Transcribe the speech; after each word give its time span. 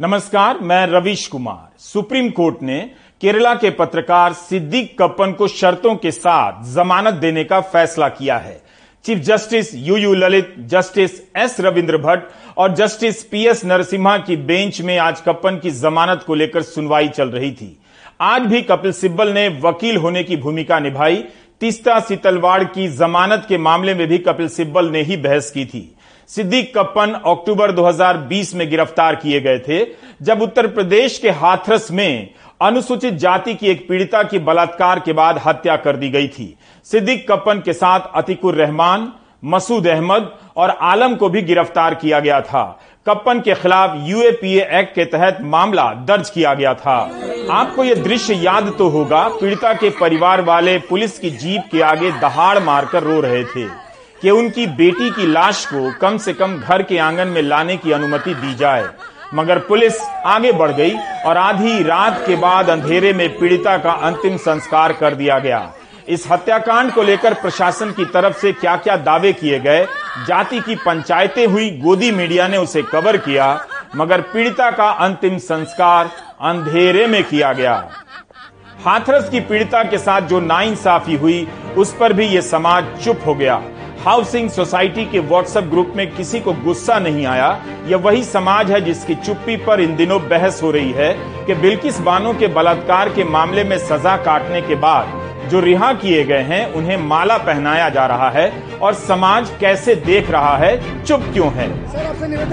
नमस्कार, 0.00 0.58
मैं 0.58 0.86
रविश 0.86 1.26
Kumar. 1.26 1.76
Supreme 1.78 2.28
court 2.30 2.56
ने 2.62 2.90
केरला 3.20 3.54
के 3.54 3.70
पत्रकार 3.70 4.32
सिद्दीक 4.32 5.02
कप्पन 5.02 5.32
को 5.32 5.48
शर्तों 5.48 5.96
के 5.96 6.10
साथ 6.10 6.74
जमानत 6.74 7.14
देने 7.14 7.44
का 7.44 7.60
फैसला 7.60 8.08
किया 8.08 8.36
है। 8.38 8.62
Chief 9.04 9.18
justice 9.18 9.74
U 9.74 9.96
U 9.96 10.14
Lalit, 10.14 10.54
justice 10.58 11.10
S 11.36 11.56
Ravindra 11.60 11.98
Bhat 11.98 12.24
और 12.56 12.74
जस्टिस 12.74 13.24
पी 13.24 13.46
एस 13.46 13.64
नरसिम्हा 13.64 14.18
की 14.18 14.36
बेंच 14.36 14.80
में 14.80 14.98
आज 14.98 15.20
कप्पन 15.20 15.56
की 15.56 15.70
जमानत 15.70 16.24
को 16.26 16.34
लेकर 16.34 16.62
सुनवाई 16.62 17.08
चल 17.08 17.28
रही 17.28 17.52
थी। 17.52 17.80
आज 18.20 18.42
भी 18.42 18.62
कपिल 18.62 18.92
सिब्बल 18.92 19.28
ने 19.28 19.48
वकील 19.48 19.96
होने 19.96 20.24
की 20.24 20.36
भूमिका 20.36 20.78
निभाई। 20.78 21.24
तीस्ता 21.60 22.00
सितलवाड़ 22.00 22.64
की 22.64 22.88
जमानत 22.88 23.46
के 23.48 23.58
मामले 23.58 23.94
में 23.94 24.08
भी 24.08 24.18
कपिल 24.18 24.48
सिब्बल 24.48 24.90
ने 24.90 25.02
ही 25.02 25.16
बहस 25.16 25.50
की 25.50 25.64
थी। 25.66 25.95
सिद्दीक 26.30 26.72
कप्पन 26.78 27.12
अक्टूबर 27.26 27.72
2020 27.72 28.54
में 28.54 28.68
गिरफ़्तार 28.70 29.14
किए 29.14 29.40
गए 29.40 29.58
थे, 29.58 29.84
जब 30.22 30.40
उत्तर 30.42 30.66
प्रदेश 30.66 31.18
के 31.18 31.30
हाथरस 31.30 31.90
में 31.90 32.30
अनुसूचित 32.62 33.14
जाति 33.14 33.54
की 33.54 33.66
एक 33.66 33.88
पीड़िता 33.88 34.22
की 34.22 34.38
बलात्कार 34.38 35.00
के 35.00 35.12
बाद 35.12 35.40
हत्या 35.46 35.76
कर 35.76 35.96
दी 35.96 36.08
गई 36.08 36.28
थी। 36.28 36.56
सिद्दीक 36.84 37.26
कप्पन 37.30 37.60
के 37.60 37.72
साथ 37.72 38.00
अतिकुर 38.14 38.54
रहमान, 38.54 39.12
मसूद 39.44 39.86
अहमद 39.86 40.30
और 40.56 40.70
आलम 40.70 41.14
को 41.14 41.28
भी 41.28 41.42
गिरफ़्तार 41.42 41.94
किया 41.94 42.20
गया 42.20 42.40
था। 42.40 42.64
कप्पन 43.06 43.40
के 43.40 43.54
खिलाफ 43.54 43.96
यूएपीए 44.00 44.68
एक्ट 44.72 44.94
के 44.94 45.04
तहत 45.04 45.38
मामला 45.40 45.92
दर्ज 46.04 46.30
किया 46.30 46.54
गया 46.54 46.74
था। 46.74 46.98
आपको 47.50 47.84
यह 47.84 48.02
दृश्य 48.02 48.34
याद 48.34 48.74
तो 48.78 48.88
होगा, 48.88 49.28
पीड़िता 49.28 49.72
के 49.72 49.90
परिवार 49.90 50.40
वाले 50.40 50.78
पुलिस 50.78 51.18
की 51.18 51.30
जीप 51.30 51.68
के 51.72 51.82
आगे 51.82 52.10
दहाड़ 52.10 52.58
मारकर 52.58 53.02
रो 53.02 53.20
रहे 53.20 53.44
थे। 53.44 53.85
कि 54.22 54.30
उनकी 54.30 54.66
बेटी 54.66 55.10
की 55.10 55.26
लाश 55.26 55.66
को 55.66 55.92
कम 55.92 56.18
से 56.18 56.32
कम 56.32 56.58
घर 56.58 56.82
के 56.82 56.98
आँगन 56.98 57.28
में 57.28 57.42
लाने 57.42 57.76
की 57.76 57.92
अनुमति 57.92 58.34
दी 58.34 58.54
जाए। 58.54 58.88
मगर 59.34 59.58
पुलिस 59.58 60.00
आगे 60.26 60.52
बढ़ 60.52 60.70
गई 60.70 60.96
और 61.26 61.36
आधी 61.36 61.82
रात 61.82 62.24
के 62.26 62.36
बाद 62.36 62.70
अंधेरे 62.70 63.12
में 63.12 63.38
पीड़िता 63.38 63.78
का 63.78 63.90
अंतिम 63.90 64.36
संस्कार 64.36 64.92
कर 64.92 65.14
दिया 65.14 65.38
गया। 65.38 65.72
इस 66.08 66.26
हत्याकांड 66.30 66.92
को 66.92 67.02
लेकर 67.02 67.34
प्रशासन 67.34 67.90
की 67.90 68.04
तरफ़ 68.04 68.38
से 68.38 68.52
क्या 68.52 68.76
क्या 68.76 68.96
दावे 68.96 69.32
किए 69.32 69.60
गए? 69.60 69.86
जाति 70.26 70.60
की 70.60 70.74
पंचायतें 70.74 71.46
हुई, 71.46 71.70
गोदी 71.70 72.10
मीडिया 72.10 72.48
ने 72.48 72.56
उसे 72.56 72.82
कवर 72.82 73.16
किया, 73.16 73.66
मगर 73.96 74.20
पीड़िता 74.20 74.70
का 74.70 74.90
अंतिम 74.90 75.38
संस्कार 75.38 76.10
अंधेरे 76.40 77.06
में 77.06 77.24
किया 77.24 77.52
गया। 77.52 77.88
हाथरस 78.84 79.28
की 79.28 79.40
पीड़िता 79.40 79.82
के 79.82 79.98
साथ 79.98 80.20
जो 80.20 80.40
नाइंसाफी 80.40 81.16
हुई, 81.16 81.48
उस 81.76 81.96
पर 82.00 82.12
भी 82.12 82.26
ये 82.26 82.42
समाज 82.42 82.86
चुप 83.04 83.20
हो 83.26 83.34
गया। 83.34 83.62
हाउसिंग 84.06 84.50
सोसाइटी 84.50 85.04
के 85.04 85.18
व्हाट्सएप 85.20 85.64
ग्रुप 85.64 85.92
में 85.96 86.10
किसी 86.14 86.40
को 86.40 86.52
गुस्सा 86.54 86.98
नहीं 86.98 87.24
आया। 87.26 87.48
यह 87.86 87.96
वही 87.96 88.22
समाज 88.24 88.70
है 88.70 88.80
जिसकी 88.80 89.14
चुप्पी 89.14 89.56
पर 89.56 89.80
इन 89.80 89.96
दिनों 89.96 90.20
बहस 90.28 90.62
हो 90.62 90.70
रही 90.70 90.92
है 90.92 91.12
कि 91.46 91.54
बिल्किस 91.54 91.98
बानो 92.00 92.32
के 92.32 92.46
बलात्कार 92.48 93.08
के 93.08 93.24
मामले 93.24 93.64
में 93.64 93.76
सजा 93.78 94.16
काटने 94.16 94.62
के 94.62 94.74
बाद 94.76 95.24
जो 95.50 95.60
रिहा 95.60 95.92
किए 95.92 96.22
गए 96.24 96.42
हैं, 96.42 96.72
उन्हें 96.72 96.96
माला 96.98 97.36
पहनाया 97.38 97.88
जा 97.88 98.06
रहा 98.06 98.30
है 98.30 98.50
और 98.82 98.94
समाज 98.94 99.50
कैसे 99.60 99.94
देख 99.96 100.30
रहा 100.30 100.56
है, 100.56 101.04
चुप 101.04 101.24
क्यों 101.32 101.50
है? 101.52 101.68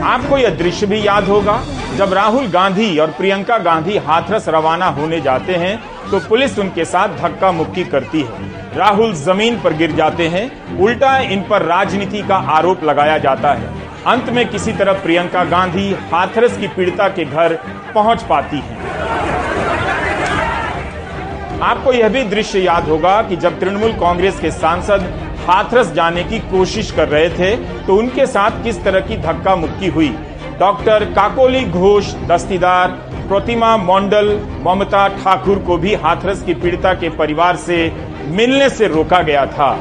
आपको 0.02 0.38
यह 0.38 0.56
दृश्य 0.58 0.86
भी 0.86 1.06
याद 1.08 1.28
होगा, 1.28 1.62
जब 1.96 2.14
राहुल 2.14 2.48
गांधी 2.48 2.98
और 2.98 3.12
प्रियंका 3.12 3.58
गांधी 3.59 3.98
हाथरस 3.98 4.50
रवाना 4.50 4.88
होने 4.92 5.22
जाते 5.22 5.56
हैं 5.56 5.81
तो 6.14 6.19
पुलिस 6.19 6.58
उनके 6.59 6.83
साथ 6.86 7.16
धक्का 7.17 7.52
मुक्की 7.52 7.83
करती 7.83 8.22
है। 8.22 8.75
राहुल 8.78 9.14
ज़मीन 9.16 9.59
पर 9.61 9.73
गिर 9.73 9.92
जाते 9.92 10.28
हैं। 10.28 10.78
उल्टा 10.80 11.17
इन 11.28 11.42
पर 11.42 11.61
राजनीति 11.61 12.22
का 12.22 12.36
आरोप 12.56 12.83
लगाया 12.83 13.17
जाता 13.17 13.53
है। 13.53 13.69
अंत 14.08 14.30
में 14.30 14.47
किसी 14.50 14.73
तरह 14.73 14.94
प्रियंका 14.94 15.44
गांधी 15.44 15.89
हाथरस 16.11 16.58
की 16.58 16.67
पीड़िता 16.67 17.08
के 17.08 17.25
घर 17.25 17.53
पहुँच 17.95 18.23
पाती 18.23 18.58
हैं। 18.58 18.78
आपको 21.61 21.94
यह 21.94 22.09
भी 22.09 22.23
दृश्य 22.25 22.59
याद 22.59 22.89
होगा 22.89 23.22
कि 23.22 23.36
जब 23.38 23.59
तृणमूल 23.59 23.94
कांग्रेस 24.00 24.39
के 24.39 24.52
सांसद 24.52 25.08
हाथरस 25.47 25.91
जाने 25.94 26.24
की 26.24 26.40
कोशिश 26.51 26.91
कर 26.91 27.07
रहे 27.07 27.30
थे 27.30 27.56
तो 27.85 27.95
उनके 27.95 28.25
साथ 28.28 28.63
किस 28.63 28.84
तरह 28.84 29.00
की 29.00 29.18
धक्का 29.18 29.56
मुक्की 29.56 29.88
हुई? 29.88 30.16
डॉक्टर 30.59 31.06
काकोली 31.06 31.63
घोष, 31.63 32.13
दस्तीदार 32.28 32.90
प्रतिमा 33.28 33.75
मंडल 33.78 34.28
ममता 34.61 35.07
ठाकुर 35.17 35.59
को 35.59 35.78
भी 35.78 35.94
हाथरस 35.95 36.44
की 36.44 36.53
पीड़िता 36.53 36.94
के 36.94 37.09
परिवार 37.09 37.56
से 37.56 37.78
मिलने 38.29 38.69
से 38.69 38.88
रोका 38.88 39.22
गया 39.22 39.45
था। 39.45 39.72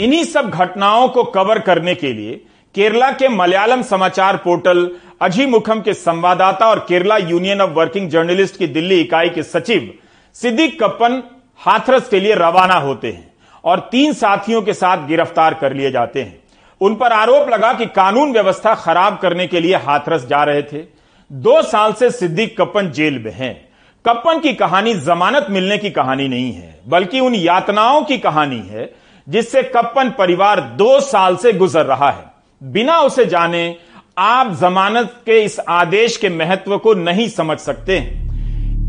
इन्हीं 0.00 0.22
सब 0.24 0.50
घटनाओं 0.50 1.08
को 1.08 1.24
कवर 1.30 1.58
करने 1.58 1.94
के 1.94 2.12
लिए 2.12 2.40
केरला 2.74 3.10
के 3.12 3.28
मलयालम 3.28 3.82
समाचार 3.82 4.36
पोर्टल 4.36 4.90
अजीमुखम 5.22 5.80
के 5.80 5.94
संवाददाता 5.94 6.66
और 6.66 6.78
Kerala 6.88 7.16
union 7.16 7.60
of 7.60 7.70
working 7.70 8.08
journalist 8.10 8.56
की 8.56 8.66
दिल्ली 8.68 9.00
इकाई 9.00 9.28
के 9.28 9.42
सचिव 9.42 9.92
सिद्दीक 10.36 10.82
कप्पन 10.82 11.22
हाथरस 11.60 12.08
के 12.08 12.20
लिए 12.20 12.34
रवाना 12.34 12.78
होते 12.78 13.08
हैं 13.08 13.32
और 13.64 13.88
तीन 13.92 14.12
साथियों 14.12 14.62
के 14.62 14.72
साथ 14.72 15.06
गिरफ़्तार 15.06 15.54
कर 15.54 15.72
लिए 15.72 15.90
जाते 15.90 16.22
हैं। 16.22 16.39
उन 16.80 16.94
पर 16.94 17.12
आरोप 17.12 17.48
लगा 17.48 17.72
कि 17.72 17.86
कानून 17.86 18.32
व्यवस्था 18.32 18.74
खराब 18.74 19.18
करने 19.18 19.46
के 19.46 19.60
लिए 19.60 19.76
हाथरस 19.76 20.26
जा 20.26 20.44
रहे 20.44 20.62
थे। 20.62 20.84
दो 21.32 21.62
साल 21.62 21.92
से 21.92 22.10
सिद्दीक 22.10 22.60
कप्पन 22.60 22.90
जेल 22.90 23.18
में 23.18 23.32
हैं। 23.32 23.68
कप्पन 24.06 24.38
की 24.38 24.52
कहानी 24.52 24.94
जमानत 24.94 25.46
मिलने 25.50 25.78
की 25.78 25.90
कहानी 25.90 26.28
नहीं 26.28 26.52
है, 26.52 26.80
बल्कि 26.88 27.20
उन 27.20 27.34
यातनाओं 27.34 28.02
की 28.02 28.18
कहानी 28.18 28.58
है, 28.58 28.92
जिससे 29.28 29.62
कप्पन 29.62 30.10
परिवार 30.10 30.60
दो 30.60 31.00
साल 31.00 31.36
से 31.36 31.52
गुजर 31.52 31.86
रहा 31.86 32.10
है। 32.10 32.24
बिना 32.62 32.98
उसे 33.00 33.26
जाने, 33.26 33.76
आप 34.18 34.52
जमानत 34.52 35.14
के 35.26 35.42
इस 35.44 35.60
आदेश 35.68 36.16
के 36.16 36.28
महत्व 36.28 36.78
को 36.78 36.94
नहीं 36.94 37.28
समझ 37.28 37.58
सकते 37.58 37.98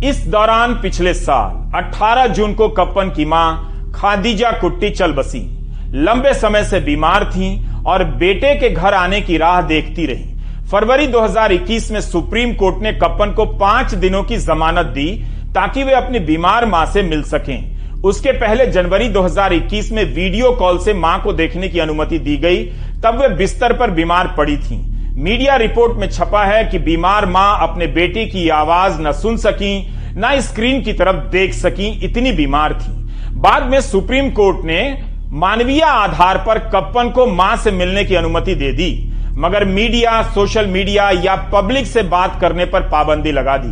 इस 0.03 0.27
दौरान 0.27 0.73
पिछले 0.81 1.13
साल 1.13 1.71
18 1.75 2.27
जून 2.27 2.53
को 2.53 2.69
कप्पन 2.69 3.09
की 3.09 3.25
माँ 3.25 3.91
खादीजा 3.95 4.51
कुट्टी 4.51 4.89
चल 4.89 5.13
बसी 5.13 5.60
लंबे 5.93 6.33
समय 6.33 6.63
से 6.63 6.79
बीमार 6.79 7.23
थी 7.25 7.67
और 7.85 8.03
बेटे 8.03 8.53
के 8.55 8.69
घर 8.69 8.93
आने 8.93 9.21
की 9.21 9.37
राह 9.37 9.61
देखती 9.61 10.05
रही। 10.05 10.35
फरवरी 10.71 11.07
2021 11.07 11.91
में 11.91 11.99
सुप्रीम 12.01 12.53
कोर्ट 12.53 12.83
ने 12.83 12.93
कप्पन 12.93 13.33
को 13.33 13.45
पाँच 13.45 13.93
दिनों 13.93 14.23
की 14.23 14.37
जमानत 14.37 14.85
दी 14.85 15.11
ताकि 15.55 15.83
वे 15.83 15.93
अपनी 15.93 16.19
बीमार 16.19 16.65
माँ 16.65 16.85
से 16.85 17.03
मिल 17.03 17.23
सकें। 17.23 18.01
उसके 18.01 18.31
पहले 18.31 18.65
जनवरी 18.65 19.09
2021 19.09 19.91
में 19.91 20.03
वीडियो 20.05 20.51
कॉल 20.51 20.79
से 20.79 20.93
माँ 20.93 21.21
को 21.23 21.33
देखने 21.33 21.67
की 21.67 21.79
अनुमति 21.79 22.19
दी 22.19 22.37
गई, 22.37 22.63
तब 23.03 23.19
वे 23.21 23.29
बिस्तर 23.29 23.73
पर 23.73 23.91
बीमार 23.91 24.33
पड़ी 24.37 24.57
थीं। 24.57 24.79
मीडिया 25.23 25.55
रिपोर्ट 25.55 25.97
में 25.97 26.09
छपा 26.09 26.45
है 26.45 26.63
कि 26.63 26.79
बीमार 26.79 27.25
माँ 27.25 27.57
अपने 27.61 27.87
बेटे 27.87 28.25
की 28.25 28.49
आवाज़ 28.49 29.01
न 29.01 29.11
सुन 29.11 29.37
सकी, 29.37 29.93
न 30.17 30.39
स्क्रीन 30.39 30.81
की 30.81 30.93
तरफ़ 30.93 31.29
देख 31.29 31.53
सकी, 31.53 31.87
इतनी 32.05 32.31
बीमार 32.31 32.73
थी। 32.73 32.91
बाद 33.35 33.63
में 33.63 33.81
सुप्रीम 33.81 34.29
कोर्ट 34.29 34.65
ने 34.65 35.10
मानवीय 35.31 35.81
आधार 35.81 36.37
पर 36.37 36.57
कप्पन 36.69 37.09
को 37.09 37.25
माँ 37.25 37.55
से 37.57 37.71
मिलने 37.71 38.03
की 38.05 38.15
अनुमति 38.15 38.53
दे 38.55 38.71
दी, 38.71 38.89
मगर 39.37 39.65
मीडिया, 39.65 40.21
सोशल 40.23 40.65
मीडिया 40.67 41.09
या 41.09 41.35
पब्लिक 41.53 41.85
से 41.87 42.01
बात 42.03 42.37
करने 42.41 42.65
पर 42.65 42.81
पाबंदी 42.81 43.31
लगा 43.31 43.55
दी। 43.57 43.69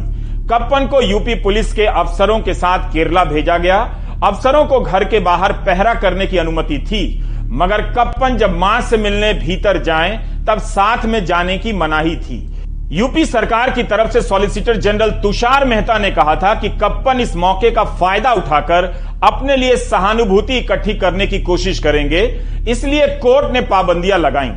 कप्पन 0.48 0.88
को 0.88 1.02
यूपी 1.02 1.36
पुलिस 1.36 1.74
के 1.74 1.86
अफसरों 1.86 2.40
के 2.40 2.54
साथ 2.54 2.90
केरला 2.94 3.24
भेजा 3.24 3.58
गया। 3.58 3.80
अफसरों 4.24 4.66
को 4.66 4.80
घर 4.80 5.04
के 5.04 5.20
बाहर 5.20 5.54
पहरा 5.66 5.94
करने 5.94 6.28
की 6.28 6.38
अनुमति 6.38 6.78
थी, 6.82 7.04
मगर 7.52 7.82
कप्पन 7.92 8.38
जब 8.38 8.58
माँ 8.58 8.80
से 8.82 8.98
मिलने 8.98 9.34
भीतर 9.36 9.84
जाएँ, 9.84 10.18
तब 10.48 10.60
साथ 10.60 11.06
में 11.06 11.24
जाने 11.26 11.58
की 11.58 11.74
मनाही 11.74 12.16
थी। 12.16 12.40
यूपी 12.90 13.24
सरकार 13.26 13.70
की 13.70 13.84
तरफ़ 13.84 14.10
से 14.12 14.22
सॉलिसिटर 14.22 14.78
जनरल 14.78 15.10
तुषार 15.24 15.66
मेहता 15.66 15.98
ने 15.98 16.10
कहा 16.12 16.36
था 16.36 16.54
कि 16.62 16.70
कप्पन 16.78 17.20
इस 17.20 17.36
मौके 17.36 17.70
का 17.72 17.84
फ़ायदा 17.84 18.32
उठाकर 18.34 18.84
अपने 19.24 19.58
लिए 19.58 19.76
सहानुभूति 19.78 20.58
इकट्ठी 20.58 20.94
करने 20.94 21.28
की 21.28 21.40
कोशिश 21.42 21.80
करेंगे, 21.80 22.22
इसलिए 22.68 23.08
कोर्ट 23.18 23.52
ने 23.54 23.62
पाबंदियाँ 23.64 24.18
लगाई। 24.20 24.50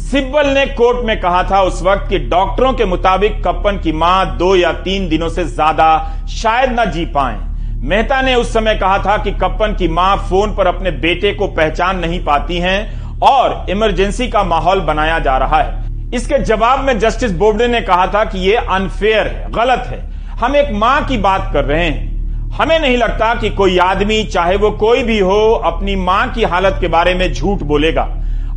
सिब्बल 0.00 0.46
ने 0.48 0.64
कोर्ट 0.68 1.04
में 1.06 1.20
कहा 1.20 1.42
था 1.50 1.60
उस 1.62 1.82
वक्त 1.82 2.08
कि 2.10 2.18
डॉक्टरों 2.20 2.72
के 2.72 2.84
मुताबिक 2.84 3.42
कप्पन 3.44 3.78
की 3.78 3.92
माँ 3.94 4.36
दो 4.38 4.54
या 4.56 4.72
तीन 4.80 5.08
दिनों 5.08 5.28
से 5.28 5.44
ज़्यादा 5.44 5.90
शायद 6.32 6.78
न 6.80 6.90
जी 6.90 7.04
पाए। 7.08 7.36
मेहता 7.82 8.20
ने 8.22 8.34
उस 8.34 8.52
समय 8.52 8.74
कहा 8.76 8.98
था 8.98 9.16
कि 9.18 9.32
कप्पन 9.34 9.74
की 9.74 9.88
माँ 9.90 10.16
फ़ोन 10.30 10.54
पर 10.54 10.66
अपने 10.66 10.90
बेटे 10.98 11.34
को 11.34 11.46
पहचान 11.50 11.98
नहीं 11.98 12.24
पाती 12.24 12.58
हैं 12.58 13.20
और 13.22 13.70
इमरजेंसी 13.70 14.28
का 14.28 14.44
माहौल 14.44 14.80
बनाया 14.82 15.18
जा 15.18 15.36
रहा 15.38 15.62
है। 15.62 15.87
इसके 16.14 16.38
जवाब 16.38 16.80
में 16.80 16.98
जस्टिस 16.98 17.32
बोबडे 17.32 17.66
ने 17.68 17.80
कहा 17.80 18.06
था 18.06 18.24
कि 18.24 18.38
यह 18.38 18.60
अनफेयर 18.60 19.26
है, 19.26 19.52
गलत 19.52 19.84
है। 19.86 20.10
हम 20.30 20.56
एक 20.56 20.70
माँ 20.72 21.04
की 21.04 21.18
बात 21.18 21.50
कर 21.52 21.64
रहे 21.64 21.84
हैं। 21.84 22.18
हमें 22.50 22.78
नहीं 22.80 22.96
लगता 22.96 23.34
कि 23.34 23.50
कोई 23.50 23.78
आदमी, 23.78 24.24
चाहे 24.24 24.56
वो 24.56 24.70
कोई 24.70 25.02
भी 25.02 25.18
हो, 25.18 25.52
अपनी 25.64 25.96
माँ 25.96 26.32
की 26.32 26.42
हालत 26.42 26.76
के 26.80 26.88
बारे 26.88 27.14
में 27.14 27.32
झूठ 27.32 27.58
बोलेगा। 27.58 28.02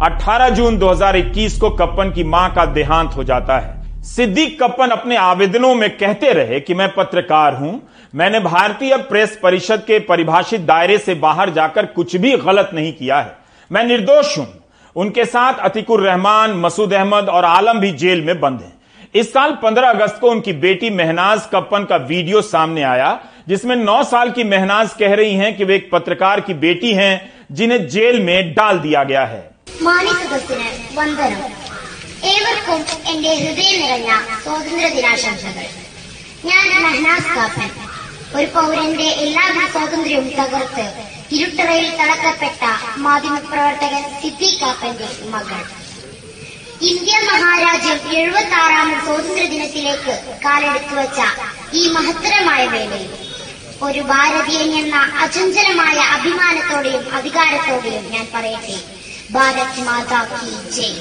18 0.02 0.50
जून 0.50 0.78
2021 0.78 1.58
को 1.58 1.70
कप्पन 1.70 2.12
की 2.12 2.24
माँ 2.24 2.54
का 2.54 2.66
देहांत 2.66 3.12
हो 3.16 3.24
जाता 3.24 3.60
है। 3.60 4.02
सिद्दीक 4.04 4.64
कप्पन 4.64 4.88
अपने 4.88 5.16
आवेदनों 5.16 5.76
में 5.76 5.98
कहते 5.98 6.34
रहे 6.34 6.60
कि 6.60 6.74
मैं 6.74 6.94
पत्रकार 6.94 7.56
हूँ। 7.56 7.82
मैंने 8.16 8.40
भारतीय 8.40 8.98
प्रेस 8.98 9.40
परिषद 9.44 9.84
के 9.88 10.00
परिभाषित 10.00 10.62
दायरे 10.62 10.98
से 10.98 11.16
बाहर 11.16 11.50
जाकर 11.50 11.86
कुछ 11.86 12.16
भी 12.16 12.38
गलत 12.38 12.70
नहीं 12.74 12.94
किया 12.94 13.20
है। 13.20 13.36
मैं 13.72 13.84
निर्दोष 13.84 14.38
हूँ। 14.38 14.61
उनके 14.97 15.25
साथ 15.27 15.59
अतिकुर 15.65 16.01
रहमान 16.03 16.53
मसूद 16.59 16.93
अहमद 16.95 17.29
और 17.31 17.45
आलम 17.47 17.81
भी 17.81 17.91
जेल 17.99 18.23
में 18.25 18.39
बंद 18.41 18.61
हैं 18.61 18.75
इस 19.15 19.33
साल 19.33 19.57
15 19.63 19.89
अगस्त 19.91 20.19
को 20.21 20.31
उनकी 20.31 20.53
बेटी 20.63 20.91
महनाज 20.93 21.43
कप्पन 21.53 21.85
का 21.85 21.97
वीडियो 22.07 22.41
सामने 22.45 22.83
आया 22.85 23.11
जिसमें 23.49 23.75
9 23.79 24.03
साल 24.07 24.31
की 24.31 24.45
महनाज 24.47 24.93
कह 24.99 25.15
रही 25.15 25.35
हैं 25.35 25.57
कि 25.57 25.65
वे 25.65 25.77
एक 25.77 25.91
पत्रकार 25.93 26.41
की 26.41 26.55
बेटी 26.63 26.93
हैं 26.95 27.13
जिन्हें 27.53 27.87
जेल 27.89 28.23
में 28.23 28.39
डाल 28.55 28.79
दिया 28.81 29.05
गया 29.13 29.25
है 29.27 29.43
മാന്യസദസ്സിന് 29.87 30.67
വന്ദനം 30.99 31.41
ഏവർക്കും 32.29 32.79
എന്റെ 33.11 33.33
ഹൃദയം 33.41 33.75
നിറഞ്ഞ 33.83 34.11
സ്വാതന്ത്ര്യ 34.45 34.87
ദിനാശംസകൾ 34.95 35.67
ഞാൻ 36.51 36.65
മെഹനാസ് 36.85 37.29
കാപ്പൻ 37.35 37.69
ഒരു 38.37 38.47
പൗരന്റെ 38.55 39.09
എല്ലാവിധ 39.25 39.63
സ്വാതന്ത്ര്യവും 39.75 40.31
തകർത്ത് 40.39 40.87
ഇരുട്ടറയിൽ 41.32 41.90
തളക്കപ്പെട്ട 42.00 42.64
മാധ്യമപ്രവർത്തകൻ 42.98 44.04
സിദ്ധി 44.22 44.60
കാപ്പന്റെ 44.62 45.08
മകൾ. 45.34 45.62
ഇന്ത്യ 46.82 47.16
മഹാരാജ്യം 47.30 48.00
എഴുപത്തി 48.18 48.56
ആറാമത് 48.56 49.04
സ്വാതന്ത്ര്യ 49.06 49.46
ദിനത്തിലേക്ക് 49.46 50.14
കാലെടുത്തു 50.46 50.96
വച്ച 50.96 51.20
ഈ 51.74 51.84
മഹത്തരമായ 51.88 52.66
വേളയിൽ 52.68 53.12
ഒരു 53.82 54.02
ഭാരതീയൻ 54.02 54.70
എന്ന 54.82 54.96
അചഞ്ചലമായ 55.20 55.98
അഭിമാനത്തോടെയും 56.16 57.04
അധികാരത്തോടെയും 57.14 58.04
ഞാൻ 58.12 58.26
പറയട്ടെ. 58.34 58.76
ഭാരത് 59.32 59.82
മാതാ 59.88 60.22
കി 60.34 60.52
ജയ്. 60.76 60.98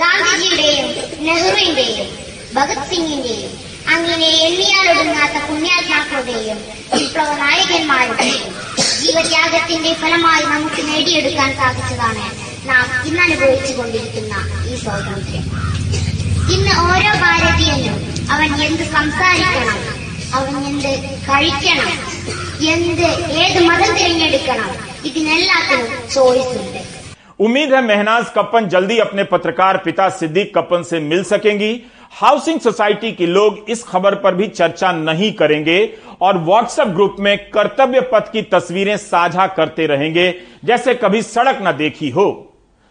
ഗാന്ധിജിയുടെയും 0.00 0.88
നെഹ്റുവിന്റെയും 1.20 2.08
ഭഗത് 2.54 2.86
സിംഗിന്റെയും 2.90 3.52
അങ്ങനെ 3.95 4.29
എണ്ണിയാലൊടുങ്ങാത്ത 4.45 5.37
പുണ്യാത്മാക്കളുടെയും 5.47 6.59
വിപ്ലവ 6.93 7.31
നായകന്മാരുടെയും 7.41 8.51
ജീവത്യാഗത്തിന്റെ 8.99 9.91
ഫലമായി 10.01 10.45
നമുക്ക് 10.45 10.81
നേടിയെടുക്കാൻ 10.87 11.51
സാധിച്ചതാണ് 11.57 12.25
നാം 12.67 12.85
ഇന്ന് 13.07 13.21
അനുഭവിച്ചു 13.21 13.73
കൊണ്ടിരിക്കുന്ന 13.73 14.35
ഈ 14.69 14.75
സ്വാതന്ത്ര്യം 14.83 15.45
ഇന്ന് 16.55 16.73
ഓരോ 16.85 17.11
ഭാരതീയനും 17.23 17.97
അവൻ 18.31 18.49
എന്ത് 18.65 18.83
സംസാരിക്കണം 18.95 19.79
അവൻ 20.33 20.55
എന്ത് 20.71 20.91
കഴിക്കണം 21.27 21.91
എന്ത് 22.73 23.07
ഏത് 23.43 23.59
മതം 23.69 23.91
തിരഞ്ഞെടുക്കണം 23.97 24.71
ഇതിനെല്ലാത്തിനും 25.09 25.89
ചോയ്സ് 26.15 26.57
ഉണ്ട് 26.59 26.81
उम्मीद 27.39 27.71
है 27.73 27.79
महनाज 27.83 28.25
कप्पन 28.35 28.67
जल्दी 28.69 28.97
अपने 28.99 29.23
पत्रकार 29.25 29.77
पिता 29.79 30.03
सिद्दीक 30.11 30.53
कप्पन 30.55 30.83
से 30.83 30.99
मिल 31.07 31.23
सकेंगी 31.25 31.71
हाउसिंग 32.12 32.58
सोसाइटी 32.60 33.10
के 33.12 33.26
लोग 33.26 33.66
इस 33.68 33.82
खबर 33.84 34.14
पर 34.14 34.34
भी 34.34 34.46
चर्चा 34.48 34.90
नहीं 34.92 35.32
करेंगे 35.32 35.78
और 36.20 36.38
व्हाट्सएप 36.38 36.88
ग्रुप 36.88 37.16
में 37.20 37.36
कर्तव्य 37.50 38.00
पथ 38.12 38.30
की 38.32 38.42
तस्वीरें 38.44 38.96
साझा 38.96 39.46
करते 39.46 39.86
रहेंगे, 39.86 40.34
जैसे 40.64 40.94
कभी 40.94 41.22
सड़क 41.22 41.58
न 41.62 41.72
देखी 41.72 42.10
हो। 42.10 42.26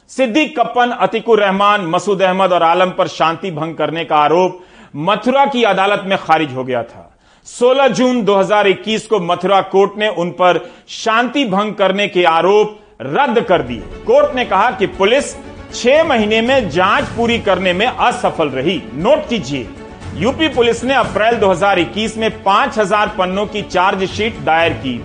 सिद्दीक 0.09 0.57
कप्पन, 0.59 0.91
अतिकुर 0.91 1.39
रहमान, 1.39 1.85
मसूद 1.85 2.21
अहमद 2.21 2.53
और 2.53 2.63
आलम 2.63 2.91
पर 2.91 3.07
शांति 3.07 3.51
भंग 3.51 3.75
करने 3.75 4.05
का 4.05 4.15
आरोप 4.15 4.59
मथुरा 4.95 5.45
की 5.45 5.63
अदालत 5.63 6.03
में 6.05 6.17
खारिज 6.17 6.53
हो 6.53 6.63
गया 6.63 6.83
था। 6.83 7.05
16 7.47 7.87
जून 7.89 8.23
2021 8.23 9.07
को 9.07 9.19
मथुरा 9.19 9.61
कोर्ट 9.67 9.97
ने 9.97 10.07
उन 10.09 10.31
पर 10.31 10.59
शांति 10.89 11.45
भंग 11.45 11.73
करने 11.73 12.07
के 12.07 12.23
आरोप 12.25 12.79
रद्द 13.01 13.41
कर 13.41 13.61
दिए। 13.61 14.03
कोर्ट 14.05 14.35
ने 14.35 14.45
कहा 14.45 14.71
कि 14.71 14.87
पुलिस 14.87 15.35
छह 15.73 16.03
महीने 16.03 16.41
में 16.41 16.69
जाँच 16.69 17.05
पूरी 17.07 17.37
करने 17.39 17.73
में 17.73 17.85
असफल 17.85 18.49
रही। 18.49 18.81
नोट 18.93 19.27
कीजिए, 19.29 19.67
यूपी 20.15 20.47
पुलिस 20.47 20.83
ने 20.83 20.93
अप्रैल 20.93 21.35
2021 21.35 22.17
में 22.17 22.29
5000 22.43 23.07
पन्नों 23.07 23.45
की 23.45 23.61
चार्जशीट 23.61 24.39
दायर 24.39 24.73
की। 24.73 24.97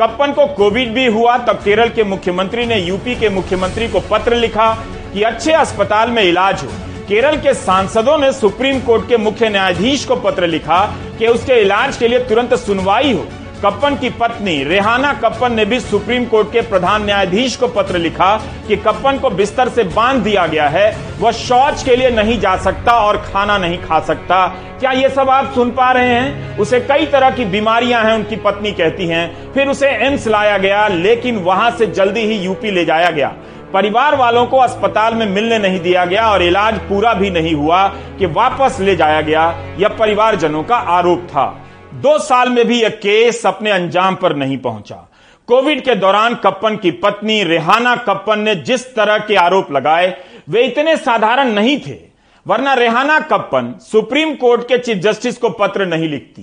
कप्पन 0.00 0.32
को 0.32 0.46
कोविड 0.46 0.92
भी 0.94 1.06
हुआ, 1.06 1.36
तब 1.38 1.60
केरल 1.64 1.88
के 1.88 2.04
मुख्यमंत्री 2.04 2.66
ने 2.66 2.80
यूपी 2.80 3.14
के 3.14 3.28
मुख्यमंत्री 3.28 3.88
को 3.88 4.00
पत्र 4.00 4.36
लिखा 4.36 4.72
कि 5.12 5.22
अच्छे 5.22 5.52
अस्पताल 5.52 6.10
में 6.10 6.22
इलाज 6.22 6.62
हो। 6.64 6.68
केरल 7.08 7.36
के 7.36 7.54
सांसदों 7.54 8.18
ने 8.18 8.32
सुप्रीम 8.32 8.80
कोर्ट 8.80 9.08
के 9.08 9.16
मुख्य 9.16 9.48
न्यायाधीश 9.48 10.04
को 10.04 10.16
पत्र 10.16 10.46
लिखा 10.46 10.84
कि 11.18 11.26
उसके 11.26 11.60
इलाज 11.60 11.96
के 11.96 12.08
लिए 12.08 12.18
तुरंत 12.18 12.54
सुनवाई 12.54 13.12
हो। 13.12 13.26
कप्पन 13.62 13.96
की 13.96 14.10
पत्नी 14.10 14.64
रेहाना 14.64 15.12
कप्पन 15.12 15.52
ने 15.52 15.64
भी 15.64 15.80
सुप्रीम 15.80 16.24
कोर्ट 16.24 16.52
के 16.52 16.60
प्रधान 16.60 17.04
न्यायाधीश 17.04 17.56
को 17.56 17.68
पत्र 17.68 17.98
लिखा 17.98 18.42
कि 18.68 18.76
कप्पन 18.76 19.18
को 19.18 19.30
बिस्तर 19.30 19.68
से 19.68 19.84
बाँध 19.84 20.22
दिया 20.22 20.46
गया 20.46 20.68
है। 20.68 20.96
वह 21.20 21.30
शौच 21.30 21.82
के 21.82 21.96
लिए 21.96 22.10
नहीं 22.10 22.40
जा 22.40 22.56
सकता 22.56 22.92
और 22.92 23.16
खाना 23.16 23.58
नहीं 23.58 23.78
खा 23.78 24.00
सकता। 24.00 24.46
क्या 24.80 24.90
ये 24.90 25.08
सब 25.08 25.30
आप 25.30 25.52
सुन 25.54 25.70
पा 25.70 25.92
रहे 25.92 26.08
हैं? 26.08 26.58
उसे 26.58 26.80
कई 26.80 27.06
तरह 27.06 27.30
की 27.30 27.44
बीमारियाँ 27.44 28.04
हैं, 28.04 28.12
उनकी 28.12 28.36
पत्नी 28.36 28.72
कहती 28.72 29.06
हैं। 29.06 29.52
फिर 29.52 29.68
उसे 29.68 29.88
एम्स 29.88 30.28
लाया 30.28 30.58
गया, 30.58 30.88
लेकिन 30.88 31.36
वहाँ 31.36 31.70
से 31.70 31.86
जल्दी 31.86 32.20
ही 32.20 32.34
यूपी 32.34 32.70
ले 32.70 32.84
जाया 32.84 33.10
गया। 33.10 33.34
परिवार 33.74 34.16
वालों 34.16 34.46
को 34.46 34.56
अस्पताल 34.56 35.14
में 35.14 35.26
मिलने 35.26 35.58
नहीं 35.58 35.80
दिया 35.80 36.04
गया 36.04 36.28
और 36.28 36.42
इलाज 36.42 36.78
पूरा 36.78 37.14
भी 37.14 37.30
नहीं 37.30 37.54
हुआ 37.54 37.88
कि 37.88 38.26
वापस 38.26 38.76
ले 38.80 38.96
जाया 38.96 39.20
गया। 39.20 39.60
यह 39.78 39.88
परिवारजनों 39.88 40.62
का 40.62 40.76
आरोप 40.76 41.26
था। 41.30 41.62
दो 41.94 42.18
साल 42.18 42.48
में 42.48 42.64
भी 42.66 42.82
यह 42.82 42.88
केस 42.88 43.46
अपने 43.46 43.70
अंजाम 43.70 44.14
पर 44.14 44.36
नहीं 44.36 44.58
पहुँचा। 44.58 45.08
कोविड 45.48 45.84
के 45.84 45.94
दौरान 45.94 46.34
कप्पन 46.34 46.76
की 46.76 46.90
पत्नी 46.90 47.44
रेहाना 47.44 47.96
कप्पन 47.96 48.38
ने 48.38 48.54
जिस 48.54 48.94
तरह 48.94 49.18
के 49.18 49.34
आरोप 49.34 49.72
लगाए, 49.72 50.16
वे 50.48 50.62
इतने 50.62 50.96
साधारण 50.96 51.48
नहीं 51.48 51.78
थे, 51.80 51.98
वरना 52.46 52.74
रेहाना 52.74 53.20
कप्पन 53.20 53.74
सुप्रीम 53.80 54.34
कोर्ट 54.34 54.62
के 54.62 54.78
चीफ 54.78 54.98
जस्टिस 54.98 55.36
को 55.36 55.50
पत्र 55.50 55.86
नहीं 55.86 56.08
लिखती। 56.08 56.42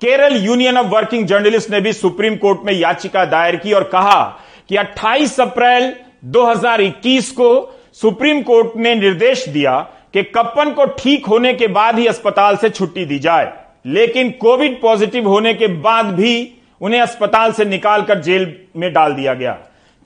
Kerala 0.00 0.36
union 0.36 0.78
of 0.78 0.86
working 0.86 1.26
journalist 1.26 1.70
ने 1.70 1.80
भी 1.80 1.92
सुप्रीम 1.92 2.36
कोर्ट 2.36 2.60
में 2.64 2.72
याचिका 2.72 3.24
दायर 3.24 3.56
की 3.56 3.72
और 3.72 3.84
कहा 3.84 4.22
कि 4.68 4.76
28 4.76 5.40
अप्रैल 5.40 5.94
2021 6.24 7.30
को 7.30 7.78
सुप्रीम 7.92 8.42
कोर्ट 8.42 8.76
ने 8.76 8.94
निर्देश 8.94 9.48
दिया 9.48 9.78
कि 10.12 10.22
कप्पन 10.22 10.70
को 10.70 10.84
ठीक 10.84 11.26
होने 11.26 11.54
के 11.54 11.66
बाद 11.66 11.98
ही 11.98 12.06
अस्पताल 12.06 12.56
से 12.56 12.70
छुट्टी 12.70 13.04
दी 13.04 13.18
जाए। 13.18 13.61
लेकिन 13.86 14.30
कोविड 14.30 14.80
पॉजिटिव 14.80 15.28
होने 15.28 15.54
के 15.54 15.66
बाद 15.66 16.06
भी 16.06 16.54
उन्हें 16.80 17.00
अस्पताल 17.00 17.52
से 17.52 17.64
निकालकर 17.64 18.20
जेल 18.20 18.54
में 18.76 18.92
डाल 18.92 19.12
दिया 19.12 19.34
गया। 19.34 19.58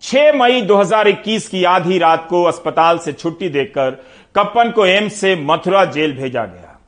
6 0.02 0.32
मई 0.34 0.61
2021 0.62 1.49
की 1.49 1.64
आधी 1.64 1.99
रात 1.99 2.26
को 2.31 2.43
अस्पताल 2.44 2.99
से 2.99 3.12
छुट्टी 3.12 3.49
देकर 3.49 3.90
कप्पन 4.34 4.70
को 4.70 4.87
एम्स 4.87 5.14
से 5.14 5.37
मथुरा 5.37 5.84
जेल 5.84 6.12
भेजा 6.12 6.44
गया। 6.44 6.78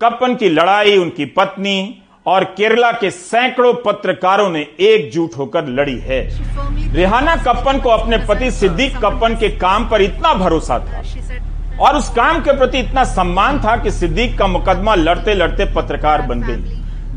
कप्पन 0.00 0.34
की 0.34 0.48
लड़ाई, 0.48 0.96
उनकी 0.96 1.24
पत्नी 1.24 2.02
और 2.26 2.44
केरला 2.44 2.92
के 2.92 3.10
सैकड़ों 3.10 3.72
पत्रकारों 3.74 4.50
ने 4.50 4.66
एकजुट 4.80 5.30
होकर 5.38 5.66
लड़ी 5.66 5.98
है। 5.98 6.20
रिहाना 6.94 7.36
कप्पन 7.36 7.80
को 7.80 7.90
अपने 7.90 8.18
पति 8.18 8.50
सिद्दीक 8.50 8.96
कप्पन 8.96 9.34
के 9.34 9.48
काम 9.48 9.88
पर 9.88 10.02
इतना 10.02 10.34
भरोसा 10.34 10.78
था। 10.78 11.02
और 11.80 11.96
उस 11.96 12.08
काम 12.08 12.40
के 12.40 12.52
प्रति 12.52 12.78
इतना 12.78 13.04
सम्मान 13.04 13.58
था 13.58 13.76
कि 13.76 13.90
सिद्दीक 13.90 14.38
का 14.38 14.46
मुकदमा 14.46 14.94
लड़ते 14.94 15.34
लड़ते 15.34 15.64
पत्रकार 15.64 16.22
बन 16.22 16.40
गई। 16.40 16.56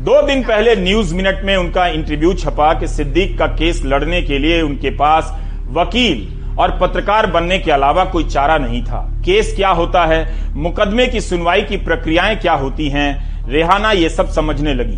दो 0.04 0.20
दिन 0.22 0.42
पहले 0.42 0.76
न्यूज़ 0.76 1.14
मिनट 1.14 1.42
में 1.44 1.56
उनका 1.56 1.86
इंटरव्यू 1.86 2.32
छपा 2.34 2.72
कि 2.74 2.88
सिद्दीक 2.88 3.38
का 3.38 3.46
केस 3.46 3.82
लड़ने 3.84 4.22
के 4.22 4.38
लिए 4.38 4.60
उनके 4.62 4.90
पास 4.90 5.32
वकील 5.70 6.56
और 6.58 6.78
पत्रकार 6.80 7.26
बनने 7.26 7.58
के 7.58 7.70
अलावा 7.70 8.04
कोई 8.04 8.24
चारा 8.24 8.58
नहीं 8.58 8.82
था। 8.84 9.00
केस 9.24 9.52
क्या 9.56 9.68
होता 9.68 10.04
है? 10.04 10.52
मुकदमे 10.54 11.06
की 11.06 11.20
सुनवाई 11.20 11.62
की 11.62 11.76
प्रक्रियाएँ 11.76 12.36
क्या 12.36 12.52
होती 12.52 12.88
हैं? 12.88 13.10
रेहाना 13.48 13.92
ये 13.92 14.08
सब 14.08 14.28
समझने 14.28 14.74
लगी। 14.74 14.96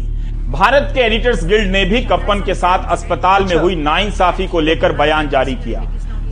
भारत 0.51 0.91
के 0.95 1.01
एडिटर्स 1.01 1.45
गिल्ड 1.45 1.71
ने 1.73 1.85
भी 1.85 2.01
कप्पन 2.01 2.41
के 2.41 2.55
साथ 2.55 2.91
अस्पताल 2.91 3.45
में 3.45 3.57
हुई 3.57 3.77
नाइंसाफी 3.77 4.47
को 4.47 4.61
लेकर 4.61 4.93
बयान 4.93 5.29
जारी 5.29 5.55
किया। 5.55 5.81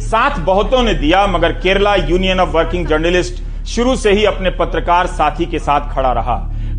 साथ 0.03 0.39
बहुतों 0.39 0.83
ने 0.83 0.95
दिया, 0.95 1.27
मगर 1.27 1.53
Kerala 1.53 1.95
union 1.95 2.41
of 2.41 2.49
working 2.49 2.87
journalist 2.87 3.43
शुरू 3.67 3.97
से 3.97 4.13
ही 4.13 4.25
अपने 4.25 4.51
पत्रकार 4.51 5.07
साथी 5.07 5.47
के 5.47 5.59
साथ 5.59 5.95
खड़ा 5.95 6.13
रहा। 6.13 6.37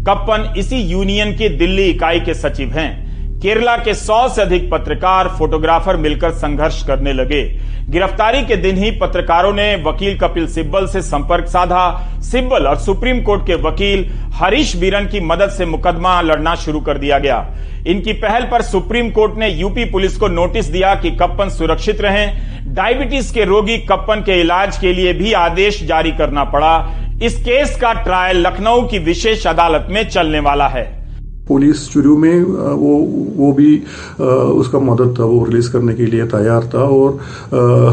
कप्पन 0.07 0.53
इसी 0.57 0.81
यूनियन 0.81 1.31
के 1.31 1.49
दिल्ली 1.49 1.85
इकाई 1.85 2.19
के 2.19 2.33
सचिव 2.33 2.73
हैं। 2.73 3.02
केरला 3.43 3.75
के 3.77 3.93
सौ 3.93 4.27
से 4.29 4.41
अधिक 4.41 4.69
पत्रकार 4.71 5.27
फोटोग्राफर 5.29 5.97
मिलकर 5.97 6.31
संघर्ष 6.31 6.81
करने 6.87 7.13
लगे। 7.13 7.41
गिरफ्तारी 7.89 8.43
के 8.45 8.55
दिन 8.55 8.77
ही 8.77 8.91
पत्रकारों 8.91 9.51
ने 9.53 9.75
वकील 9.83 10.17
कपिल 10.17 10.47
सिब्बल 10.47 10.87
से 10.87 11.01
संपर्क 11.01 11.47
साधा। 11.47 12.19
सिब्बल 12.21 12.67
और 12.67 12.77
सुप्रीम 12.77 13.21
कोर्ट 13.21 13.45
के 13.47 13.55
वकील 13.55 14.07
हरीश 14.33 14.75
बीरन 14.75 15.07
की 15.07 15.19
मदद 15.19 15.49
से 15.49 15.65
मुकदमा 15.65 16.21
लड़ना 16.21 16.55
शुरू 16.55 16.79
कर 16.79 16.97
दिया 16.97 17.19
गया। 17.19 17.45
इनकी 17.87 18.13
पहल 18.13 18.43
पर 18.43 18.61
सुप्रीम 18.61 19.09
कोर्ट 19.09 19.37
ने 19.37 19.49
यूपी 19.49 19.85
पुलिस 19.85 20.17
को 20.17 20.27
नोटिस 20.27 20.65
दिया 20.65 20.95
कि 20.95 21.11
कप्पन 21.11 21.49
सुरक्षित 21.49 22.01
रहें। 22.01 22.73
डायबिटीज़ 22.73 23.33
के 23.33 23.45
रोगी 23.45 23.77
कप्पन 23.77 24.21
के 24.21 24.41
इलाज 24.41 24.77
के 24.77 24.93
लिए 24.93 25.13
भी 25.13 25.33
आदेश 25.33 25.83
जारी 25.83 26.11
करना 26.11 26.43
पड़ा। 26.43 26.75
इस 27.23 27.39
केस 27.41 27.75
का 27.75 27.93
ट्रायल 27.93 28.47
लखनऊ 28.47 28.87
की 28.87 28.99
विशेष 28.99 29.47
अदालत 29.47 29.87
में 29.89 30.07
चलने 30.09 30.39
वाला 30.39 30.67
है। 30.67 31.02
पुलिस 31.47 31.77
शुरू 31.89 32.15
में 32.17 32.41
वो 32.41 32.93
वो 33.35 33.51
भी 33.53 33.75
उसका 34.17 34.79
मदद 34.79 35.15
था, 35.19 35.23
वो 35.23 35.43
रिलीज़ 35.45 35.71
करने 35.71 35.93
के 35.95 36.05
लिए 36.05 36.25
तैयार 36.27 36.69
था 36.73 36.83
और 36.89 37.17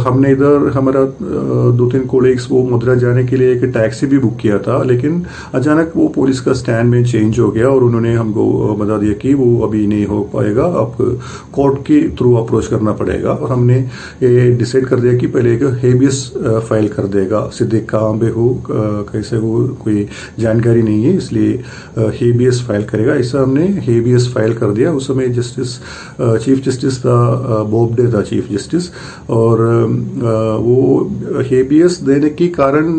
हमने 0.07 0.30
इधर, 0.33 0.69
हमारा 0.75 1.04
दो 1.76 1.90
तीन 1.90 2.07
कोलीग्स 2.07 2.47
वो 2.50 2.62
मदुरा 2.64 2.95
जाने 2.95 3.25
के 3.26 3.37
लिए 3.37 3.52
एक 3.52 3.64
टैक्सी 3.75 4.07
भी 4.07 4.19
बुक 4.19 4.37
किया 4.40 4.59
था, 4.59 4.83
लेकिन 4.83 5.25
अचानक 5.54 5.92
वो 5.97 6.07
पुलिस 6.16 6.40
का 6.40 6.52
स्टैंड 6.61 6.90
में 6.90 7.04
चेंज 7.04 7.38
हो 7.40 7.50
गया 7.50 7.69
और 7.69 7.85
उन्होंने 7.85 8.14
हमको 8.14 8.75
बता 8.76 8.99
दिया 8.99 9.14
कि 9.23 9.35
वो 9.35 9.49
अभी 9.66 9.87
नहीं 9.87 10.07
हो 10.07 10.21
पाएगा, 10.35 10.64
अब 10.64 11.19
कोर्ट 11.54 11.80
के 11.87 12.00
थ्रू 12.16 12.35
अप्रोच 12.37 12.66
करना 12.66 12.92
पड़ेगा 13.02 13.33
और 13.33 13.52
हमने 13.52 13.78
ये 14.23 14.50
डिसाइड 14.59 14.87
कर 14.87 15.00
दिया 15.00 15.16
कि 15.19 15.26
पहले 15.26 15.54
एक 15.54 15.62
हेबियस 15.83 16.23
फ़ाइल 16.69 16.88
कर 16.88 17.07
देगा, 17.09 17.47
सीधे 17.59 17.80
कहाँ 17.90 18.12
पे 18.19 18.28
हो 18.30 18.49
कैसे 19.12 19.37
हो, 19.37 19.66
कोई 19.85 20.07
जानकारी 20.38 20.83
नहीं 20.83 21.04
है, 21.04 21.16
इसलिए 21.16 21.62
हेबियस 21.99 22.64
फ़ाइल 22.66 22.85
करेगा, 22.85 23.14
ऐसा 23.14 23.39
हमने 23.39 23.65
हेबियस 23.82 24.27
फाइल 24.36 24.54
कर 24.56 24.72
दिया 24.72 24.92
उस 24.94 25.08
समय 25.08 25.27
जस्टिस 25.32 25.75
चीफ 26.46 26.63
जस्टिस 26.65 27.00
था 27.00 27.15
बोबडे 27.65 28.08
था 28.13 28.22
चीफ 28.24 28.50
जस्टिस 28.51 28.89
और 29.32 29.62
वो 30.62 31.42
हेबियस 31.50 32.00
देने 32.04 32.30
के 32.32 32.48
कारण 32.58 32.92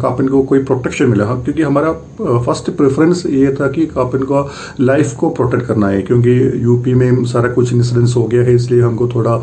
कापिन 0.00 0.28
को 0.28 0.42
कोई 0.44 0.62
प्रोटेक्शन 0.64 1.06
मिला 1.06 1.24
हाँ, 1.24 1.42
क्योंकि 1.44 1.62
हमारा 1.62 1.92
फर्स्ट 2.40 2.70
प्रेफरेंस 2.72 3.24
ये 3.28 3.54
था 3.60 3.68
कि 3.70 3.86
कापिन 3.88 4.22
को 4.24 4.48
लाइफ 4.80 5.14
को 5.16 5.30
प्रोटेक्ट 5.32 5.66
करना 5.66 5.88
है 5.88 6.02
क्योंकि 6.02 6.38
यूपी 6.62 6.94
में 6.94 7.24
सारा 7.26 7.48
कुछ 7.54 7.72
इंसिडेंट्स 7.74 8.16
हो 8.16 8.24
गया 8.26 8.42
है 8.42 8.54
इसलिए 8.54 8.82
हमको 8.82 9.08
थोड़ा 9.08 9.36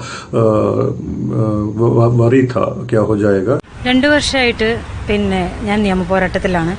വറി 2.18 2.46
था 2.48 2.66
क्या 2.90 3.02
हो 3.02 3.18
जाएगा 3.18 3.60
രണ്ടു 3.88 4.08
വർഷമായിട്ട് 4.10 4.70
പിന്നെ 5.08 5.42
ഞാൻ 5.66 5.78
നിയമപോരാട്ടത്തിലാണ് 5.86 6.74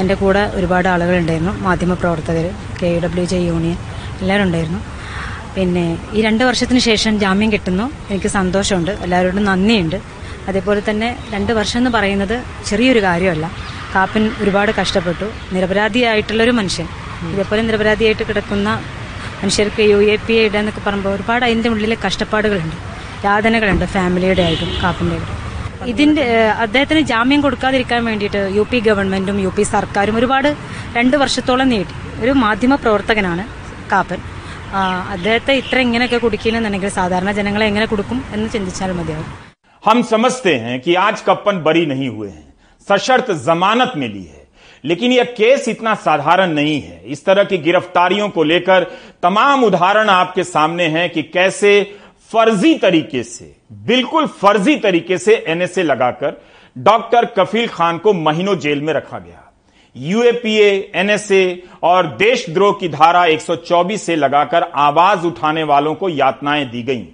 എന്റെ 0.00 0.14
കൂടെ 0.14 0.50
ഒരുപാട് 0.54 0.88
ആളുകളുണ്ടായിരുന്നു. 0.88 1.52
മാധ്യമപ്രവർത്തകർ 1.66 2.46
കെ 2.82 3.00
ഡബ്ല്യു 3.04 3.24
ജെ 3.24 3.36
യൂണിയൻ 3.36 3.76
എല്ലാവരും 4.20 4.44
ഉണ്ടായിരുന്നു. 4.44 4.80
പിന്നെ 5.56 5.98
ഈ 6.12 6.20
രണ്ട് 6.20 6.44
വർഷത്തിന് 6.44 6.78
ശേഷം 6.78 7.18
ജാമ്യം 7.18 7.52
കിട്ടുന്നു. 7.52 7.90
എനിക്ക് 8.10 8.28
സന്തോഷമുണ്ട്. 8.28 8.90
എല്ലാവരോടും 8.90 9.44
നന്ദിയുണ്ട്. 9.44 9.98
അതേപോലെ 10.48 10.82
തന്നെ 10.90 11.16
രണ്ട് 11.34 11.52
വർഷം 11.52 11.78
എന്ന് 11.78 11.90
പറയുന്നത് 11.90 12.44
ചെറിയൊരു 12.66 13.02
കാര്യമല്ല. 13.02 13.50
കാപ്പൻ 13.94 14.30
ഒരുപാട് 14.40 14.72
കഷ്ടപ്പെട്ടു. 14.80 15.26
നിരപരാധിയായിട്ടുള്ളൊരു 15.52 16.50
മനുഷ്യൻ. 16.50 16.88
ഇതേപോലെ 17.32 17.62
നിരപരാധിയായിട്ട് 17.62 18.22
കിടക്കുന്ന 18.22 18.68
മനുഷ്യർക്ക് 19.42 19.82
യു 19.82 19.98
എ 20.14 20.16
പി 20.26 20.32
ഇടുക 20.32 20.58
എന്നൊക്കെ 20.58 20.80
പറയുമ്പോൾ 20.80 21.10
ഒരുപാട് 21.10 21.44
അതിന്റെ 21.44 21.68
ഉള്ളിലെ 21.68 21.96
കഷ്ടപ്പാടുകളുണ്ട്. 22.06 22.76
യാതനകളുണ്ട് 23.24 23.84
ഫാമിലിയുടെ 23.84 24.42
ആയിട്ടും 24.42 24.70
ആയിട്ടും 24.84 25.39
ഇതിന്റെ 25.85 26.25
അദ്ദേഹത്തിന് 26.61 27.01
ജാമ്യം 27.11 27.41
കൊടുക്കാതിരിക്കാൻ 27.41 28.01
വേണ്ടിയിട്ട് 28.05 28.41
യു 28.57 28.63
പി 28.71 28.79
ഗവൺമെന്റും 28.79 29.37
യു 29.39 29.51
പി 29.57 29.63
സർക്കാരും 29.73 30.15
ഒരുപാട് 30.15 30.49
രണ്ട് 30.95 31.15
വർഷത്തോളം 31.17 31.69
നീട്ടി 31.69 31.95
ഒരു 32.23 32.33
മാധ്യമ 32.43 32.75
പ്രവർത്തകനാണ് 32.83 33.43
കാപ്പൻ 33.91 34.21
അദ്ദേഹത്തെ 35.11 35.53
ഇത്ര 35.55 35.77
ഇങ്ങനെയൊക്കെ 35.79 36.19
കുടിക്കുന്നുണ്ടെങ്കിൽ 36.19 36.91
സാധാരണ 36.91 37.31
ജനങ്ങളെ 37.31 37.67
എങ്ങനെ 37.67 37.87
കൊടുക്കും 37.87 38.21
എന്ന് 38.35 38.49
ചിന്തിച്ചാൽ 38.55 38.93
മതിയാവും 38.99 39.31
हम 39.83 39.99
समझते 40.05 40.53
हैं 40.57 40.75
कि 40.81 40.91
आज 40.97 41.15
कप्पन 41.21 41.55
बरी 41.59 41.83
नहीं 41.87 42.07
हुए 42.09 42.29
हैं 42.29 42.45
सशर्त 42.87 43.27
जमानत 43.41 43.91
मिली 43.95 44.23
है 44.25 44.41
लेकिन 44.83 45.09
यह 45.11 45.25
केस 45.33 45.67
इतना 45.69 45.93
साधारण 45.97 46.49
नहीं 46.53 46.79
है 46.81 46.97
इस 47.07 47.19
तरह 47.25 47.43
की 47.45 47.57
गिरफ्तारियों 47.59 48.29
को 48.29 48.43
लेकर 48.45 48.79
तमाम 49.23 49.63
उदाहरण 49.63 50.09
आपके 50.11 50.43
सामने 50.45 50.87
हैं 50.89 51.05
कि 51.11 51.23
कैसे 51.29 51.73
फर्जी 52.31 52.73
तरीके 52.79 53.21
से 53.25 53.47
बिल्कुल 53.72 54.26
फर्जी 54.26 54.76
तरीके 54.76 55.18
से 55.18 55.44
एनएसए 55.48 55.82
लगाकर 55.82 56.40
डॉक्टर 56.78 57.24
कफील 57.24 57.66
खान 57.68 57.98
को 57.98 58.12
महीनों 58.12 58.58
जेल 58.58 58.82
में 58.82 58.92
रखा 58.92 59.18
गया। 59.18 59.52
यूएपीए 59.96 60.92
एनएसए 60.94 61.62
और 61.82 62.06
देशद्रोह 62.06 62.72
की 62.80 62.88
धारा 62.88 63.24
124 63.26 64.02
से 64.02 64.16
लगाकर 64.16 64.62
आवाज़ 64.62 65.26
उठाने 65.26 65.62
वालों 65.62 65.94
को 65.94 66.08
यातनाएँ 66.08 66.64
दी 66.64 66.82
गईं। 66.82 67.04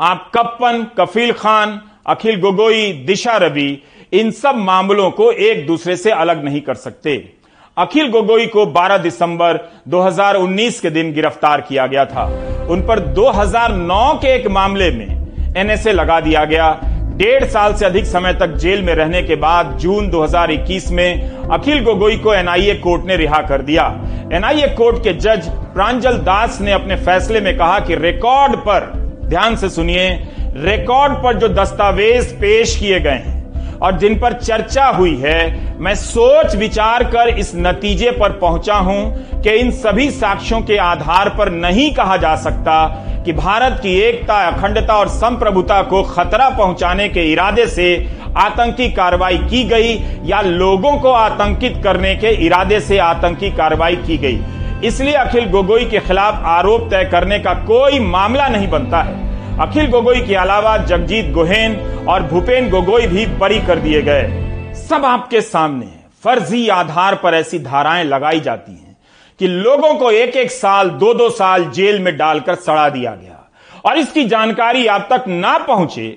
आप 0.00 0.30
कप्पन, 0.34 0.86
कफील 0.98 1.32
खान, 1.32 1.80
अखिल 2.06 2.40
गोगोई, 2.40 2.92
दिशा 2.92 3.36
रवि, 3.36 3.82
इन 4.12 4.30
सब 4.30 4.54
मामलों 4.54 5.10
को 5.10 5.32
एक 5.32 5.66
दूसरे 5.66 5.96
से 5.96 6.10
अलग 6.10 6.44
नहीं 6.44 6.60
कर 6.60 6.74
सकते। 6.74 7.32
अखिल 7.78 8.10
गोगोई 8.10 8.46
को 8.46 8.66
12 8.66 8.98
दिसंबर 8.98 9.72
2019 9.88 10.80
के 10.80 10.90
दिन 10.90 11.12
गिरफ़्तार 11.12 11.60
किया 11.60 11.86
गया 11.86 12.04
था। 12.04 12.24
उन 12.70 12.86
पर 12.86 12.98
2009 12.98 14.14
के 14.14 14.34
एक 14.34 14.46
मामले 14.46 14.90
में 14.90 15.15
एनएसए 15.56 15.92
लगा 15.92 16.20
दिया 16.20 16.44
गया। 16.44 16.68
डेढ़ 17.16 17.44
साल 17.44 17.74
से 17.74 17.84
अधिक 17.86 18.06
समय 18.06 18.32
तक 18.32 18.54
जेल 18.54 18.82
में 18.82 18.94
रहने 18.94 19.22
के 19.22 19.36
बाद 19.36 19.76
जून 19.78 20.08
2021 20.10 20.90
में 20.90 21.30
अखिल 21.50 21.82
गोगोई 21.84 22.16
को 22.16 22.34
एनआईए 22.34 22.74
कोर्ट 22.74 23.06
ने 23.06 23.16
रिहा 23.16 23.40
कर 23.42 23.62
दिया। 23.62 23.84
एनआईए 24.32 24.68
कोर्ट 24.68 25.02
के 25.04 25.12
जज 25.12 25.48
प्रांजल 25.74 26.18
दास 26.18 26.60
ने 26.60 26.72
अपने 26.72 26.96
फैसले 26.96 27.40
में 27.40 27.56
कहा 27.58 27.78
कि 27.80 27.94
रिकॉर्ड 27.94 28.56
पर, 28.58 28.92
ध्यान 29.24 29.56
से 29.56 29.68
सुनिए, 29.68 30.08
रिकॉर्ड 30.56 31.14
पर 31.14 31.38
जो 31.38 31.48
दस्तावेज़ 31.54 32.34
पेश 32.34 32.76
किए 32.76 33.00
गए 33.00 33.10
हैं 33.10 33.35
और 33.82 33.98
जिन 33.98 34.18
पर 34.18 34.32
चर्चा 34.32 34.86
हुई 34.88 35.16
है, 35.16 35.78
मैं 35.78 35.94
सोच 35.94 36.54
विचार 36.56 37.04
कर 37.04 37.28
इस 37.28 37.52
नतीजे 37.56 38.10
पर 38.10 38.32
पहुँचा 38.38 38.74
हूँ 38.76 39.40
कि 39.42 39.50
इन 39.50 39.70
सभी 39.72 40.10
साक्ष्यों 40.10 40.60
के 40.60 40.76
आधार 40.78 41.28
पर 41.28 41.50
नहीं 41.52 41.92
कहा 41.94 42.16
जा 42.16 42.34
सकता 42.36 42.84
कि 43.24 43.32
भारत 43.32 43.78
की 43.82 43.94
एकता, 44.00 44.34
अखंडता 44.40 44.96
और 44.96 45.08
संप्रभुता 45.08 45.82
को 45.82 46.02
खतरा 46.04 46.48
पहुँचाने 46.48 47.08
के 47.08 47.30
इरादे 47.32 47.66
से 47.66 47.94
आतंकी 48.36 48.90
कार्रवाई 48.92 49.38
की 49.40 49.64
गई 49.64 49.94
या 50.24 50.40
लोगों 50.40 50.96
को 50.98 51.10
आतंकित 51.10 51.80
करने 51.84 52.14
के 52.16 52.30
इरादे 52.46 52.80
से 52.80 52.98
आतंकी 52.98 53.50
कार्रवाई 53.50 53.96
की 53.96 54.16
गई। 54.18 54.40
इसलिए 54.84 55.14
अखिल 55.14 55.48
गोगोई 55.50 55.84
के 55.84 55.98
खिलाफ 55.98 56.42
आरोप 56.46 56.88
तय 56.90 57.04
करने 57.04 57.38
का 57.38 57.54
कोई 57.64 57.98
मामला 58.00 58.48
नहीं 58.48 58.68
बनता 58.68 59.02
है। 59.02 59.25
अखिल 59.60 59.86
गोगोई 59.90 60.20
के 60.20 60.34
अलावा 60.34 60.76
जगजीत 60.78 61.30
गोहेन 61.32 61.74
और 62.08 62.22
भूपेन 62.22 62.68
गोगोई 62.70 63.06
भी 63.06 63.24
बरी 63.38 63.58
कर 63.66 63.78
दिए 63.78 64.00
गए। 64.02 64.74
सब 64.78 65.04
आपके 65.04 65.40
सामने 65.40 65.86
फर्जी 66.24 66.68
आधार 66.68 67.14
पर 67.14 67.34
ऐसी 67.34 67.58
धाराएँ 67.58 68.04
लगाई 68.04 68.40
जाती 68.40 68.72
हैं 68.72 68.96
कि 69.40 69.48
लोगों 69.48 69.94
को 69.94 70.10
एक 70.10 70.36
एक 70.36 70.50
साल 70.50 70.90
दो 70.90 71.12
दो 71.14 71.28
साल 71.30 71.64
जेल 71.70 72.00
में 72.00 72.16
डालकर 72.16 72.54
सड़ा 72.56 72.88
दिया 72.88 73.14
गया। 73.14 73.48
और 73.84 73.98
इसकी 73.98 74.24
जानकारी 74.24 74.86
आप 74.86 75.08
तक 75.12 75.24
ना 75.28 75.56
पहुँचे, 75.58 76.16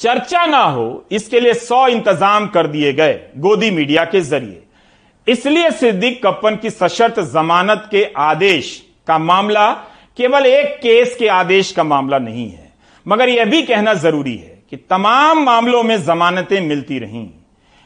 चर्चा 0.00 0.44
ना 0.46 0.62
हो, 0.62 1.04
इसके 1.10 1.40
लिए 1.40 1.54
सौ 1.54 1.86
इंतज़ाम 1.88 2.46
कर 2.48 2.66
दिए 2.66 2.92
गए 2.92 3.18
गोदी 3.38 3.70
मीडिया 3.70 4.04
के 4.04 4.20
ज़रिए। 4.20 4.62
इसलिए 5.26 5.70
सिद्दीक 5.70 6.22
कप्पन 6.26 6.56
की 6.56 6.70
सशर्त 6.70 7.20
जमानत 7.32 7.88
के 7.90 8.04
आदेश 8.18 8.80
का 9.06 9.18
मामला 9.18 9.70
केवल 10.18 10.46
एक 10.46 10.76
केस 10.76 11.16
के 11.18 11.28
आदेश 11.30 11.72
का 11.72 11.84
मामला 11.84 12.18
नहीं 12.18 12.48
है। 12.50 12.64
मगर 13.08 13.28
यह 13.28 13.44
भी 13.44 13.62
कहना 13.62 13.94
ज़रूरी 13.94 14.36
है 14.36 14.62
कि 14.70 14.76
तमाम 14.76 15.42
मामलों 15.42 15.82
में 15.82 16.04
जमानतें 16.04 16.60
मिलती 16.60 16.98
रहीं। 16.98 17.28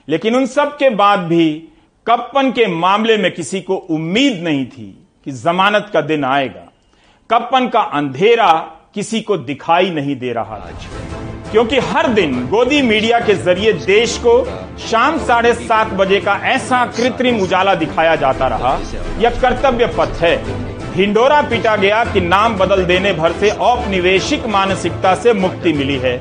लेकिन 0.09 0.37
उन 0.37 0.47
सब 0.47 0.77
के 0.77 0.91
बाद 0.91 1.19
भी 1.19 1.69
कप्पन 2.07 2.51
के 2.51 2.67
मामले 2.67 3.17
में 3.17 3.35
किसी 3.35 3.61
को 3.61 3.75
उम्मीद 3.75 4.43
नहीं 4.43 4.67
थी 4.67 5.07
कि 5.25 5.33
जमानत 5.33 5.91
का 5.93 6.01
दिन 6.01 6.25
आएगा। 6.25 6.73
कप्पन 7.31 7.69
का 7.69 7.81
अंधेरा 7.81 8.53
किसी 8.95 9.21
को 9.21 9.37
दिखाई 9.37 9.91
नहीं 9.91 10.17
दे 10.17 10.33
रहा 10.33 10.59
था। 10.59 10.73
क्योंकि 11.53 11.79
हर 11.79 12.09
दिन 12.09 12.47
गोदी 12.47 12.83
मीडिया 12.83 13.21
के 13.21 13.35
ज़रिए 13.35 13.73
देश 13.73 14.19
को 14.19 14.45
शाम 14.79 15.19
साढ़े 15.19 15.55
सात 15.55 15.87
बजे 15.87 16.21
का 16.21 16.35
ऐसा 16.35 16.87
कृत्रिम 16.87 17.41
उजाला 17.41 17.75
दिखाया 17.75 18.17
जाता 18.17 18.47
रहा, 18.47 18.79
यह 19.19 19.41
कर्तव्य 19.41 19.87
पथ 19.87 20.21
है। 20.21 20.70
ढिंडोरा 20.95 21.41
पीटा 21.43 21.75
गया 21.77 22.03
कि 22.05 22.21
नाम 22.21 22.57
बदल 22.59 22.85
देने 22.85 23.13
भर 23.13 23.33
से 23.33 23.51
औपनिवेशिक 23.63 24.47
मानसिकता 24.47 25.15
से 25.15 25.33
मुक्ति 25.33 25.73
मिली 25.73 25.97
है। 25.97 26.15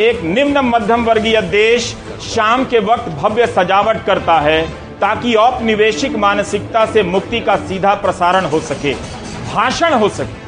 एक 0.00 0.20
निम्न 0.24 0.58
मध्यम 0.64 1.04
वर्गीय 1.04 1.40
देश 1.42 1.84
शाम 2.24 2.64
के 2.64 2.78
वक्त 2.82 3.08
भव्य 3.12 3.46
सजावट 3.46 4.04
करता 4.06 4.38
है 4.40 4.62
ताकि 5.00 5.34
औपनिवेशिक 5.36 6.16
मानसिकता 6.16 6.84
से 6.86 7.02
मुक्ति 7.04 7.40
का 7.40 7.56
सीधा 7.58 7.94
प्रसारण 7.94 8.44
हो 8.44 8.60
सके, 8.60 8.94
भाषण 9.54 9.94
हो 9.94 10.08
सके। 10.10 10.38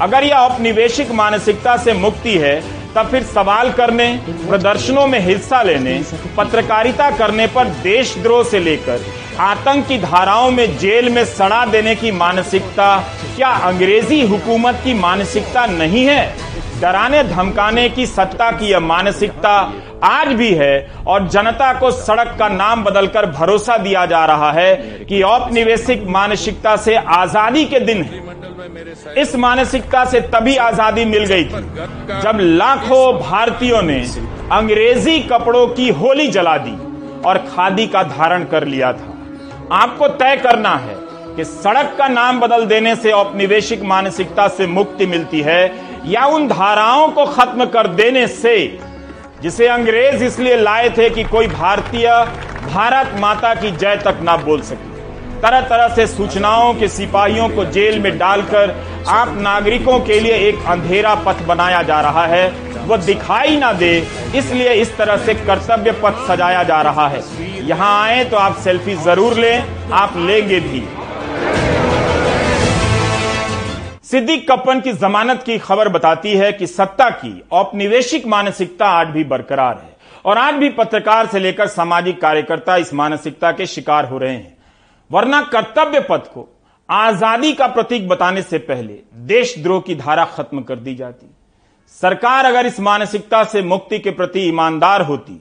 अगर 0.00 0.24
यह 0.24 0.36
औपनिवेशिक 0.36 1.10
मानसिकता 1.12 1.76
से 1.76 1.92
मुक्ति 1.94 2.36
है 2.38 2.54
तब 2.96 3.08
फिर 3.08 3.22
सवाल 3.24 3.70
करने, 3.72 4.06
प्रदर्शनों 4.48 5.06
में 5.06 5.18
हिस्सा 5.20 5.62
लेने, 5.62 6.00
पत्रकारिता 6.36 7.10
करने 7.10 7.46
पर 7.46 7.68
देशद्रोह 7.82 8.42
से 8.44 8.60
लेकर 8.60 9.04
आतंक 9.40 9.86
की 9.88 9.98
धाराओं 9.98 10.50
में 10.50 10.78
जेल 10.78 11.08
में 11.08 11.24
सड़ा 11.26 11.64
देने 11.66 11.94
की 11.94 12.10
मानसिकता, 12.12 12.96
क्या 13.36 13.48
अंग्रेज़ी 13.48 14.20
हुकूमत 14.26 14.80
की 14.84 14.94
मानसिकता 14.94 15.66
नहीं 15.66 16.04
है? 16.06 16.34
डराने 16.80 17.22
धमकाने 17.24 17.88
की 17.88 18.06
सत्ता 18.06 18.50
की 18.50 18.66
यह 18.66 18.80
मानसिकता 18.80 19.52
आज 20.04 20.28
भी 20.28 20.50
है 20.54 20.90
और 21.06 21.28
जनता 21.28 21.72
को 21.72 21.90
सड़क 21.90 22.34
का 22.38 22.48
नाम 22.48 22.84
बदलकर 22.84 23.26
भरोसा 23.30 23.76
दिया 23.76 24.04
जा 24.06 24.24
रहा 24.24 24.50
है 24.52 24.74
कि 25.08 25.22
औपनिवेशिक 25.22 26.06
मानसिकता 26.08 26.76
से 26.76 26.94
आज़ादी 26.96 27.64
के 27.64 27.80
दिन 27.80 28.02
है। 28.02 28.39
इस 29.18 29.34
मानसिकता 29.36 30.04
से 30.04 30.20
तभी 30.32 30.56
आज़ादी 30.58 31.04
मिल 31.04 31.24
गई 31.26 31.44
थी, 31.44 31.62
जब 32.22 32.38
लाखों 32.40 33.12
भारतीयों 33.20 33.82
ने 33.82 33.98
अंग्रेज़ी 34.52 35.18
कपड़ों 35.22 35.66
की 35.68 35.88
होली 35.92 36.26
जला 36.28 36.56
दी 36.58 36.76
और 37.22 37.38
खादी 37.46 37.86
का 37.86 38.02
धारण 38.02 38.44
कर 38.44 38.66
लिया 38.66 38.92
था। 38.92 39.08
आपको 39.72 40.08
तय 40.10 40.36
करना 40.36 40.74
है 40.76 40.94
कि 41.36 41.44
सड़क 41.44 41.94
का 41.98 42.08
नाम 42.08 42.40
बदल 42.40 42.66
देने 42.66 42.94
से 42.96 43.10
औपनिवेशिक 43.12 43.82
मानसिकता 43.84 44.46
से 44.50 44.66
मुक्ति 44.68 45.06
मिलती 45.06 45.40
है 45.40 45.62
या 46.06 46.24
उन 46.26 46.48
धाराओं 46.48 47.08
को 47.08 47.24
खत्म 47.26 47.64
कर 47.66 47.86
देने 47.94 48.26
से, 48.28 48.56
जिसे 49.42 49.66
अंग्रेज़ 49.68 50.24
इसलिए 50.24 50.56
लाए 50.56 50.88
थे 50.90 51.10
कि 51.10 51.24
कोई 51.26 51.46
भारतीय 51.48 52.08
भारत 52.64 53.20
माता 53.20 53.54
की 53.54 53.70
जय 53.72 53.96
तक 53.96 54.18
ना 54.22 54.36
बोल 54.38 54.60
सके। 54.62 54.99
तरह 55.42 55.60
तरह 55.68 55.94
से 55.94 56.06
सूचनाओं 56.06 56.72
के 56.74 56.88
सिपाहियों 56.88 57.48
को 57.48 57.64
जेल 57.66 57.98
में 58.00 58.16
डालकर 58.18 58.74
आप 59.08 59.36
नागरिकों 59.38 59.98
के 60.00 60.18
लिए 60.20 60.36
एक 60.48 60.66
अंधेरा 60.68 61.14
पथ 61.26 61.42
बनाया 61.46 61.82
जा 61.82 62.00
रहा 62.00 62.24
है। 62.26 62.48
वो 62.80 62.96
दिखाई 62.98 63.56
ना 63.56 63.72
दे, 63.72 63.96
इसलिए 64.36 64.72
इस 64.74 64.96
तरह 64.96 65.16
से 65.16 65.34
कर्तव्य 65.36 65.92
पथ 66.02 66.26
सजाया 66.28 66.62
जा 66.62 66.80
रहा 66.82 67.08
है। 67.08 67.22
यहाँ 67.68 67.90
आए 68.02 68.24
तो 68.24 68.36
आप 68.36 68.56
सेल्फी 68.58 68.94
ज़रूर 68.98 69.34
लें, 69.36 69.64
आप 69.92 70.16
लेंगे 70.18 70.60
भी। 70.60 70.82
सिद्दीक 74.04 74.50
कप्पन 74.50 74.80
की 74.80 74.92
जमानत 74.94 75.42
की 75.46 75.58
खबर 75.60 75.88
बताती 75.88 76.36
है 76.36 76.52
कि 76.52 76.66
सत्ता 76.66 77.10
की 77.16 77.42
औपनिवेशिक 77.54 78.26
मानसिकता 78.26 78.86
आज 78.90 79.08
भी 79.08 79.24
बरकरार 79.26 79.74
है 79.76 80.22
और 80.24 80.38
आज 80.38 80.54
भी 80.54 80.68
पत्रकार 80.78 81.26
से 81.26 81.38
लेकर 81.38 81.66
सामाजिक 81.68 82.20
कार्यकर्ता 82.20 82.76
इस 82.76 82.94
मानसिकता 82.94 83.52
के 83.52 83.66
शिकार 83.66 84.04
हो 84.04 84.18
रहे 84.18 84.32
हैं। 84.32 84.58
वरना 85.10 85.40
कर्तव्य 85.52 86.00
पथ 86.00 86.32
को 86.34 86.48
आज़ादी 86.88 87.52
का 87.52 87.66
प्रतीक 87.68 88.08
बताने 88.08 88.42
से 88.42 88.58
पहले 88.60 88.98
देशद्रोह 89.26 89.80
की 89.80 89.94
धारा 89.96 90.24
खत्म 90.26 90.62
कर 90.62 90.76
दी 90.78 90.94
जाती। 90.94 91.26
सरकार 91.92 92.44
अगर 92.44 92.66
इस 92.66 92.80
मानसिकता 92.80 93.42
से 93.44 93.62
मुक्ति 93.64 93.98
के 93.98 94.10
प्रति 94.12 94.40
ईमानदार 94.40 95.02
होती 95.02 95.40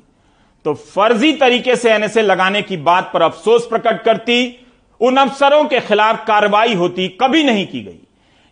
तो 0.66 0.74
फर्जी 0.74 1.32
तरीके 1.36 1.76
से 1.76 1.92
एनएसए 1.92 2.22
लगाने 2.22 2.62
की 2.62 2.78
बात 2.80 3.10
पर 3.14 3.22
अफसोस 3.22 3.68
प्रकट 3.68 4.02
करती, 4.04 4.56
उन 5.02 5.18
अफसरों 5.18 5.64
के 5.66 5.80
खिलाफ 5.80 6.26
कार्रवाई 6.28 6.74
होती 6.76 7.08
कभी 7.22 7.44
नहीं 7.44 7.66
की 7.68 7.82
गई। 7.82 8.00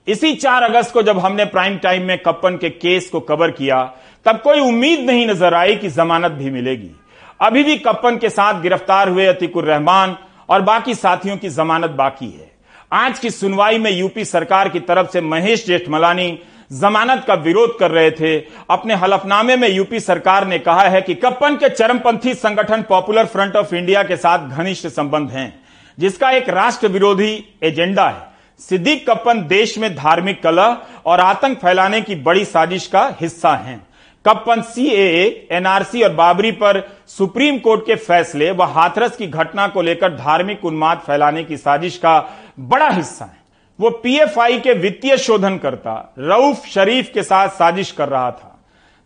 इसी 0.08 0.34
4 0.36 0.64
अगस्त 0.64 0.94
को 0.94 1.02
जब 1.04 1.18
हमने 1.20 1.46
प्राइम 1.48 1.78
टाइम 1.78 2.04
में 2.04 2.18
कप्पन 2.20 2.58
के 2.58 2.70
केस 2.70 3.10
को 3.10 3.20
कवर 3.22 3.52
किया, 3.52 3.84
तब 4.26 4.40
कोई 4.42 4.60
उम्मीद 4.60 5.00
नहीं 5.02 5.28
नज़र 5.28 5.54
आई 5.54 5.76
कि 5.76 5.90
जमानत 5.90 6.32
भी 6.32 6.50
मिलेगी। 6.52 6.90
अभी 7.42 7.64
भी 7.64 7.76
कप्पन 7.80 8.18
के 8.18 8.30
साथ 8.30 8.62
गिरफ़्तार 8.62 9.10
हुए 9.10 9.26
अतिकुर 9.26 9.66
रहमान 9.66 10.16
और 10.50 10.62
बाकी 10.62 10.96
साथियों 10.96 11.38
की 11.38 11.50
जमानत 11.50 11.90
बाकी 11.90 12.26
है। 12.28 12.52
आज 12.92 13.20
की 13.20 13.30
सुनवाई 13.30 13.78
में 13.78 13.92
यूपी 13.92 14.26
सरकार 14.26 14.70
की 14.70 14.80
तरफ़ 14.80 15.12
से 15.12 15.22
महेश 15.22 15.66
जेठमलानी 15.66 16.40
जमानत 16.72 17.24
का 17.28 17.34
विरोध 17.34 17.78
कर 17.80 17.92
रहे 17.92 18.12
थे। 18.12 18.38
अपने 18.70 18.96
हलफनामे 18.96 19.56
में 19.56 19.70
यूपी 19.70 20.00
सरकार 20.00 20.48
ने 20.48 20.60
कहा 20.60 20.82
है 20.82 21.02
कि 21.02 21.14
कप्पन 21.16 21.56
के 21.56 21.70
चरमपंथी 21.70 22.34
संगठन 22.34 22.82
पॉपुलर 22.82 23.26
फ्रंट 23.26 23.56
ऑफ़ 23.56 23.76
इंडिया 23.76 24.04
के 24.04 24.18
साथ 24.18 24.50
घनिष्ठ 24.50 24.88
संबंध 24.88 25.30
हैं, 25.30 25.54
जिसका 25.98 26.32
एक 26.32 26.50
राष्ट्र 26.50 26.88
विरोधी 26.88 27.44
एजेंडा 27.64 28.10
है। 28.10 28.26
सिद्दीक 28.60 29.10
कप्पन 29.10 29.48
देश 29.48 29.78
में 29.78 29.96
धार्मिक 29.96 30.44
कलह 30.44 30.78
और 31.06 31.20
आतंक 31.20 31.58
फैलाने 31.58 32.02
की 32.02 32.16
बड़ी 32.16 32.46
साजिश 32.46 32.88
का 32.88 33.16
हिस्सा 33.22 33.56
हैं। 33.56 33.87
कप्पन 34.28 34.62
सीएए 34.62 35.48
एनआरसी 35.52 36.02
और 36.04 36.14
बाबरी 36.14 36.52
पर 36.52 36.82
सुप्रीम 37.08 37.58
कोर्ट 37.58 37.86
के 37.86 37.96
फैसले 37.96 38.52
व 38.52 38.64
हाथरस 38.64 39.16
की 39.18 39.28
घटना 39.28 39.68
को 39.68 39.82
लेकर 39.82 40.16
धार्मिक 40.16 40.66
उन्माद 40.66 40.98
फैलाने 40.98 41.44
की 41.44 41.58
साजिश 41.58 41.98
का 41.98 42.20
बड़ा 42.60 42.90
हिस्सा 42.90 43.26
है। 43.26 43.38
वो 43.80 43.90
पीएफआई 43.90 44.60
के 44.60 44.74
वित्तीय 44.74 45.18
शोधनकर्ता 45.18 46.14
रऊफ 46.20 46.66
शरीफ 46.66 47.12
के 47.14 47.24
साथ 47.24 47.50
साजिश 47.50 47.92
कर 47.92 48.10
रहा 48.10 48.32
था। 48.32 48.54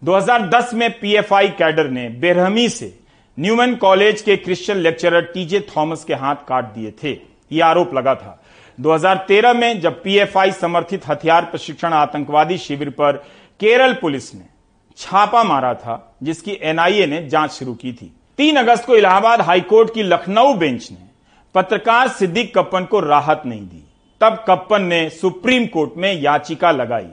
2010 0.01 0.73
में 0.73 0.89
पीएफआई 0.99 1.49
कैडर 1.49 1.89
ने 1.89 2.07
बेरहमी 2.09 2.67
से 2.69 2.93
न्यूमैन 3.37 3.75
कॉलेज 3.75 4.21
के 4.21 4.37
क्रिश्चियन 4.37 4.77
लेक्चरर 4.77 5.21
टीजे 5.23 5.67
थॉमस 5.75 6.03
के 6.03 6.13
हाथ 6.13 6.35
काट 6.47 6.73
दिए 6.73 6.91
थे। 7.03 7.11
ये 7.51 7.61
आरोप 7.61 7.93
लगा 7.93 8.15
था। 8.15 8.39
2013 8.77 9.53
में 9.53 9.79
जब 9.81 10.01
पीएफआई 10.03 10.51
समर्थित 10.51 11.07
हथियार 11.07 11.45
प्रशिक्षण 11.45 11.93
आतंकवादी 11.93 12.57
शिविर 12.57 12.89
पर 12.89 13.23
केरल 13.59 13.93
पुलिस 13.93 14.33
ने 14.35 14.49
छापा 14.97 15.43
मारा 15.43 15.73
था, 15.73 16.15
जिसकी 16.23 16.57
एनआईए 16.61 17.05
ने 17.05 17.27
जाँच 17.27 17.51
शुरू 17.51 17.73
की 17.73 17.93
थी। 17.93 18.13
तीन 18.37 18.55
अगस्त 18.55 18.85
को 18.85 18.95
इलाहाबाद 18.95 19.41
हाईकोर्ट 19.41 19.93
की 19.93 20.03
लखनऊ 20.03 20.53
बेंच 20.53 20.91
ने 20.91 21.09
पत्रकार 21.55 22.07
सिद्दीक 22.07 22.53
कप्पन 22.57 22.85
को 22.85 22.99
राहत 22.99 23.41
नहीं 23.45 23.61
दी। 23.61 23.83
तब 24.21 24.43
कप्पन 24.47 24.81
ने 24.81 25.09
सुप्रीम 25.09 25.65
कोर्ट 25.65 25.91
में 25.97 26.13
याचिका 26.13 26.71
लगाई। 26.71 27.07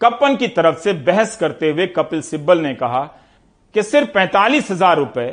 कप्पन 0.00 0.36
की 0.36 0.48
तरफ़ 0.48 0.78
से 0.78 0.92
बहस 0.92 1.36
करते 1.36 1.70
हुए 1.70 1.86
कपिल 1.86 2.22
सिब्बल 2.22 2.60
ने 2.60 2.74
कहा 2.74 3.02
कि 3.74 3.82
सिर्फ़ 3.82 4.08
पैंतालीस 4.08 4.70
हज़ार 4.70 4.96
रुपए 4.96 5.26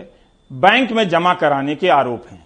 बैंक 0.52 0.92
में 0.92 1.08
जमा 1.10 1.34
कराने 1.34 1.76
के 1.76 1.90
आरोप 1.90 2.26
हैं। 2.32 2.44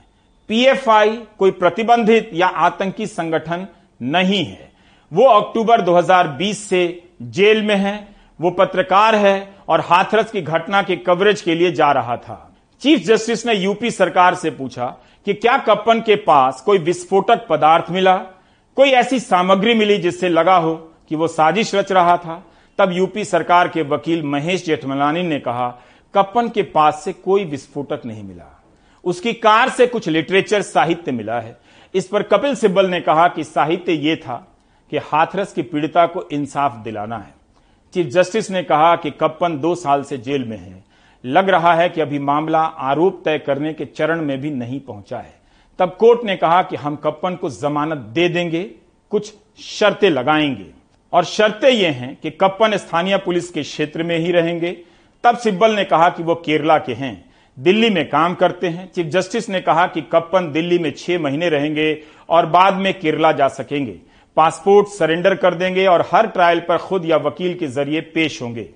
पीएफआई 0.50 1.17
कोई 1.39 1.51
प्रतिबंधित 1.51 2.29
या 2.34 2.48
आतंकी 2.48 3.08
संगठन 3.08 3.67
नहीं 4.02 4.45
है। 4.45 4.71
वो 5.12 5.28
अक्टूबर 5.30 5.82
2020 5.82 6.67
से 6.69 6.82
जेल 7.21 7.62
में 7.62 7.75
है। 7.75 8.18
वो 8.41 8.52
पत्रकार 8.52 9.15
है 9.15 9.56
और 9.69 9.82
हाथरस 9.82 10.32
की 10.32 10.41
घटना 10.41 10.82
के 10.82 10.95
कवरेज 10.95 11.41
के 11.41 11.56
लिए 11.56 11.71
जा 11.71 11.91
रहा 11.91 12.17
था। 12.17 12.56
चीफ 12.82 12.99
जस्टिस 12.99 13.45
ने 13.45 13.54
यूपी 13.54 13.91
सरकार 13.91 14.36
से 14.36 14.49
पूछा 14.49 14.86
कि 15.25 15.34
क्या 15.34 15.58
कप्पन 15.58 15.99
के 15.99 16.15
पास 16.15 16.62
कोई 16.62 16.78
विस्फोटक 16.78 17.47
पदार्थ 17.47 17.91
मिला? 17.91 18.17
कोई 18.75 18.89
ऐसी 18.89 19.19
सामग्री 19.19 19.73
मिली 19.73 19.97
जिससे 19.97 20.30
लगा 20.30 20.56
हो 20.56 20.93
कि 21.10 21.15
वो 21.15 21.28
साजिश 21.28 21.75
रच 21.75 21.91
रहा 21.91 22.17
था? 22.17 22.45
तब 22.78 22.91
यूपी 22.91 23.25
सरकार 23.25 23.67
के 23.67 23.82
वकील 23.82 24.23
महेश 24.23 24.65
जेठमलानी 24.65 25.23
ने 25.23 25.39
कहा, 25.39 25.69
कप्पन 26.13 26.49
के 26.49 26.63
पास 26.63 27.02
से 27.06 27.13
कोई 27.13 27.45
विस्फोटक 27.45 28.02
नहीं 28.06 28.23
मिला। 28.23 28.63
उसकी 29.04 29.34
कार 29.34 29.69
से 29.69 29.88
कुछ 29.88 30.10
लिटरेचर 30.10 30.62
साहित्य 30.62 31.12
मिला 31.12 31.39
है। 31.39 31.58
इस 31.95 32.08
पर 32.08 32.23
कपिल 32.23 32.56
सिब्बल 32.56 32.89
ने 32.89 33.02
कहा 33.02 33.28
कि 33.28 33.43
साहित्य 33.43 33.93
यह 33.93 34.15
था 34.15 34.47
कि 34.91 34.97
हाथरस 34.97 35.54
की 35.54 35.62
पीड़िता 35.62 36.06
को 36.06 36.28
इंसाफ 36.32 36.75
दिलाना 36.75 37.17
है। 37.17 37.38
चीफ 37.93 38.08
जस्टिस 38.08 38.52
ने 38.52 38.63
कहा 38.63 38.95
कि 38.95 39.12
कप्पन 39.12 39.60
दो 39.60 39.75
साल 39.75 40.04
से 40.04 40.17
जेल 40.17 40.43
में 40.43 40.58
है। 40.58 40.84
लग 41.25 41.49
रहा 41.49 41.73
है 41.73 41.89
कि 41.89 42.02
अभी 42.02 42.19
मामला 42.19 42.60
आरोप 42.60 43.21
तय 43.25 43.39
करने 43.39 43.73
के 43.73 43.86
चरण 43.86 44.21
में 44.21 44.41
भी 44.41 44.52
नहीं 44.52 44.80
पहुँचा 44.80 45.17
है। 45.17 45.34
तब 45.80 45.97
कोर्ट 45.99 46.23
ने 46.23 46.36
कहा 46.36 46.63
कि 46.63 46.75
हम 46.75 46.95
कप्पन 46.95 47.36
को 47.36 47.49
जमानत 47.49 47.97
दे 47.97 48.30
देंगे, 48.30 48.63
कुछ 49.10 49.34
शर्तें 49.60 50.10
लगाएँगे। 50.10 50.65
और 51.13 51.23
शर्तें 51.23 51.69
ये 51.69 51.88
हैं 51.88 52.19
कि 52.23 52.30
कप्पन 52.32 52.78
स्थानीय 52.78 53.17
पुलिस 53.17 53.49
के 53.49 53.62
क्षेत्र 53.62 54.04
में 54.04 54.17
ही 54.17 54.32
रहेंगे। 54.32 54.78
तब 55.23 55.38
सिब्बल 55.38 55.71
ने 55.71 55.86
कहा 55.86 56.10
कि 56.10 56.23
वो 56.23 56.36
केरला 56.36 56.78
के 56.78 56.93
हैं। 56.93 57.25
दिल्ली 57.60 57.89
में 57.89 58.10
काम 58.10 58.36
करते 58.36 58.67
हैं। 58.67 58.91
चीफ 58.91 59.06
जस्टिस 59.06 59.49
ने 59.49 59.62
कहा 59.62 59.88
कि 59.88 60.02
कप्पन 60.02 60.52
दिल्ली 60.52 60.80
में 60.80 60.93
छह 60.97 61.19
महीने 61.19 61.49
रहेंगे 61.49 62.04
और 62.30 62.45
बाद 62.45 62.73
में 62.73 62.99
केरला 62.99 63.32
जा 63.32 63.47
सकेंगे। 63.47 63.99
पासपोर्ट 64.37 64.87
सरेंडर 64.87 65.35
कर 65.35 65.53
देंगे 65.53 65.85
और 65.87 66.05
हर 66.11 66.27
ट्रायल 66.27 66.59
पर 66.59 66.77
खुद 66.77 67.05
या 67.05 67.17
वकील 67.17 67.53
के 67.53 67.67
ज़रिए 67.67 68.01
पेश 68.13 68.41
होंगे। 68.41 68.69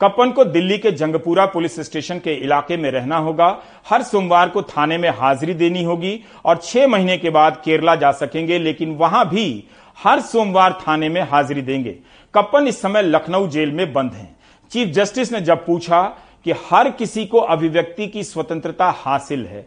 कप्पन 0.00 0.30
को 0.30 0.44
दिल्ली 0.44 0.76
के 0.78 0.90
जंगपुरा 0.90 1.44
पुलिस 1.46 1.78
स्टेशन 1.80 2.18
के 2.18 2.34
इलाके 2.34 2.76
में 2.76 2.90
रहना 2.90 3.16
होगा। 3.16 3.48
हर 3.88 4.02
सोमवार 4.02 4.48
को 4.48 4.62
थाने 4.62 4.98
में 4.98 5.08
हाजिरी 5.10 5.54
देनी 5.54 5.82
होगी 5.82 6.18
और 6.44 6.56
छह 6.56 6.86
महीने 6.86 7.16
के 7.18 7.30
बाद 7.30 7.60
केरला 7.64 7.94
जा 7.94 8.12
सकेंगे, 8.12 8.58
लेकिन 8.58 8.94
वहाँ 8.96 9.28
भी 9.28 9.64
हर 9.98 10.20
सोमवार 10.20 10.78
थाने 10.80 11.08
में 11.08 11.20
हाजिरी 11.22 11.62
देंगे। 11.62 11.96
कप्पन 12.34 12.66
इस 12.66 12.80
समय 12.82 13.02
लखनऊ 13.02 13.48
जेल 13.48 13.72
में 13.72 13.92
बंद 13.92 14.12
हैं। 14.12 14.36
चीफ 14.72 14.88
जस्टिस 14.88 15.32
ने 15.32 15.40
जब 15.40 15.64
पूछा 15.66 16.02
कि 16.46 16.52
हर 16.66 16.90
किसी 16.90 17.24
को 17.26 17.38
अभिव्यक्ति 17.38 18.06
की 18.06 18.22
स्वतंत्रता 18.24 18.90
हासिल 18.96 19.44
है 19.46 19.66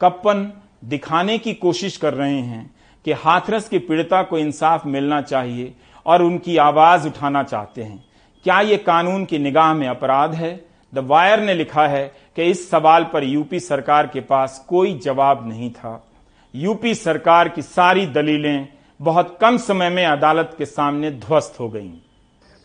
कप्पन 0.00 0.52
दिखाने 0.84 1.38
की 1.38 1.54
कोशिश 1.54 1.96
कर 1.96 2.14
रहे 2.14 2.38
हैं। 2.38 2.70
कि 3.04 3.12
हाथरस 3.12 3.68
की 3.68 3.78
पीड़िता 3.78 4.22
को 4.22 4.38
इंसाफ 4.38 4.86
मिलना 4.86 5.20
चाहिए 5.20 5.72
और 6.06 6.22
उनकी 6.22 6.56
आवाज़ 6.56 7.06
उठाना 7.06 7.42
चाहते 7.42 7.82
हैं। 7.82 8.04
क्या 8.44 8.60
ये 8.60 8.76
कानून 8.76 9.24
की 9.24 9.38
निगाह 9.38 9.74
में 9.74 9.86
अपराध 9.88 10.34
है? 10.34 10.60
द 10.92 10.98
वायर 10.98 11.40
ने 11.40 11.54
लिखा 11.54 11.86
है 11.86 12.04
कि 12.36 12.42
इस 12.42 12.68
सवाल 12.70 13.04
पर 13.12 13.24
यूपी 13.24 13.60
सरकार 13.60 14.06
के 14.06 14.20
पास 14.20 14.64
कोई 14.68 14.98
जवाब 14.98 15.48
नहीं 15.48 15.70
था। 15.70 16.02
यूपी 16.54 16.94
सरकार 16.94 17.48
की 17.48 17.62
सारी 17.62 18.06
दलीलें 18.06 18.68
बहुत 19.00 19.36
कम 19.40 19.56
समय 19.56 19.90
में 19.90 20.04
अदालत 20.06 20.54
के 20.58 20.64
सामने 20.64 21.10
ध्वस्त 21.10 21.60
हो 21.60 21.68
गईं। 21.68 21.90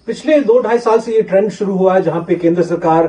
पिछले 0.07 0.39
दो 0.41 0.59
ढाई 0.61 0.79
साल 0.79 0.99
से 0.99 1.15
ये 1.15 1.21
ट्रेंड 1.21 1.49
शुरू 1.51 1.73
हुआ 1.73 1.93
है 1.95 2.01
जहाँ 2.01 2.23
पे 2.23 2.35
केंद्र 2.35 2.63
सरकार 2.63 3.07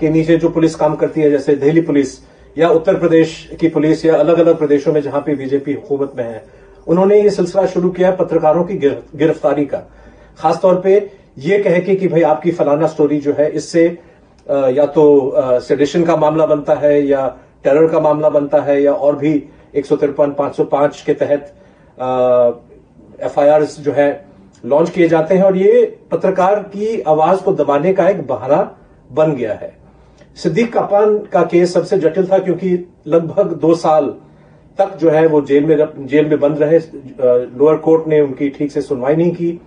के 0.00 0.08
नीचे 0.08 0.36
जो 0.36 0.48
पुलिस 0.48 0.74
काम 0.74 0.94
करती 0.96 1.20
है, 1.20 1.30
जैसे 1.30 1.54
दिल्ली 1.54 1.80
पुलिस 1.80 2.18
या 2.58 2.68
उत्तर 2.68 2.98
प्रदेश 2.98 3.50
की 3.60 3.68
पुलिस 3.68 4.04
या 4.06 4.16
अलग 4.16 4.38
अलग 4.38 4.58
प्रदेशों 4.58 4.92
में 4.92 5.00
जहाँ 5.00 5.20
पे 5.20 5.34
बीजेपी 5.34 5.72
हुकूमत 5.72 6.12
में 6.16 6.24
है 6.24 6.61
उन्होंने 6.86 7.20
ये 7.20 7.30
सिलसिला 7.30 7.66
शुरू 7.66 7.90
किया 7.90 8.10
पत्रकारों 8.16 8.64
की 8.64 8.76
गिरफ्तारी 8.76 9.64
का। 9.64 9.78
खासतौर 10.38 10.80
पे 10.80 10.94
ये 11.38 11.58
कह 11.58 11.78
के, 11.78 11.94
कि 11.94 12.08
भाई 12.08 12.22
आपकी 12.24 12.50
फलाना 12.52 12.86
स्टोरी 12.86 13.18
जो 13.20 13.32
है, 13.32 13.50
इससे 13.50 13.86
या 14.46 14.86
तो 14.86 15.60
सेडिशन 15.60 16.04
का 16.04 16.16
मामला 16.16 16.46
बनता 16.46 16.74
है, 16.74 17.00
या 17.02 17.26
टेरर 17.64 17.86
का 17.88 18.00
मामला 18.00 18.28
बनता 18.30 18.60
है, 18.62 18.82
या 18.82 18.92
और 18.92 19.16
भी 19.16 19.42
एक 19.74 19.86
सौ 19.86 19.96
तिरपन 19.96 20.30
पाँच 20.38 20.56
सौ 20.56 20.64
पाँच 20.66 21.02
के 21.06 21.14
तहत 21.14 21.54
एफआईआर 23.20 23.64
जो 23.64 23.92
है 23.92 24.08
लॉन्च 24.64 24.90
किए 24.90 25.08
जाते 25.08 25.34
हैं 25.34 25.44
और 25.44 25.56
ये 25.56 25.84
पत्रकार 26.10 26.60
की 26.68 27.00
आवाज़ 27.02 27.42
को 27.42 27.52
दबाने 27.54 27.92
का 27.92 28.08
एक 28.08 28.26
बहाना 28.26 28.58
बन 29.10 29.34
गया 29.34 29.54
है। 29.54 29.72
सिद्दीक 30.36 30.72
कपान 30.72 31.18
का 31.32 31.42
केस 31.44 31.72
सबसे 31.74 31.98
जटिल 31.98 32.26
था 32.26 32.38
क्योंकि 32.38 32.76
लगभग 33.06 33.52
दो 33.60 33.74
साल 33.76 34.14
तक 34.78 34.96
जो 34.96 35.10
है 35.10 35.26
वो 35.26 35.40
जेल 35.42 35.64
में 35.64 35.76
जेल 36.06 36.28
में 36.28 36.38
बंद 36.40 36.62
रहे। 36.62 36.78
लोअर 37.58 37.76
कोर्ट 37.78 38.06
ने 38.08 38.20
उनकी 38.20 38.48
ठीक 38.50 38.72
से 38.72 38.82
सुनवाई 38.82 39.16
नहीं 39.16 39.30
की। 39.32 39.60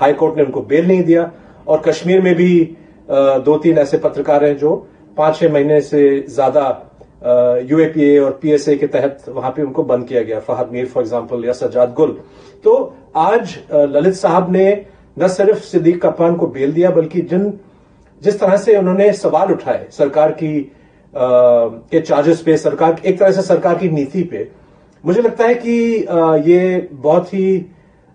हाई 0.00 0.12
कोर्ट 0.12 0.36
ने 0.36 0.42
उनको 0.42 0.60
बेल 0.62 0.86
नहीं 0.88 1.02
दिया। 1.04 1.30
और 1.68 1.80
कश्मीर 1.80 2.20
में 2.22 2.34
भी 2.34 2.76
दो 3.08 3.56
तीन 3.58 3.78
ऐसे 3.78 3.98
पत्रकार 3.98 4.44
हैं 4.44 4.56
जो 4.58 4.74
पाँच 5.16 5.36
छह 5.36 5.52
महीने 5.52 5.80
से 5.80 6.20
ज़्यादा 6.28 6.68
यूएपीए 7.70 8.18
और 8.18 8.38
पीएसए 8.42 8.76
के 8.76 8.86
तहत 8.88 9.24
वहाँ 9.28 9.50
पे 9.50 9.62
उनको 9.62 9.82
बंद 9.84 10.06
किया 10.08 10.22
गया। 10.22 10.38
फहद 10.40 10.68
मीर 10.72 10.86
फॉर 10.86 11.02
एग्जांपल 11.02 11.44
या 11.44 11.52
सजाद 11.54 11.92
गुल। 11.94 12.18
तो 12.64 12.94
आज 13.16 13.56
ललित 13.72 14.14
साहब 14.14 14.52
ने 14.52 14.84
न 15.16 15.28
सिर्फ़ 15.28 15.58
सिद्दीक 15.60 16.00
कप्तान 16.02 16.36
को 16.36 16.46
बेल 16.48 16.72
दिया, 16.72 16.90
बल्कि 16.90 17.20
जिन, 17.22 17.52
जिस 18.22 18.40
तरह 18.40 18.56
से 18.56 18.76
उन्होंने 18.76 19.12
सवाल 19.14 19.52
उठाए 19.52 19.86
सरकार 19.90 20.32
की 20.32 20.72
के 21.14 22.00
चार्जेस 22.00 22.40
पे 22.42 22.56
सरकार, 22.56 22.96
एक 23.04 23.18
तरह 23.18 23.30
से 23.32 23.42
सरकार 23.42 23.78
की 23.78 23.88
नीति 23.90 24.22
पे, 24.22 24.48
मुझे 25.04 25.22
लगता 25.22 25.46
है 25.46 25.54
कि 25.56 25.72
ये 26.50 26.88
बहुत 26.92 27.32
ही 27.34 27.58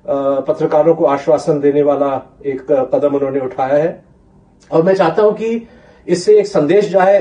पत्रकारों 0.05 0.93
को 0.95 1.05
आश्वासन 1.05 1.59
देने 1.59 1.81
वाला 1.83 2.09
एक 2.45 2.61
कदम 2.93 3.15
उन्होंने 3.15 3.39
उठाया 3.39 3.83
है। 3.83 4.03
और 4.71 4.83
मैं 4.83 4.93
चाहता 4.95 5.23
हूँ 5.23 5.33
कि 5.33 5.67
इससे 6.07 6.37
एक 6.39 6.47
संदेश 6.47 6.89
जाए 6.89 7.17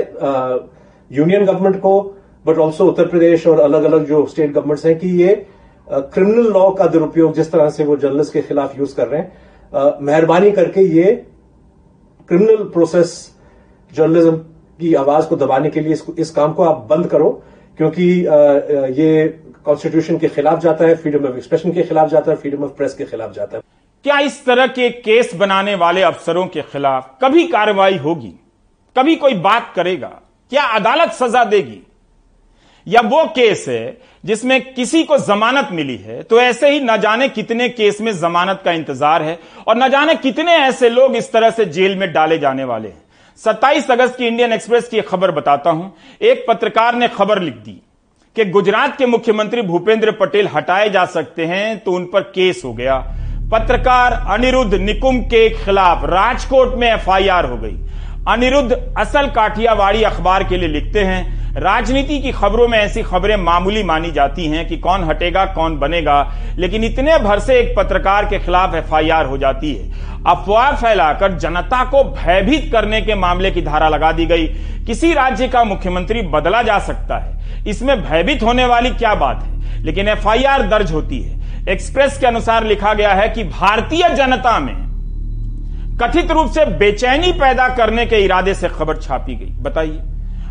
यूनियन 1.11 1.45
गवर्नमेंट 1.45 1.79
को 1.81 2.01
बट 2.45 2.57
ऑल्सो 2.57 2.85
उत्तर 2.87 3.07
प्रदेश 3.07 3.47
और 3.47 3.59
अलग 3.59 3.83
अलग 3.83 4.05
जो 4.07 4.25
स्टेट 4.25 4.53
गवर्नमेंट्स 4.53 4.85
हैं 4.85 4.97
कि 4.99 5.09
ये 5.21 5.35
क्रिमिनल 5.87 6.51
लॉ 6.53 6.69
का 6.71 6.85
दुरुपयोग 6.87 7.33
जिस 7.33 7.51
तरह 7.51 7.69
से 7.69 7.83
वो 7.83 7.95
जर्नलिस्ट 7.97 8.33
के 8.33 8.41
खिलाफ 8.41 8.77
यूज़ 8.79 8.95
कर 8.95 9.07
रहे 9.07 9.21
हैं 9.21 9.97
मेहरबानी 10.01 10.51
करके 10.51 10.81
ये 10.97 11.11
क्रिमिनल 12.29 12.63
प्रोसेस 12.73 13.13
जर्नलिज्म 13.93 14.37
की 14.79 14.93
आवाज़ 14.95 15.27
को 15.27 15.35
दबाने 15.35 15.69
के 15.69 15.79
लिए 15.79 15.93
इस, 15.93 16.03
इस 16.19 16.31
काम 16.31 16.53
को 16.53 16.63
आप 16.63 16.85
बंद 16.89 17.07
करो 17.07 17.29
क्योंकि 17.77 18.09
ये 19.01 19.27
कॉन्स्टिट्यूशन 19.65 20.17
के 20.17 20.27
खिलाफ 20.29 20.59
जाता 20.61 20.85
है 20.85 20.95
फ्रीडम 20.95 21.25
ऑफ़ 21.27 21.37
एक्सप्रेशन 21.37 21.71
के 21.71 21.83
खिलाफ 21.83 22.09
जाता 22.09 22.31
है 22.31 22.37
फ्रीडम 22.37 22.63
ऑफ़ 22.63 22.71
प्रेस 22.71 22.93
के 22.93 23.05
खिलाफ 23.05 23.33
जाता 23.33 23.57
है। 23.57 23.63
क्या 24.05 24.19
इस 24.21 24.43
तरह 24.45 24.67
के 24.69 24.89
केस 25.01 25.33
बनाने 25.35 25.75
वाले 25.75 26.01
अफसरों 26.03 26.45
के 26.47 26.61
खिलाफ 26.63 27.09
कभी 27.21 27.47
कार्रवाई 27.47 27.97
होगी? 27.97 28.33
कभी 28.95 29.15
कोई 29.15 29.33
बात 29.41 29.71
करेगा? 29.75 30.07
क्या 30.51 30.63
अदालत 30.73 31.11
सजा 31.13 31.43
देगी? 31.45 31.81
या 32.87 33.01
वो 33.03 33.23
केस 33.35 33.65
है 33.67 33.97
जिसमें 34.23 34.73
किसी 34.73 35.03
को 35.03 35.17
जमानत 35.19 35.69
मिली 35.71 35.95
है 35.97 36.21
तो 36.23 36.39
ऐसे 36.39 36.69
ही 36.69 36.79
न 36.81 36.97
जाने 36.97 37.29
कितने 37.29 37.69
केस 37.69 38.01
में 38.01 38.11
जमानत 38.13 38.61
का 38.65 38.71
इंतज़ार 38.71 39.23
है 39.23 39.37
और 39.67 39.77
न 39.77 39.89
जाने 39.89 40.15
कितने 40.17 40.55
ऐसे 40.59 40.89
लोग 40.89 41.15
इस 41.15 41.31
तरह 41.31 41.49
से 41.49 41.65
जेल 41.67 41.95
में 41.95 42.11
डाले 42.13 42.37
जाने 42.37 42.63
वाले 42.63 42.87
हैं। 42.87 43.03
27 43.39 43.89
अगस्त 43.91 44.17
की 44.17 44.25
इंडियन 44.27 44.53
एक्सप्रेस 44.53 44.87
की 44.87 45.01
खबर 45.01 45.31
बताता 45.31 45.69
हूँ। 45.69 45.91
एक 46.21 46.45
पत्रकार 46.47 46.95
ने 46.95 47.07
खबर 47.07 47.41
लिख 47.41 47.53
दी 47.55 47.81
कि 48.35 48.45
गुजरात 48.45 48.97
के 48.97 49.05
मुख्यमंत्री 49.05 49.61
भूपेंद्र 49.61 50.11
पटेल 50.11 50.47
हटाए 50.47 50.89
जा 50.89 51.05
सकते 51.05 51.45
हैं 51.45 51.77
तो 51.79 51.91
उन 51.91 52.05
पर 52.05 52.21
केस 52.35 52.61
हो 52.65 52.73
गया। 52.73 52.97
पत्रकार 53.51 54.13
अनिरुद्ध 54.33 54.73
निकुम 54.73 55.19
के 55.23 55.49
खिलाफ 55.55 56.05
राजकोट 56.05 56.75
में 56.75 56.87
एफआईआर 56.87 57.45
हो 57.45 57.57
गई। 57.57 57.77
अनिरुद्ध 58.27 58.93
असल 58.97 59.27
काठियावाड़ी 59.27 60.03
अखबार 60.03 60.43
के 60.43 60.57
लिए 60.57 60.69
लिखते 60.69 60.99
हैं, 60.99 61.53
राजनीति 61.53 62.19
की 62.19 62.31
खबरों 62.31 62.67
में 62.67 62.77
ऐसी 62.79 63.01
खबरें 63.03 63.35
मामूली 63.35 63.83
मानी 63.83 64.11
जाती 64.11 64.45
हैं 64.45 64.67
कि 64.67 64.77
कौन 64.77 65.03
हटेगा, 65.03 65.45
कौन 65.45 65.77
बनेगा, 65.77 66.33
लेकिन 66.57 66.83
इतने 66.83 67.17
भर 67.17 67.39
से 67.39 67.59
एक 67.59 67.75
पत्रकार 67.77 68.25
के 68.25 68.39
खिलाफ 68.39 68.75
एफआईआर 68.75 69.25
हो 69.25 69.37
जाती 69.37 69.73
है। 69.75 69.91
अफवाह 70.27 70.71
फैलाकर 70.71 71.31
जनता 71.31 71.83
को 71.83 72.03
भयभीत 72.03 72.71
करने 72.71 73.01
के 73.01 73.15
मामले 73.15 73.51
की 73.51 73.61
धारा 73.61 73.89
लगा 73.89 74.11
दी 74.11 74.25
गई। 74.25 74.47
किसी 74.87 75.13
राज्य 75.13 75.47
का 75.47 75.63
मुख्यमंत्री 75.63 76.21
बदला 76.21 76.61
जा 76.61 76.79
सकता 76.79 77.17
है। 77.17 77.63
इसमें 77.67 78.01
भयभीत 78.03 78.43
होने 78.43 78.65
वाली 78.65 78.89
क्या 78.89 79.15
बात 79.15 79.43
है? 79.43 79.83
लेकिन 79.83 80.07
एफआईआर 80.07 80.61
दर्ज 80.61 80.91
होती 80.91 81.21
है। 81.21 81.63
एक्सप्रेस 81.69 82.17
के 82.17 82.27
अनुसार 82.27 82.63
लिखा 82.63 82.93
गया 82.93 83.13
है 83.13 83.29
कि 83.29 83.43
भारतीय 83.43 84.09
जनता 84.09 84.59
में 84.59 84.84
कथित 86.01 86.31
रूप 86.31 86.49
से 86.51 86.65
बेचैनी 86.65 87.31
पैदा 87.31 87.67
करने 87.69 88.05
के 88.05 88.15
इरादे 88.15 88.53
से 88.53 88.69
खबर 88.69 88.97
छापी 88.97 89.35
गई। 89.35 89.45
बताइए। 89.45 89.99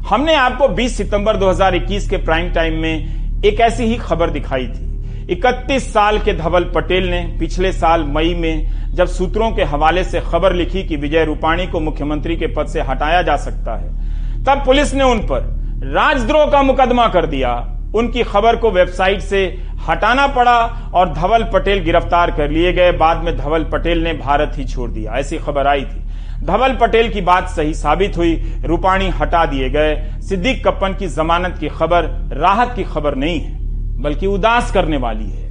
हमने 0.09 0.35
आपको 0.35 0.69
20 0.69 0.97
सितंबर 0.97 1.37
2021 1.37 2.09
के 2.09 2.17
प्राइम 2.17 2.51
टाइम 2.53 2.75
में 2.75 3.43
एक 3.45 3.61
ऐसी 3.61 3.85
ही 3.85 3.97
खबर 3.97 4.31
दिखाई 4.31 4.67
थी। 4.67 5.27
31 5.33 5.93
साल 5.93 6.19
के 6.19 6.33
धवल 6.33 6.65
पटेल 6.65 7.11
ने 7.11 7.37
पिछले 7.41 7.73
साल 7.73 8.05
मई 8.05 8.35
में 8.35 8.67
जब 8.95 9.07
सूत्रों 9.07 9.51
के 9.53 9.63
हवाले 9.63 10.05
से 10.05 10.21
खबर 10.21 10.53
लिखी 10.53 10.83
कि 10.83 10.97
विजय 10.97 11.25
रूपाणी 11.25 11.67
को 11.67 11.81
मुख्यमंत्री 11.81 12.37
के 12.37 12.47
पद 12.47 12.67
से 12.67 12.81
हटाया 12.81 13.23
जा 13.23 13.37
सकता 13.37 13.77
है, 13.77 14.45
तब 14.45 14.63
पुलिस 14.67 14.95
ने 14.95 15.05
उन 15.05 15.19
पर 15.19 15.41
राजद्रोह 15.85 16.47
का 16.47 16.63
मुकदमा 16.63 17.09
कर 17.09 17.27
दिया। 17.27 17.74
उनकी 17.95 18.23
खबर 18.23 18.57
को 18.57 18.71
वेबसाइट 18.71 19.21
से 19.21 19.45
हटाना 19.89 20.27
पड़ा 20.27 20.57
और 20.95 21.13
धवल 21.13 21.43
पटेल 21.45 21.83
गिरफ़्तार 21.85 22.31
कर 22.31 22.51
लिए 22.51 22.73
गए। 22.73 22.93
बाद 22.93 23.23
में 23.25 23.37
धवल 23.37 23.65
पटेल 23.65 24.03
ने 24.05 24.13
भारत 24.15 24.53
ही 24.57 24.65
छोड़ 24.65 24.91
दिया। 24.91 25.13
ऐसी 25.13 25.39
खबर 25.39 25.67
आई 25.67 25.85
थी। 25.85 26.03
धवल 26.45 26.75
पटेल 26.75 27.13
की 27.13 27.21
बात 27.21 27.49
सही 27.49 27.75
साबित 27.75 28.17
हुई। 28.17 28.35
रूपाणी 28.65 29.09
हटा 29.11 29.45
दिए 29.47 29.69
गए। 29.71 29.95
सिद्दीक 30.21 30.65
कप्पन 30.67 30.95
की 30.95 31.07
जमानत 31.09 31.57
की 31.59 31.69
खबर 31.69 32.05
राहत 32.33 32.75
की 32.77 32.85
खबर 32.85 33.15
नहीं 33.15 33.41
है, 33.41 33.57
बल्कि 34.03 34.27
उदास 34.27 34.73
करने 34.73 34.97
वाली 34.97 35.31
है। 35.31 35.44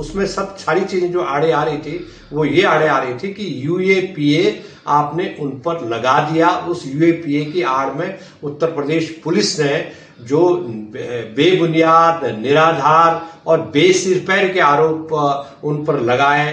उसमें 0.00 0.24
सब 0.28 0.56
सारी 0.56 0.84
चीज़ें 0.84 1.10
जो 1.12 1.20
आड़े 1.22 1.50
आ 1.52 1.62
रही 1.64 1.78
थी, 1.78 2.06
वो 2.32 2.44
ये 2.44 2.62
आड़े 2.64 2.88
आ 2.88 2.98
रही 2.98 3.14
थी 3.14 3.32
कि 3.34 3.46
यूएपीए 3.66 4.60
आपने 4.88 5.34
उन 5.40 5.50
पर 5.64 5.86
लगा 5.88 6.18
दिया। 6.30 6.48
उस 6.68 6.84
यूएपीए 6.86 7.44
की 7.44 7.62
आड़ 7.64 7.90
में 7.92 8.18
उत्तर 8.44 8.70
प्रदेश 8.72 9.10
पुलिस 9.24 9.58
ने 9.60 9.84
जो 10.22 10.48
बेबुनियाद, 11.36 12.24
निराधार 12.38 13.22
और 13.46 13.60
बेसिर 13.72 14.24
पैर 14.26 14.52
के 14.52 14.60
आरोप 14.62 15.12
उन 15.64 15.84
पर 15.84 16.00
लगाए 16.02 16.50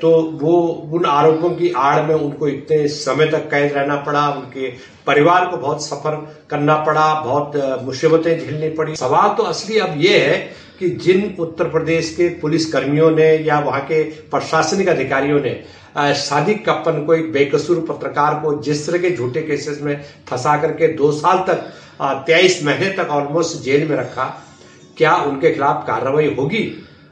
तो 0.00 0.10
वो, 0.32 0.56
उन 0.92 1.04
आरोपों 1.06 1.50
की 1.50 1.70
आड़ 1.72 2.02
में 2.02 2.14
उनको 2.14 2.48
इतने 2.48 2.86
समय 2.88 3.26
तक 3.26 3.48
कैद 3.50 3.72
रहना 3.72 3.96
पड़ा, 4.06 4.28
उनके 4.28 4.68
परिवार 5.06 5.46
को 5.46 5.56
बहुत 5.56 5.84
सफ़र 5.84 6.16
करना 6.50 6.74
पड़ा, 6.84 7.14
बहुत 7.20 7.82
मुसीबतें 7.84 8.38
झेलनी 8.38 8.68
पड़ी। 8.70 8.96
सवाल 8.96 9.34
तो 9.36 9.42
असली 9.44 9.78
अब 9.78 9.94
ये 9.98 10.18
है 10.18 10.36
कि 10.78 10.88
जिन 11.02 11.34
उत्तर 11.40 11.68
प्रदेश 11.68 12.14
के 12.16 12.28
पुलिस 12.40 12.72
कर्मियों 12.72 13.10
ने 13.10 13.28
या 13.38 13.58
वहाँ 13.60 13.80
के 13.80 14.02
प्रशासनिक 14.30 14.88
अधिकारियों 14.88 15.40
ने 15.40 15.60
सादिक 15.98 16.64
कप्पन 16.68 17.04
को 17.04 17.14
एक 17.14 17.32
बेकसूर 17.32 17.84
पत्रकार 17.88 18.34
को 18.40 18.54
जिस 18.62 18.86
तरह 18.86 18.98
के 18.98 19.10
झूठे 19.16 19.42
केसेस 19.42 19.80
में 19.82 20.02
फंसा 20.28 20.56
करके 20.62 20.88
दो 20.92 21.10
साल 21.12 21.44
तक 21.48 21.72
तेईस 22.26 22.62
महीने 22.64 22.90
तक 22.92 23.08
ऑलमोस्ट 23.10 23.62
जेल 23.62 23.88
में 23.88 23.96
रखा, 23.96 24.24
क्या 24.96 25.14
उनके 25.16 25.52
खिलाफ 25.54 25.84
कार्रवाई 25.86 26.34
होगी? 26.34 26.62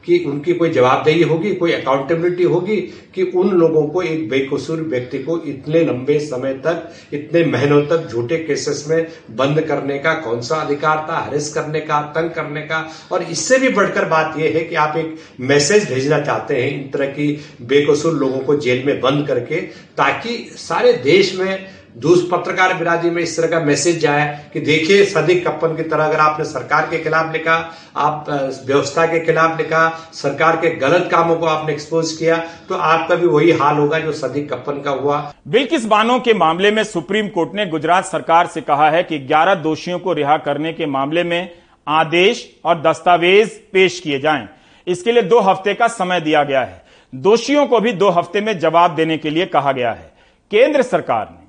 कि 0.05 0.23
उनकी 0.27 0.53
कोई 0.53 0.69
जवाबदेही 0.69 1.21
होगी, 1.21 1.53
कोई 1.55 1.71
अकाउंटेबिलिटी 1.71 2.43
होगी 2.43 2.75
कि 3.15 3.23
उन 3.35 3.49
लोगों 3.49 3.87
को, 3.87 4.01
एक 4.01 4.29
बेकसूर 4.29 4.81
व्यक्ति 4.81 5.19
को 5.19 5.41
इतने 5.45 5.83
लंबे 5.85 6.19
समय 6.19 6.53
तक, 6.53 6.91
इतने 7.13 7.45
महीनों 7.45 7.81
तक 7.81 8.07
झूठे 8.11 8.37
केसेस 8.37 8.85
में 8.89 9.07
बंद 9.31 9.61
करने 9.61 9.99
का, 9.99 10.13
कौन 10.13 10.41
सा 10.41 10.55
अधिकार 10.55 11.05
था 11.09 11.17
हरेस 11.19 11.53
करने 11.53 11.79
का, 11.79 12.01
तंग 12.01 12.29
करने 12.29 12.61
का? 12.61 12.91
और 13.11 13.23
इससे 13.23 13.57
भी 13.57 13.69
बढ़कर 13.69 14.05
बात 14.05 14.37
यह 14.37 14.51
है 14.55 14.63
कि 14.63 14.75
आप 14.75 14.97
एक 14.97 15.15
मैसेज 15.39 15.89
भेजना 15.89 16.19
चाहते 16.19 16.55
हैं 16.55 16.83
इन 16.83 16.89
तरह 16.91 17.05
की 17.05 17.41
बेकसूर 17.61 18.13
लोगों 18.13 18.39
को 18.39 18.57
जेल 18.57 18.83
में 18.85 19.01
बंद 19.01 19.27
करके, 19.27 19.55
ताकि 19.97 20.37
सारे 20.55 20.93
देश 20.93 21.35
में 21.39 21.74
दूस 21.95 22.27
पत्रकार 22.31 22.73
बिरादरी 22.73 23.09
में 23.09 23.21
इस 23.23 23.37
तरह 23.37 23.47
का 23.49 23.59
मैसेज 23.61 23.99
जाए 23.99 24.49
कि 24.53 24.59
देखिए, 24.61 25.03
सदिक 25.05 25.45
कप्पन 25.47 25.75
की 25.75 25.83
तरह 25.83 26.05
अगर 26.05 26.19
आपने 26.19 26.45
सरकार 26.45 26.87
के 26.87 26.97
खिलाफ 27.03 27.31
लिखा, 27.33 27.55
आप 27.97 28.25
व्यवस्था 28.65 29.05
के 29.05 29.19
खिलाफ 29.25 29.57
लिखा, 29.57 29.87
सरकार 30.13 30.55
के 30.55 30.69
गलत 30.77 31.07
कामों 31.11 31.35
को 31.35 31.45
आपने 31.45 31.73
एक्सपोज 31.73 32.11
किया 32.11 32.37
तो 32.69 32.75
आपका 32.75 33.15
भी 33.15 33.27
वही 33.27 33.51
हाल 33.53 33.77
होगा 33.77 33.99
जो 33.99 34.11
सदिक 34.13 34.49
कप्पन 34.49 34.81
का 34.81 34.91
हुआ। 34.93 35.19
बिल्किस 35.47 35.85
बानो 35.85 36.19
के 36.19 36.33
मामले 36.35 36.71
में 36.71 36.83
सुप्रीम 36.85 37.27
कोर्ट 37.27 37.53
ने 37.55 37.65
गुजरात 37.67 38.05
सरकार 38.05 38.47
से 38.47 38.61
कहा 38.63 38.89
है 38.89 39.03
कि 39.03 39.19
ग्यारह 39.21 39.55
दोषियों 39.61 39.99
को 39.99 40.13
रिहा 40.13 40.37
करने 40.39 40.73
के 40.73 40.85
मामले 40.87 41.23
में 41.23 41.49
आदेश 41.87 42.49
और 42.65 42.81
दस्तावेज़ 42.81 43.49
पेश 43.73 43.99
किए 43.99 44.19
जाएँ। 44.19 44.47
इसके 44.87 45.11
लिए 45.11 45.23
दो 45.23 45.39
हफ़्ते 45.41 45.73
का 45.73 45.87
समय 45.89 46.21
दिया 46.21 46.43
गया 46.43 46.61
है। 46.61 46.83
दोषियों 47.13 47.65
को 47.67 47.79
भी 47.79 47.91
दो 47.93 48.09
हफ़्ते 48.09 48.41
में 48.41 48.57
जवाब 48.59 48.95
देने 48.95 49.17
के 49.17 49.29
लिए 49.29 49.45
कहा 49.47 49.71
गया 49.71 49.91
है। 49.91 50.13
केंद्र 50.51 50.81
सरकार 50.83 51.27
ने 51.31 51.44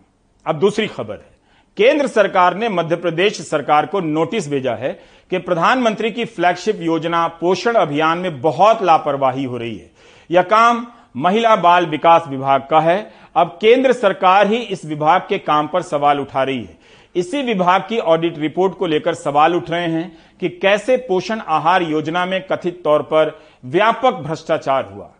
अब 0.46 0.58
दूसरी 0.58 0.86
खबर 0.86 1.14
है। 1.14 1.34
केंद्र 1.76 2.06
सरकार 2.06 2.54
ने 2.54 2.68
मध्य 2.68 2.96
प्रदेश 2.96 3.40
सरकार 3.40 3.86
को 3.86 4.00
नोटिस 4.00 4.48
भेजा 4.48 4.74
है 4.74 4.92
कि 5.30 5.38
प्रधानमंत्री 5.38 6.10
की 6.10 6.24
फ्लैगशिप 6.24 6.80
योजना 6.80 7.26
पोषण 7.28 7.74
अभियान 7.74 8.18
में 8.18 8.40
बहुत 8.40 8.82
लापरवाही 8.82 9.44
हो 9.44 9.56
रही 9.56 9.76
है। 9.76 9.90
यह 10.30 10.42
काम 10.42 10.86
महिला 11.16 11.56
बाल 11.56 11.86
विकास 11.86 12.24
विभाग 12.28 12.66
का 12.70 12.80
है। 12.80 12.98
अब 13.36 13.58
केंद्र 13.60 13.92
सरकार 13.92 14.46
ही 14.46 14.56
इस 14.56 14.84
विभाग 14.84 15.26
के 15.28 15.38
काम 15.38 15.68
पर 15.68 15.82
सवाल 15.82 16.20
उठा 16.20 16.42
रही 16.42 16.62
है। 16.64 16.78
इसी 17.16 17.42
विभाग 17.42 17.82
की 17.88 17.98
ऑडिट 17.98 18.38
रिपोर्ट 18.38 18.74
को 18.74 18.86
लेकर 18.86 19.14
सवाल 19.14 19.54
उठ 19.54 19.70
रहे 19.70 19.86
हैं 19.86 20.18
कि 20.40 20.48
कैसे 20.48 20.96
पोषण 20.96 21.40
आहार 21.40 21.82
योजना 21.82 22.24
में 22.26 22.40
कथित 22.46 22.82
तौर 22.84 23.02
पर 23.02 23.38
व्यापक 23.64 24.14
भ्रष्टाचार 24.14 24.84
हुआ। 24.84 25.10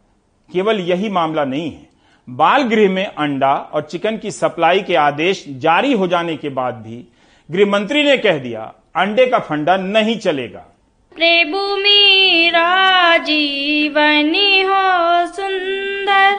केवल 0.52 0.80
यही 0.80 1.08
मामला 1.08 1.44
नहीं 1.44 1.70
है। 1.70 1.95
बाल 2.28 2.62
गृह 2.62 2.90
में 2.90 3.06
अंडा 3.06 3.54
और 3.54 3.82
चिकन 3.82 4.16
की 4.16 4.30
सप्लाई 4.30 4.80
के 4.80 4.94
आदेश 4.94 5.44
जारी 5.48 5.92
हो 5.92 6.06
जाने 6.06 6.36
के 6.36 6.48
बाद 6.48 6.74
भी 6.74 7.08
गृह 7.50 7.66
मंत्री 7.66 8.02
ने 8.02 8.16
कह 8.16 8.38
दिया 8.38 8.72
अंडे 8.96 9.26
का 9.26 9.38
फंडा 9.38 9.76
नहीं 9.76 10.18
चलेगा। 10.18 10.64
प्रभु 11.12 11.76
मेरा 11.76 13.16
जीवन 13.16 14.34
हो 14.66 15.26
सुंदर। 15.26 16.38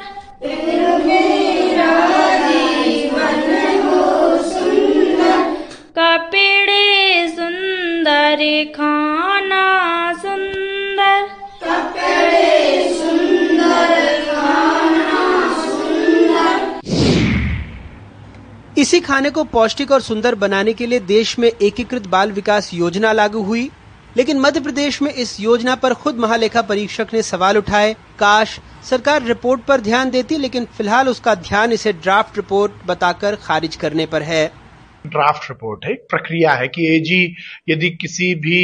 कपड़े 5.99 7.27
सुंदर 7.29 8.65
खाना 8.75 9.63
इसी 18.77 18.99
खाने 18.99 19.29
को 19.29 19.43
पौष्टिक 19.43 19.91
और 19.91 20.01
सुंदर 20.01 20.35
बनाने 20.35 20.73
के 20.73 20.85
लिए 20.85 20.99
देश 21.01 21.37
में 21.39 21.47
एकीकृत 21.47 22.07
बाल 22.07 22.31
विकास 22.31 22.73
योजना 22.73 23.11
लागू 23.11 23.41
हुई 23.43 23.69
लेकिन 24.17 24.39
मध्य 24.39 24.59
प्रदेश 24.59 25.01
में 25.01 25.11
इस 25.13 25.39
योजना 25.39 25.75
पर 25.75 25.93
खुद 25.93 26.17
महालेखा 26.17 26.61
परीक्षक 26.61 27.07
ने 27.13 27.21
सवाल 27.21 27.57
उठाए। 27.57 27.93
काश 28.19 28.57
सरकार 28.83 29.23
रिपोर्ट 29.23 29.61
पर 29.61 29.81
ध्यान 29.81 30.09
देती 30.09 30.37
लेकिन 30.37 30.65
फ़िलहाल 30.77 31.09
उसका 31.09 31.35
ध्यान 31.37 31.71
इसे 31.71 31.93
ड्राफ्ट 31.93 32.37
रिपोर्ट 32.37 32.85
बताकर 32.87 33.35
खारिज 33.43 33.75
करने 33.75 34.05
पर 34.05 34.21
है। 34.21 34.45
ड्राफ्ट 35.05 35.49
रिपोर्ट 35.49 35.85
है 35.85 35.93
प्रक्रिया 36.11 36.53
है 36.53 36.67
कि 36.67 36.87
एजी 36.95 37.35
यदि 37.69 37.89
किसी 38.01 38.33
भी 38.35 38.61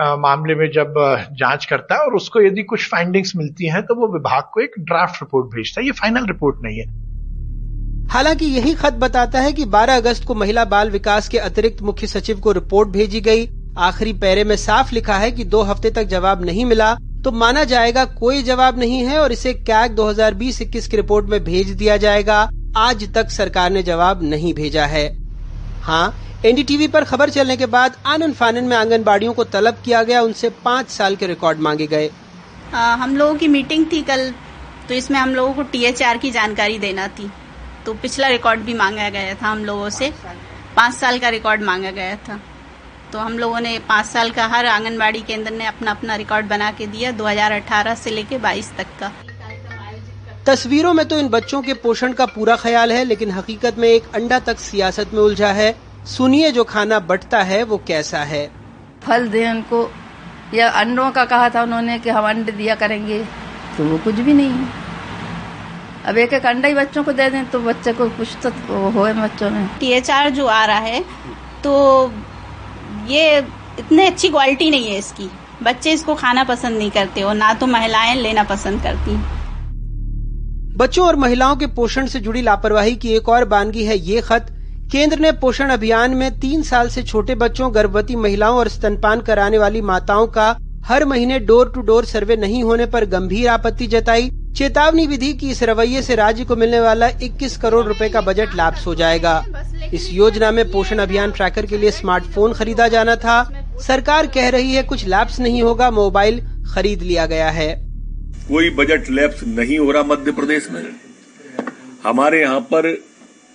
आ, 0.00 0.16
मामले 0.16 0.54
में 0.54 0.70
जब 0.70 0.94
जाँच 1.40 1.64
करता 1.64 1.94
है 1.94 2.00
और 2.00 2.14
उसको 2.14 2.42
यदि 2.42 2.62
कुछ 2.64 2.88
फाइंडिंग्स 2.88 3.36
मिलती 3.36 3.68
हैं 3.68 3.82
तो 3.82 3.94
वो 3.94 4.12
विभाग 4.14 4.50
को 4.54 4.60
एक 4.60 4.78
ड्राफ्ट 4.80 5.22
रिपोर्ट 5.22 5.54
भेजता 5.54 5.80
है। 5.80 5.86
ये 5.86 5.92
फाइनल 6.00 6.26
रिपोर्ट 6.26 6.64
नहीं 6.64 6.78
है। 6.78 7.07
हालाँकि 8.08 8.44
यही 8.46 8.72
खत 8.74 8.92
बताता 8.92 9.40
है 9.40 9.52
कि 9.52 9.64
12 9.66 9.96
अगस्त 9.96 10.24
को 10.24 10.34
महिला 10.34 10.64
बाल 10.64 10.90
विकास 10.90 11.28
के 11.28 11.38
अतिरिक्त 11.38 11.82
मुख्य 11.82 12.06
सचिव 12.06 12.38
को 12.40 12.52
रिपोर्ट 12.52 12.88
भेजी 12.88 13.20
गई। 13.20 13.48
आखिरी 13.78 14.12
पैरे 14.12 14.44
में 14.44 14.54
साफ़ 14.56 14.94
लिखा 14.94 15.16
है 15.16 15.30
कि 15.30 15.44
दो 15.44 15.60
हफ़्ते 15.62 15.90
तक 15.90 16.04
जवाब 16.06 16.44
नहीं 16.44 16.64
मिला 16.64 16.94
तो 17.24 17.30
माना 17.32 17.64
जाएगा 17.64 18.04
कोई 18.14 18.42
जवाब 18.42 18.78
नहीं 18.78 19.02
है 19.04 19.18
और 19.20 19.32
इसे 19.32 19.52
कैग 19.54 19.96
2020-21 19.96 20.86
की 20.86 20.96
रिपोर्ट 20.96 21.26
में 21.26 21.42
भेज 21.44 21.70
दिया 21.72 21.96
जाएगा। 21.96 22.38
आज 22.76 23.08
तक 23.14 23.30
सरकार 23.30 23.70
ने 23.70 23.82
जवाब 23.82 24.22
नहीं 24.22 24.52
भेजा 24.54 24.84
है। 24.86 25.06
हाँ 25.82 26.14
एनडीटीवी 26.46 26.88
पर 26.88 27.04
खबर 27.04 27.30
चलने 27.30 27.56
के 27.56 27.66
बाद 27.66 27.96
आनंद 28.06 28.34
फानन 28.34 28.64
में 28.64 28.76
आंगनबाड़ियों 28.76 29.32
को 29.32 29.44
तलब 29.46 29.82
किया 29.84 30.02
गया 30.02 30.22
उनसे 30.22 30.50
पाँच 30.64 30.90
साल 30.90 31.16
के 31.16 31.26
रिकॉर्ड 31.26 31.60
मांगे 31.60 31.86
गए। 31.86 32.10
आ, 32.74 32.94
हम 32.94 33.16
लोगों 33.16 33.34
की 33.34 33.48
मीटिंग 33.48 33.86
थी 33.92 34.02
कल 34.02 34.30
तो 34.88 34.94
इसमें 34.94 35.18
हम 35.18 35.34
लोगों 35.34 35.52
को 35.54 35.62
टीएचआर 35.64 36.18
की 36.18 36.30
जानकारी 36.30 36.78
देना 36.78 37.08
थी। 37.08 37.30
तो 37.88 37.92
पिछला 37.94 38.28
रिकॉर्ड 38.28 38.60
भी 38.60 38.72
मांगा 38.74 39.08
गया 39.08 39.34
था 39.34 39.48
हम 39.48 39.64
लोगों 39.64 39.88
से। 39.90 40.10
पाँच 40.76 40.94
साल 40.94 41.18
का 41.18 41.28
रिकॉर्ड 41.28 41.62
मांगा 41.62 41.90
गया 41.90 42.16
था। 42.16 42.38
तो 43.12 43.18
हम 43.18 43.38
लोगों 43.38 43.60
ने 43.60 43.78
पाँच 43.78 44.06
साल 44.06 44.30
का 44.30 44.46
हर 44.46 44.66
आंगनबाड़ी 44.66 45.20
केंद्र 45.20 45.50
ने 45.50 45.66
अपना 45.66 45.90
अपना 45.90 46.16
रिकॉर्ड 46.16 46.46
बना 46.46 46.70
के 46.70 46.86
दिया 46.86 47.10
2018 47.12 47.94
से 47.94 48.10
लेके 48.10 48.38
22 48.38 48.70
तक 48.76 48.86
का। 49.00 49.12
तस्वीरों 50.46 50.92
में 50.94 51.04
तो 51.08 51.18
इन 51.18 51.28
बच्चों 51.28 51.62
के 51.62 51.74
पोषण 51.74 52.12
का 52.12 52.26
पूरा 52.26 52.56
ख्याल 52.56 52.92
है 52.92 53.04
लेकिन 53.04 53.30
हकीकत 53.30 53.78
में 53.78 53.88
एक 53.88 54.10
अंडा 54.14 54.38
तक 54.40 54.58
सियासत 54.60 55.14
में 55.14 55.20
उलझा 55.20 55.52
है। 55.52 55.74
सुनिए 56.06 56.50
जो 56.52 56.64
खाना 56.64 56.98
बटता 57.04 57.40
है 57.42 57.62
वो 57.62 57.76
कैसा 57.86 58.18
है? 58.24 58.50
फल 59.02 59.28
दे 59.28 59.46
उनको। 59.50 59.80
या 60.54 60.68
अंडों 60.80 61.10
का 61.10 61.24
कहा 61.24 61.48
था 61.48 61.62
उन्होंने 61.62 61.98
कि 61.98 62.10
हम 62.10 62.28
अंडे 62.28 62.52
दिया 62.52 62.74
करेंगे 62.74 63.22
तो 63.76 63.84
वो 63.84 63.98
कुछ 63.98 64.14
भी 64.14 64.34
नहीं। 64.34 64.50
है 64.50 64.87
अब 66.08 66.18
एक 66.18 66.32
एक 66.32 66.46
अंडा 66.46 66.68
ही 66.68 66.74
बच्चों 66.74 67.02
को 67.04 67.12
दे 67.12 67.28
दें 67.30 67.50
तो 67.50 67.58
बच्चे 67.60 67.92
को 67.92 68.08
कुछ 68.10 68.28
तो 68.42 68.50
हो 68.90 69.02
बच्चों 69.14 69.48
में। 69.50 69.66
टीएचआर 69.80 70.28
जो 70.30 70.46
आ 70.46 70.64
रहा 70.64 70.78
है 70.78 71.00
तो 71.64 71.72
ये 73.08 73.38
इतने 73.78 74.06
अच्छी 74.06 74.28
क्वालिटी 74.28 74.70
नहीं 74.70 74.86
है 74.86 74.98
इसकी। 74.98 75.28
बच्चे 75.62 75.92
इसको 75.92 76.14
खाना 76.14 76.44
पसंद 76.44 76.78
नहीं 76.78 76.90
करते 76.90 77.22
और 77.22 77.34
ना 77.34 77.52
तो 77.54 77.66
महिलाएँ 77.66 78.14
लेना 78.14 78.42
पसंद 78.44 78.82
करती। 78.82 79.16
बच्चों 80.76 81.06
और 81.06 81.16
महिलाओं 81.16 81.56
के 81.56 81.66
पोषण 81.66 82.06
से 82.06 82.20
जुड़ी 82.20 82.42
लापरवाही 82.42 82.94
की 82.96 83.12
एक 83.12 83.28
और 83.28 83.44
बानगी 83.46 83.84
है 83.84 83.98
ये 84.00 84.20
खत। 84.20 84.46
केंद्र 84.90 85.18
ने 85.18 85.32
पोषण 85.34 85.70
अभियान 85.70 86.14
में 86.14 86.30
तीन 86.40 86.62
साल 86.62 86.88
से 86.88 87.02
छोटे 87.02 87.34
बच्चों 87.34 87.74
गर्भवती 87.74 88.16
महिलाओं 88.16 88.58
और 88.58 88.68
स्तनपान 88.68 89.20
कराने 89.20 89.58
वाली 89.58 89.80
माताओं 89.82 90.26
का 90.28 90.50
हर 90.88 91.04
महीने 91.04 91.38
डोर 91.38 91.70
टू 91.74 91.80
डोर 91.80 92.04
सर्वे 92.04 92.36
नहीं 92.36 92.62
होने 92.64 92.84
पर 92.86 93.04
गंभीर 93.04 93.48
आपत्ति 93.48 93.86
जताई। 93.86 94.30
चेतावनी 94.56 95.06
विधि 95.06 95.32
की 95.32 95.50
इस 95.50 95.62
रवैये 95.62 96.02
से 96.02 96.14
राज्य 96.14 96.44
को 96.44 96.56
मिलने 96.56 96.80
वाला 96.80 97.08
21 97.22 97.56
करोड़ 97.56 97.84
रुपए 97.86 98.08
का 98.08 98.20
बजट 98.20 98.54
लाप्स 98.54 98.86
हो 98.86 98.94
जाएगा। 98.94 99.34
इस 99.94 100.08
योजना 100.12 100.50
में 100.50 100.64
पोषण 100.70 100.98
अभियान 100.98 101.32
ट्रैकर 101.32 101.66
के 101.66 101.78
लिए 101.78 101.90
स्मार्टफ़ोन 101.90 102.52
खरीदा 102.52 102.88
जाना 102.88 103.16
था। 103.16 103.42
सरकार 103.86 104.26
कह 104.26 104.48
रही 104.48 104.74
है 104.74 104.82
कुछ 104.82 105.06
लैप्स 105.06 105.38
नहीं 105.40 105.62
होगा, 105.62 105.90
मोबाइल 105.90 106.40
खरीद 106.74 107.02
लिया 107.02 107.26
गया 107.26 107.50
है। 107.50 107.70
कोई 108.48 108.70
बजट 108.70 109.10
लैप्स 109.10 109.44
नहीं 109.46 109.78
हो 109.78 109.90
रहा 109.90 110.02
मध्य 110.02 110.32
प्रदेश 110.32 110.68
में। 110.70 110.82
हमारे 112.04 112.40
यहाँ 112.40 112.60
पर 112.72 112.94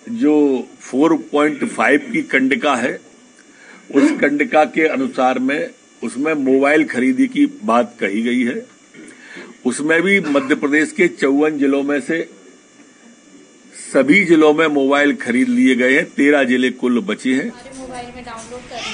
जो 0.09 0.67
4.5 0.81 2.11
की 2.11 2.21
कंडिका 2.21 2.75
है, 2.75 2.99
उस 3.95 4.11
कंडिका 4.11 4.65
के 4.65 4.87
अनुसार 4.87 5.39
में 5.39 5.69
उसमें 6.03 6.33
मोबाइल 6.35 6.83
खरीदी 6.85 7.27
की 7.27 7.45
बात 7.63 7.95
कही 7.99 8.21
गई 8.21 8.43
है। 8.43 8.65
उसमें 9.65 10.01
भी 10.01 10.19
मध्य 10.29 10.55
प्रदेश 10.55 10.91
के 10.91 11.07
चौवन 11.09 11.57
जिलों 11.57 11.83
में 11.83 11.99
से 12.01 12.21
सभी 13.73 14.23
जिलों 14.25 14.53
में 14.53 14.65
मोबाइल 14.67 15.13
खरीद 15.15 15.49
लिए 15.49 15.75
गए 15.75 15.93
हैं। 15.95 16.05
तेरह 16.11 16.43
ज़िले 16.43 16.69
कुल 16.73 16.99
बचे 17.01 17.33
हैं। 17.33 17.49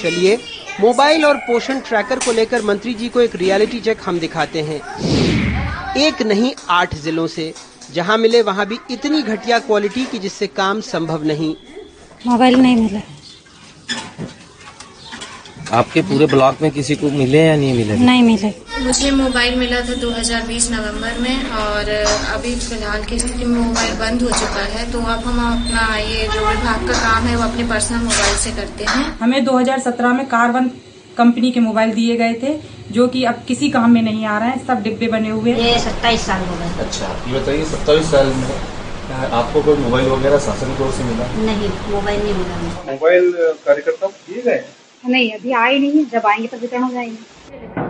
चलिए 0.02 0.38
मोबाइल 0.82 1.26
और 1.26 1.38
पोषण 1.38 1.80
ट्रैकर 1.80 2.20
को 2.20 2.32
लेकर 2.32 2.62
मंत्री 2.62 2.94
जी 2.94 3.10
को 3.10 3.22
एक 3.22 3.36
रियलिटी 3.36 3.80
चेक 3.80 3.98
हम 4.06 4.20
दिखाते 4.20 4.62
हैं। 4.62 4.82
एक 5.98 6.22
नहीं 6.22 6.54
आठ 6.70 6.96
जिलों 6.96 7.28
से। 7.28 7.54
जहाँ 7.94 8.18
मिले 8.18 8.42
वहाँ 8.42 8.66
भी 8.68 8.78
इतनी 8.92 9.22
घटिया 9.22 9.60
क्वालिटी 9.60 10.06
की 10.06 10.20
जिससे 10.20 10.48
काम 10.48 10.82
संभव 10.82 11.24
नहीं। 11.24 11.56
मोबाइल 12.28 12.56
नहीं 12.56 12.76
मिला। 12.76 13.02
आपके 15.74 16.02
पूरे 16.02 16.26
ब्लॉक 16.26 16.62
में 16.62 16.70
किसी 16.72 16.96
को 16.96 17.10
मिले 17.12 17.42
या 17.46 17.56
नहीं 17.56 17.74
मिले? 17.74 17.96
नहीं 17.98 18.24
मिले। 18.24 18.50
मुझे 18.84 19.10
मोबाइल 19.12 19.56
मिला 19.56 19.80
था 19.82 19.94
2020 20.02 20.70
नवंबर 20.72 21.20
में 21.22 21.50
और 21.64 21.90
अभी 22.34 22.54
फ़िलहाल 22.56 23.04
की 23.10 23.20
स्थिति 23.20 23.46
में 23.46 23.58
मोबाइल 23.58 23.94
बंद 24.00 24.22
हो 24.24 24.30
चुका 24.40 24.64
है 24.76 24.92
तो 24.92 25.00
अब 25.14 25.24
हम 25.26 25.40
अपना 25.48 25.84
ये 25.98 26.28
जो 26.34 26.48
विभाग 26.48 26.88
का 26.88 26.94
काम 27.04 27.28
है 27.28 27.36
वो 27.36 27.44
अपने 27.44 27.64
पर्सनल 27.70 28.02
मोबाइल 28.04 28.36
से 28.38 28.52
करते 28.62 28.86
हैं। 28.86 29.06
हमें 29.20 29.44
2017 29.46 30.14
में 30.18 30.26
कार्बन 30.30 30.72
कंपनी 31.18 31.52
के 31.52 31.60
मोबाइल 31.60 31.94
दिए 31.94 32.16
गए 32.18 32.34
थे 32.44 32.56
जो 32.92 33.08
कि 33.14 33.24
अब 33.32 33.44
किसी 33.48 33.70
काम 33.70 33.92
में 33.92 34.02
नहीं 34.02 34.26
आ 34.26 34.38
रहा 34.40 34.50
है 34.50 34.66
सब 34.66 34.82
डिब्बे 34.84 35.08
बने 35.08 35.30
हुए 35.30 35.54
ये 35.56 35.78
सत्ताईस 35.80 36.26
साल 36.26 36.46
हो 36.48 36.58
गए। 36.58 36.86
अच्छा 36.86 37.14
ये 37.28 37.40
बताइए 37.40 37.64
सत्ताईस 37.76 38.12
साल 38.12 38.34
में 38.42 38.50
आपको 39.12 39.62
कोई 39.62 39.78
मोबाइल 39.78 40.08
वगैरह 40.08 40.40
शासन 40.40 40.76
की 40.76 40.84
ओर 40.84 40.92
से 40.94 41.04
मिला? 41.04 41.32
नहीं 41.46 41.70
मोबाइल 41.92 42.20
नहीं 42.24 42.34
मिला 42.34 42.92
मोबाइल 42.92 43.32
कार्यकर्ता 43.66 44.08
दिए 44.08 44.42
गए 44.42 44.64
नहीं 45.04 45.32
अभी 45.34 45.52
आए 45.54 45.78
नहीं 45.80 46.06
जब 46.08 46.26
आएँगे 46.28 46.48
तो 46.48 46.58
वितरण 46.58 46.84
हो 46.84 46.92
जाएँगे। 46.92 47.88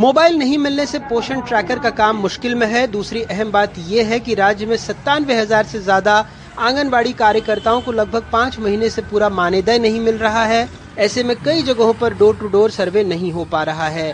मोबाइल 0.00 0.36
नहीं 0.38 0.58
मिलने 0.58 0.86
से 0.86 0.98
पोषण 1.08 1.40
ट्रैकर 1.40 1.78
का 1.78 1.90
काम 1.92 2.16
मुश्किल 2.18 2.54
में 2.54 2.66
है। 2.66 2.86
दूसरी 2.88 3.22
अहम 3.24 3.50
बात 3.52 3.74
यह 3.88 4.06
है 4.08 4.18
कि 4.20 4.34
राज्य 4.34 4.66
में 4.66 4.76
सत्तानवे 4.78 5.34
हज़ार 5.34 5.64
से 5.64 5.80
ज़्यादा 5.80 6.14
आंगनबाड़ी 6.60 7.12
कार्यकर्ताओं 7.14 7.80
को 7.80 7.92
लगभग 7.92 8.24
पाँच 8.32 8.58
महीने 8.58 8.90
से 8.90 9.02
पूरा 9.02 9.28
मानेदय 9.30 9.78
नहीं 9.78 10.00
मिल 10.00 10.16
रहा 10.18 10.44
है। 10.44 10.68
ऐसे 10.98 11.22
में 11.24 11.36
कई 11.44 11.62
जगहों 11.62 11.92
पर 11.94 12.14
डोर 12.14 12.36
टू 12.36 12.48
डोर 12.48 12.70
सर्वे 12.70 13.04
नहीं 13.04 13.32
हो 13.32 13.44
पा 13.52 13.62
रहा 13.62 13.88
है। 13.88 14.12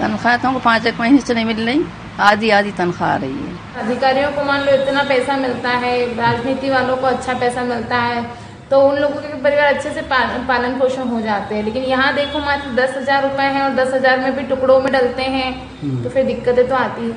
तनख्वाह 0.00 0.36
तो 0.36 0.58
पाँच 0.60 0.86
एक 0.86 1.00
महीने 1.00 1.18
से 1.20 1.34
नहीं 1.34 1.44
मिल 1.44 1.66
रही। 1.66 1.84
आधी 2.20 2.50
आधी 2.50 2.72
तनख्वाह 2.72 3.10
आ 3.10 3.16
रही 3.16 3.32
है। 3.32 3.82
अधिकारियों 3.82 4.30
को 4.32 4.44
मान 4.44 4.64
लो 4.64 4.72
इतना 4.74 5.02
पैसा 5.04 5.36
मिलता 5.36 5.70
है 5.78 5.92
राजनीति 6.16 6.70
वालों 6.70 6.96
को 6.96 7.06
अच्छा 7.06 7.34
पैसा 7.40 7.64
मिलता 7.64 7.96
है 7.98 8.22
तो 8.70 8.80
उन 8.80 8.98
लोगों 8.98 9.20
के 9.20 9.28
परिवार 9.42 9.74
अच्छे 9.74 9.90
से 9.90 10.02
पालन 10.02 10.78
पोषण 10.78 11.08
हो 11.08 11.20
जाते 11.20 11.54
हैं। 11.54 11.62
लेकिन 11.64 11.82
यहाँ 11.84 12.14
देखो 12.14 12.38
मात्र 12.40 12.70
दस 12.74 12.96
हज़ार 12.96 13.22
रुपए 13.22 13.42
है 13.44 13.62
और 13.62 13.74
दस 13.76 13.92
हज़ार 13.94 14.20
में 14.20 14.36
भी 14.36 14.42
टुकड़ों 14.48 14.80
में 14.80 14.92
डलते 14.92 15.22
हैं 15.24 16.02
तो 16.02 16.10
फिर 16.10 16.24
दिक्कतें 16.26 16.68
तो 16.68 16.74
आती 16.76 17.02
है। 17.02 17.16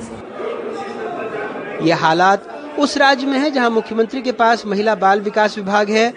ये 1.88 1.94
हालात 2.02 2.48
उस 2.80 2.98
राज्य 2.98 3.28
में 3.28 3.38
है 3.40 3.52
जहाँ 3.52 3.70
मुख्यमंत्री 3.72 4.22
के 4.22 4.32
पास 4.34 4.66
महिला 4.66 4.96
बाल 4.98 5.22
विकास 5.22 5.58
विभाग 5.58 5.90
है। 5.92 6.08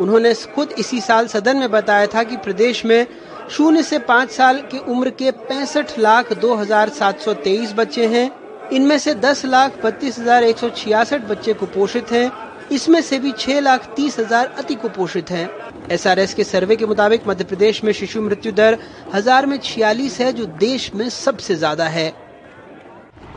उन्होंने 0.00 0.32
खुद 0.54 0.72
इसी 0.78 1.00
साल 1.00 1.26
सदन 1.28 1.56
में 1.56 1.70
बताया 1.70 2.06
था 2.06 2.22
कि 2.22 2.36
प्रदेश 2.38 2.84
में 2.84 3.06
शून्य 3.50 3.82
से 3.82 3.98
पाँच 4.04 4.30
साल 4.30 4.60
की 4.70 4.78
उम्र 4.88 5.10
के 5.12 5.30
पैंसठ 5.42 5.98
लाख 5.98 6.32
दो 6.38 6.54
हज़ार 6.54 6.88
सात 6.92 7.20
सौ 7.20 7.32
तेईस 7.42 7.72
बच्चे 7.76 8.06
हैं। 8.08 8.30
इनमें 8.72 8.98
से 8.98 9.14
दस 9.16 9.44
लाख 9.46 9.84
बत्तीस 9.84 10.18
हज़ार 10.18 10.44
एक 10.44 10.58
सौ 10.58 10.68
छियासठ 10.72 11.28
बच्चे 11.28 11.52
कुपोषित 11.54 12.12
हैं। 12.12 12.30
इसमें 12.74 13.00
से 13.02 13.18
भी 13.18 13.32
छह 13.38 13.60
लाख 13.60 13.86
तीस 13.96 14.18
हज़ार 14.18 14.54
अति 14.58 14.74
कुपोषित 14.74 15.30
हैं। 15.30 15.48
एसआरएस 15.92 16.34
के 16.34 16.44
सर्वे 16.44 16.76
के 16.76 16.86
मुताबिक 16.86 17.28
मध्य 17.28 17.44
प्रदेश 17.44 17.82
में 17.84 17.92
शिशु 17.92 18.22
मृत्यु 18.22 18.52
दर 18.52 18.78
हज़ार 19.14 19.46
में 19.46 19.58
छियालीस 19.58 20.20
है, 20.20 20.32
जो 20.32 20.46
देश 20.46 20.90
में 20.94 21.08
सबसे 21.10 21.54
ज़्यादा 21.54 21.86
है। 21.88 22.12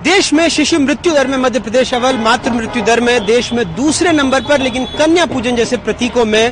देश 0.03 0.31
में 0.33 0.47
शिशु 0.49 0.79
मृत्यु 0.79 1.13
दर 1.13 1.27
में 1.27 1.37
मध्य 1.37 1.59
प्रदेश 1.59 1.93
अव्वल 1.93 2.17
मातृ 2.19 2.51
मृत्यु 2.51 2.83
दर 2.83 2.99
में 3.01 3.25
देश 3.25 3.51
में 3.53 3.63
दूसरे 3.75 4.11
नंबर 4.11 4.41
पर, 4.41 4.61
लेकिन 4.61 4.85
कन्या 4.97 5.25
पूजन 5.25 5.55
जैसे 5.55 5.77
प्रतीकों 5.77 6.25
में 6.25 6.51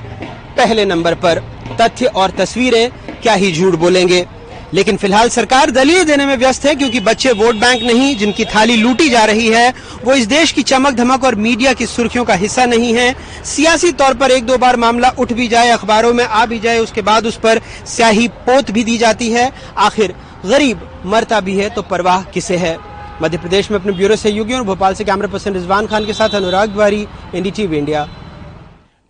पहले 0.58 0.86
नंबर 0.86 1.15
पर। 1.15 1.39
तथ्य 1.82 2.06
और 2.15 2.32
तस्वीरें 2.32 2.89
क्या 3.21 3.34
ही 3.34 3.52
झूठ 3.52 3.76
बोलेंगे? 3.76 4.26
लेकिन 4.73 4.97
फ़िलहाल 4.97 5.30
सरकार 5.30 5.71
दलील 5.71 6.04
देने 6.04 6.25
में 6.25 6.36
व्यस्त 6.38 6.65
है 6.65 6.75
क्योंकि 6.75 6.99
बच्चे 6.99 7.32
वोट 7.32 7.56
बैंक 7.56 7.84
नहीं, 7.84 8.15
जिनकी 8.17 8.45
थाली 8.45 8.75
लूटी 8.75 9.10
जा 9.10 9.23
रही 9.25 9.47
है, 9.47 9.73
वो 10.06 10.13
इस 10.13 10.25
देश 10.28 10.51
की 10.51 10.63
चमक, 10.63 10.93
धमक 10.93 11.23
और 11.23 11.36
मीडिया 11.36 11.73
की 11.73 11.86
सुर्खियों 11.86 12.25
का 12.25 12.34
हिस्सा 12.36 12.65
नहीं 12.65 12.93
है। 12.93 13.13
सियासी 13.45 13.91
तौर 13.93 14.13
पर 14.13 14.32
एक 14.32 14.45
दो 14.45 14.58
बार 14.58 14.78
मामला 14.78 15.10
उठ 15.19 15.34
भी 15.34 15.47
जाए, 15.47 15.69
अखबारों 15.69 16.13
में 16.13 16.23
आ 16.25 16.45
भी 16.45 16.60
जाए, 16.60 16.80
उसके 16.80 17.01
बाद 17.01 17.25
उस 17.25 17.38
पर 17.38 17.62
स्याही 17.86 18.28
पोत 18.28 18.71
भी 18.71 18.84
दी 18.84 18.97
जाती 18.97 19.32
है। 19.32 19.51
आखिर 19.78 20.15
गरीब 20.45 20.89
मरता 21.06 21.39
भी 21.39 21.58
है 21.58 21.69
तो 21.69 21.82
परवाह 21.82 22.23
किसे 22.23 22.58
है? 22.58 22.78
मध्य 23.21 23.38
प्रदेश 23.38 23.71
में 23.71 23.80
अपने 23.80 23.91
ब्यूरो 23.91 24.15
सहयोगी 24.15 24.54
और 24.54 24.63
भोपाल 24.63 24.93
से 24.93 25.04
कैमरा 25.04 25.28
पर्सन 25.28 25.54
रिजवान 25.54 25.88
खान 25.88 26.06
के 26.06 26.13
साथ 26.13 26.36
अनुराग 26.36 26.69
द्वारी 26.69 27.08
एनडीटीवी 27.36 27.78
इंडिया। 27.78 28.08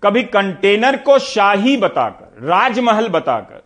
कभी 0.04 0.24
कंटेनर 0.24 0.96
को 0.98 1.20
शाही 1.20 1.78
बताकर, 1.78 2.48
राजमहल 2.48 3.08
बताकर 3.10 3.64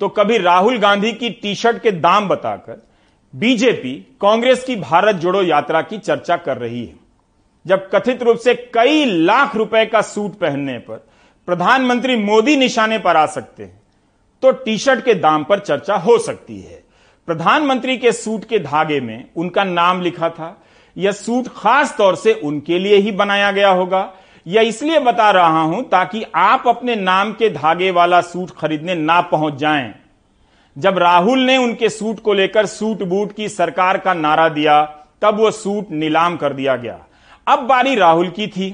तो 0.00 0.08
कभी 0.08 0.38
राहुल 0.38 0.78
गांधी 0.78 1.12
की 1.12 1.30
टी 1.32 1.54
शर्ट 1.54 1.82
के 1.82 1.90
दाम 1.90 2.28
बताकर 2.28 2.80
बीजेपी 3.34 3.94
कांग्रेस 4.20 4.64
की 4.64 4.76
भारत 4.76 5.16
जोड़ो 5.16 5.42
यात्रा 5.42 5.82
की 5.82 5.98
चर्चा 5.98 6.36
कर 6.36 6.58
रही 6.58 6.84
है। 6.84 6.94
जब 7.66 7.88
कथित 7.90 8.22
रूप 8.22 8.38
से 8.38 8.54
कई 8.74 9.04
लाख 9.04 9.56
रुपए 9.56 9.84
का 9.86 10.00
सूट 10.02 10.34
पहनने 10.34 10.78
पर 10.78 11.06
प्रधानमंत्री 11.48 12.16
मोदी 12.16 12.56
निशाने 12.56 12.98
पर 12.98 13.16
आ 13.16 13.26
सकते 13.26 13.62
हैं 13.62 13.80
तो 14.42 14.50
टी 14.54 14.76
शर्ट 14.78 15.04
के 15.04 15.14
दाम 15.14 15.44
पर 15.44 15.58
चर्चा 15.58 15.96
हो 15.96 16.18
सकती 16.18 16.60
है। 16.60 16.82
प्रधानमंत्री 17.28 17.96
के 17.96 18.12
सूट 18.12 18.44
के 18.44 18.58
धागे 18.58 19.00
में 19.00 19.24
उनका 19.36 19.64
नाम 19.64 20.00
लिखा 20.02 20.28
था। 20.30 20.56
यह 20.96 21.12
सूट 21.12 21.48
खास 21.56 21.94
तौर 21.98 22.16
से 22.16 22.32
उनके 22.34 22.78
लिए 22.78 22.96
ही 22.96 23.12
बनाया 23.12 23.50
गया 23.52 23.70
होगा। 23.70 24.02
यह 24.46 24.62
इसलिए 24.62 24.98
बता 24.98 25.30
रहा 25.30 25.60
हूँ 25.60 25.82
ताकि 25.88 26.24
आप 26.34 26.64
अपने 26.68 26.94
नाम 26.96 27.32
के 27.32 27.48
धागे 27.50 27.90
वाला 27.90 28.20
सूट 28.20 28.50
खरीदने 28.50 28.94
ना 28.94 29.20
पहुँच 29.20 29.54
जाएँ। 29.54 29.92
जब 30.76 30.98
राहुल 30.98 31.40
ने 31.40 31.56
उनके 31.56 31.88
सूट 31.88 32.20
को 32.20 32.32
लेकर 32.32 32.66
सूट 32.66 33.02
बूट 33.02 33.32
की 33.32 33.48
सरकार 33.48 33.98
का 33.98 34.14
नारा 34.14 34.48
दिया, 34.48 34.82
तब 35.22 35.40
वह 35.40 35.50
सूट 35.50 35.90
नीलाम 35.90 36.36
कर 36.36 36.52
दिया 36.52 36.76
गया। 36.76 36.98
अब 37.46 37.58
बारी 37.58 37.94
राहुल 37.94 38.28
की 38.28 38.46
थी। 38.46 38.70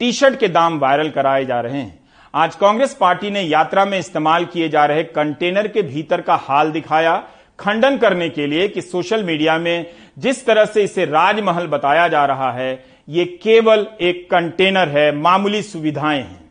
टी 0.00 0.12
शर्ट 0.12 0.38
के 0.40 0.48
दाम 0.48 0.78
वायरल 0.78 1.10
कराए 1.10 1.44
जा 1.44 1.60
रहे 1.60 1.78
हैं। 1.78 2.00
आज 2.34 2.54
कांग्रेस 2.54 2.94
पार्टी 2.94 3.30
ने 3.30 3.40
यात्रा 3.40 3.84
में 3.84 3.98
इस्तेमाल 3.98 4.44
किए 4.44 4.68
जा 4.68 4.84
रहे 4.86 5.02
कंटेनर 5.04 5.68
के 5.68 5.82
भीतर 5.82 6.20
का 6.20 6.34
हाल 6.42 6.70
दिखाया, 6.72 7.16
खंडन 7.58 7.96
करने 7.96 8.28
के 8.28 8.46
लिए 8.46 8.68
कि 8.68 8.80
सोशल 8.80 9.24
मीडिया 9.24 9.58
में 9.58 9.86
जिस 10.18 10.44
तरह 10.46 10.64
से 10.64 10.82
इसे 10.82 11.04
राजमहल 11.04 11.66
बताया 11.66 12.06
जा 12.08 12.24
रहा 12.26 12.50
है 12.52 12.72
ये 13.08 13.24
केवल 13.24 13.86
एक 14.00 14.26
कंटेनर 14.30 14.88
है, 14.88 15.16
मामूली 15.16 15.62
सुविधाएँ 15.62 16.18
हैं। 16.18 16.50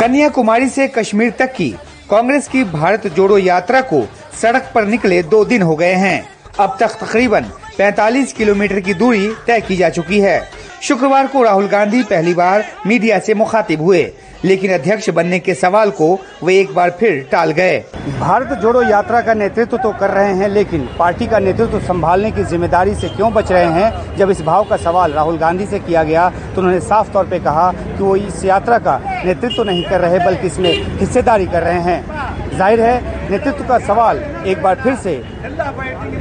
कन्याकुमारी 0.00 0.68
से 0.68 0.88
कश्मीर 0.88 1.30
तक 1.30 1.54
की 1.54 1.70
कांग्रेस 2.10 2.48
की 2.48 2.64
भारत 2.64 3.06
जोड़ो 3.06 3.38
यात्रा 3.38 3.80
को 3.80 4.08
सड़क 4.42 4.72
पर 4.74 4.84
निकले 4.84 5.22
दो 5.22 5.44
दिन 5.44 5.62
हो 5.62 5.76
गए 5.76 5.94
हैं। 5.94 6.28
अब 6.58 6.76
तक 6.80 6.88
तकरीबन 6.88 7.44
45 7.78 8.32
किलोमीटर 8.32 8.80
की 8.80 8.94
दूरी 8.94 9.32
तय 9.46 9.60
की 9.60 9.76
जा 9.76 9.88
चुकी 9.88 10.20
है। 10.20 10.50
शुक्रवार 10.82 11.26
को 11.26 11.42
राहुल 11.42 11.66
गांधी 11.66 12.02
पहली 12.02 12.34
बार 12.34 12.64
मीडिया 12.86 13.18
से 13.18 13.34
मुखातिब 13.34 13.82
हुए। 13.82 14.12
लेकिन 14.44 14.72
अध्यक्ष 14.72 15.08
बनने 15.10 15.38
के 15.38 15.54
सवाल 15.54 15.90
को 15.92 16.18
वे 16.44 16.58
एक 16.60 16.74
बार 16.74 16.90
फिर 17.00 17.26
टाल 17.30 17.50
गए। 17.52 17.78
भारत 18.18 18.58
जोड़ो 18.58 18.82
यात्रा 18.82 19.20
का 19.20 19.34
नेतृत्व 19.34 19.76
तो 19.76 19.92
कर 20.00 20.10
रहे 20.10 20.34
हैं, 20.34 20.48
लेकिन 20.48 20.88
पार्टी 20.98 21.26
का 21.26 21.38
नेतृत्व 21.38 21.78
संभालने 21.82 22.30
की 22.30 22.42
ज़िम्मेदारी 22.44 22.94
से 22.94 23.08
क्यों 23.08 23.32
बच 23.34 23.52
रहे 23.52 23.72
हैं? 23.72 24.16
जब 24.16 24.30
इस 24.30 24.42
भाव 24.42 24.64
का 24.64 24.76
सवाल 24.78 25.12
राहुल 25.12 25.38
गांधी 25.38 25.66
से 25.66 25.78
किया 25.80 26.02
गया 26.04 26.28
तो 26.30 26.60
उन्होंने 26.60 26.80
साफ़ 26.82 27.12
तौर 27.12 27.26
पर 27.26 27.38
कहा 27.44 27.70
कि 27.72 28.02
वो 28.02 28.16
इस 28.16 28.44
यात्रा 28.44 28.78
का 28.78 29.00
नेतृत्व 29.24 29.62
नहीं 29.62 29.84
कर 29.84 30.00
रहे, 30.00 30.18
बल्कि 30.20 30.46
इसमें 30.46 30.72
हिस्सेदारी 30.98 31.46
कर 31.46 31.62
रहे 31.62 31.80
हैं। 31.82 32.58
ज़ाहिर 32.58 32.80
है, 32.80 33.30
नेतृत्व 33.30 33.64
का 33.68 33.78
सवाल 33.86 34.22
एक 34.46 34.62
बार 34.62 34.74
फिर 34.82 34.94
से 34.96 35.22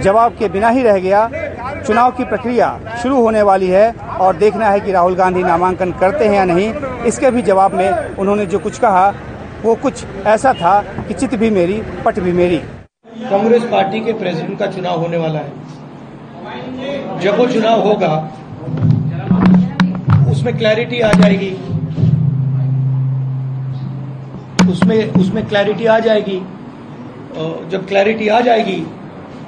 जवाब 0.03 0.35
के 0.39 0.47
बिना 0.49 0.69
ही 0.69 0.83
रह 0.83 0.97
गया। 0.99 1.29
चुनाव 1.85 2.11
की 2.11 2.23
प्रक्रिया 2.25 2.97
शुरू 3.01 3.15
होने 3.17 3.41
वाली 3.41 3.67
है 3.69 3.91
और 4.19 4.35
देखना 4.37 4.69
है 4.69 4.79
कि 4.79 4.91
राहुल 4.91 5.15
गांधी 5.15 5.43
नामांकन 5.43 5.91
करते 5.93 6.25
हैं 6.25 6.35
या 6.35 6.45
नहीं। 6.45 6.71
इसके 7.07 7.31
भी 7.31 7.41
जवाब 7.41 7.73
में 7.73 8.15
उन्होंने 8.15 8.45
जो 8.45 8.59
कुछ 8.59 8.79
कहा, 8.79 9.07
वो 9.63 9.75
कुछ 9.75 10.03
ऐसा 10.25 10.53
था 10.53 10.79
कि 11.07 11.13
चित 11.13 11.35
भी 11.35 11.49
मेरी, 11.49 11.81
पट 12.05 12.19
भी 12.19 12.31
मेरी। 12.31 12.57
कांग्रेस 13.29 13.63
पार्टी 13.63 13.99
के 13.99 14.13
प्रेसिडेंट 14.13 14.57
का 14.59 14.67
चुनाव 14.67 14.99
होने 14.99 15.17
वाला 15.17 15.39
है। 15.39 17.19
जब 17.19 17.37
वो 17.37 17.47
चुनाव 17.47 17.81
होगा, 17.81 18.15
उसमें 20.31 20.57
क्लैरिटी 20.57 20.99
आ 20.99 21.11
जाएगी। 21.11 21.51
उसमें 24.71 25.13
उसमें 25.13 25.45
क्लैरिटी 25.47 25.85
आ 25.85 25.99
जाएगी। 25.99 26.39
जब 27.69 27.85
क्लैरिटी 27.87 28.27
आ 28.27 28.39
जाएगी, 28.41 28.85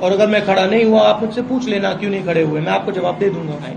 और 0.02 0.12
अगर 0.12 0.28
मैं 0.28 0.46
खड़ा 0.46 0.65
नहीं 0.65 0.86
हुआ, 0.86 1.02
आप 1.02 1.22
मुझसे 1.24 1.41
पूछ 1.41 1.68
लेना 1.68 1.94
क्यों 1.94 2.12
नहीं 2.12 2.24
खड़े 2.26 2.41
हुए? 2.44 2.62
मैं 2.62 2.72
आपको 2.72 2.91
जवाब 2.91 3.18
दे 3.20 3.30
दूँगा। 3.30 3.76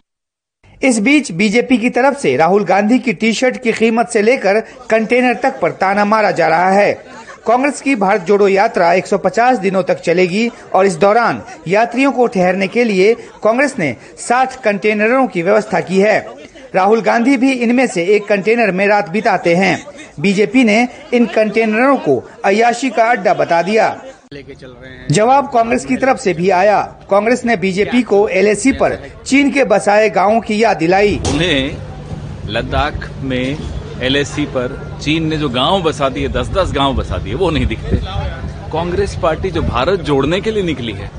इस 0.83 0.99
बीच 0.99 1.33
बीजेपी 1.33 1.79
की 1.79 1.91
तरफ़ 1.91 2.19
से 2.19 2.37
राहुल 2.37 2.65
गांधी 2.65 2.99
की 2.99 3.13
टी 3.13 3.33
शर्ट 3.33 3.57
की 3.63 3.73
कीमत 3.73 4.09
से 4.09 4.23
लेकर 4.23 4.61
कंटेनर 4.91 5.35
तक 5.35 5.61
पर 5.61 5.71
ताना 5.71 6.05
मारा 6.05 6.31
जा 6.31 6.49
रहा 6.49 6.71
है। 6.71 6.93
कांग्रेस 7.47 7.81
की 7.81 7.95
भारत 7.95 8.21
जोड़ो 8.21 8.49
यात्रा 8.49 8.93
150 8.93 9.59
दिनों 9.59 9.83
तक 9.83 10.01
चलेगी 10.01 10.51
और 10.75 10.87
इस 10.87 10.95
दौरान 10.95 11.43
यात्रियों 11.69 12.13
को 12.13 12.27
ठहरने 12.27 12.69
के 12.69 12.85
लिए 12.85 13.15
कांग्रेस 13.15 13.75
ने 13.79 13.97
60 14.29 14.63
कंटेनरों 14.63 15.27
की 15.27 15.43
व्यवस्था 15.43 15.81
की 15.81 16.01
है। 16.01 16.19
राहुल 16.75 17.01
गांधी 17.01 17.37
भी 17.37 17.53
इनमें 17.53 17.87
से 17.87 18.05
एक 18.05 18.27
कंटेनर 18.27 18.73
में 18.73 18.87
रात 18.87 19.09
बिताते 19.09 19.55
हैं। 19.55 19.87
बीजेपी 20.21 20.65
ने 20.65 20.89
इन 21.15 21.27
कंटेनरों 21.27 21.97
को 21.97 22.31
अयाशी 22.45 22.91
का 22.91 23.05
अड्डा 23.05 23.35
बता 23.35 23.63
दिया। 23.63 24.01
लेके 24.35 24.55
चल 24.55 24.69
रहे 24.71 24.91
हैं। 24.91 25.07
जवाब 25.09 25.47
कांग्रेस 25.49 25.85
की 25.87 25.97
तरफ़ 25.97 26.19
से 26.19 26.33
भी 26.35 26.49
आया। 26.51 26.81
कांग्रेस 27.11 27.45
ने 27.45 27.57
बीजेपी 27.57 28.03
को 28.03 28.17
एलएसी 28.31 28.73
पर 28.73 28.97
चीन 29.27 29.51
के 29.51 29.65
बसाए 29.65 30.09
गाँवों 30.11 30.41
की 30.41 30.63
याद 30.63 30.77
दिलाई। 30.77 31.15
उन्हें 31.27 32.49
लद्दाख 32.49 33.09
में 33.23 33.57
एलएसी 34.03 34.45
पर 34.47 34.77
चीन 35.03 35.29
ने 35.29 35.37
जो 35.37 35.49
गाँव 35.49 35.83
बसा 35.83 36.09
दिए 36.09 36.29
दस 36.29 36.49
दस 36.49 36.73
गाँव 36.73 36.95
बसा 36.97 37.19
दिए 37.19 37.35
वो 37.35 37.51
नहीं 37.51 37.67
दिखते। 37.67 37.97
कांग्रेस 38.73 39.19
पार्टी 39.23 39.51
जो 39.51 39.63
भारत 39.63 40.01
जोड़ने 40.01 40.41
के 40.41 40.51
लिए 40.51 40.63
निकली 40.63 40.93
है 40.93 41.11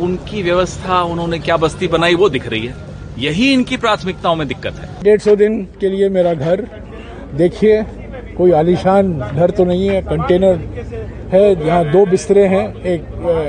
उनकी 0.00 0.42
व्यवस्था 0.42 1.02
उन्होंने 1.04 1.38
क्या 1.38 1.56
बस्ती 1.56 1.88
बनाई 1.88 2.14
वो 2.14 2.28
दिख 2.28 2.48
रही 2.48 2.66
है। 2.66 2.74
यही 3.18 3.52
इनकी 3.52 3.76
प्राथमिकताओं 3.76 4.36
में 4.36 4.46
दिक्कत 4.48 4.74
है। 4.74 4.88
डेढ़ 5.02 5.20
सौ 5.20 5.36
दिन 5.36 5.62
के 5.80 5.88
लिए 5.88 6.08
मेरा 6.10 6.34
घर 6.34 6.66
देखिए 7.34 7.82
कोई 8.36 8.52
आलिशान 8.52 9.12
घर 9.18 9.50
तो 9.50 9.64
नहीं 9.64 9.88
है 9.88 10.00
कंटेनर 10.02 10.56
है 11.34 11.54
जहाँ 11.64 11.84
दो 11.92 12.04
बिस्तरे 12.06 12.46
हैं 12.48 12.64
एक 12.86 13.02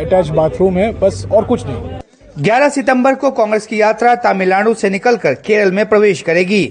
अटैच 0.05 0.29
बाथरूम 0.31 0.77
है 0.77 0.91
बस 0.99 1.25
और 1.31 1.45
कुछ 1.45 1.65
नहीं। 1.65 1.99
11 2.37 2.69
सितंबर 2.69 3.15
को 3.15 3.29
कांग्रेस 3.31 3.65
की 3.67 3.79
यात्रा 3.81 4.15
तमिलनाडु 4.15 4.73
से 4.73 4.89
निकलकर 4.89 5.33
केरल 5.35 5.71
में 5.71 5.85
प्रवेश 5.89 6.21
करेगी। 6.21 6.63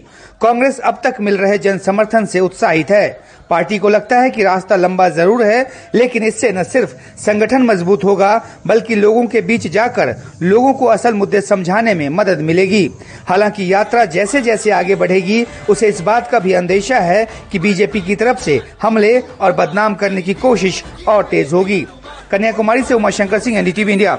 कांग्रेस 0.42 0.79
अब 0.79 1.00
तक 1.05 1.20
मिल 1.20 1.37
रहे 1.37 1.59
जन 1.59 1.79
समर्थन 1.79 2.27
से 2.27 2.40
उत्साहित 2.40 2.90
है। 2.90 3.09
पार्टी 3.50 3.79
को 3.79 3.88
लगता 3.88 4.18
है 4.20 4.31
कि 4.31 4.42
रास्ता 4.42 4.77
लंबा 4.77 5.09
ज़रूर 5.09 5.42
है, 5.42 5.66
लेकिन 5.94 6.22
इससे 6.22 6.50
न 6.53 6.62
सिर्फ़ 6.62 6.94
संगठन 7.20 7.62
मज़बूत 7.62 8.05
होगा, 8.05 8.44
बल्कि 8.66 8.94
लोगों 8.94 9.24
के 9.27 9.40
बीच 9.40 9.66
जाकर 9.66 10.14
लोगों 10.42 10.72
को 10.72 10.87
असल 10.87 11.14
मुद्दे 11.14 11.40
समझाने 11.40 11.94
में 11.94 12.09
मदद 12.09 12.40
मिलेगी। 12.40 12.90
हालाँकि 13.29 13.72
यात्रा 13.72 14.05
जैसे 14.05 14.42
जैसे 14.42 14.70
आगे 14.70 14.94
बढ़ेगी, 14.94 15.44
उसे 15.70 15.88
इस 15.88 16.00
बात 16.00 16.31
का 16.31 16.38
भी 16.38 16.53
अंदेशा 16.53 16.98
है 16.98 17.27
कि 17.53 17.59
बीजेपी 17.59 18.00
की 18.00 18.16
तरफ़ 18.16 18.42
से 18.42 18.61
हमले 18.83 19.18
और 19.40 19.53
बदनाम 19.53 19.94
करने 19.94 20.22
की 20.22 20.35
कोशिश 20.35 20.85
और 21.09 21.24
तेज 21.24 21.53
होगी। 21.53 21.87
कन्याकुमारी 22.31 22.83
से 22.83 22.94
उमाशंकर 22.94 23.38
सिंह, 23.38 23.59
एनडीटीवी 23.59 23.92
इंडिया। 23.92 24.18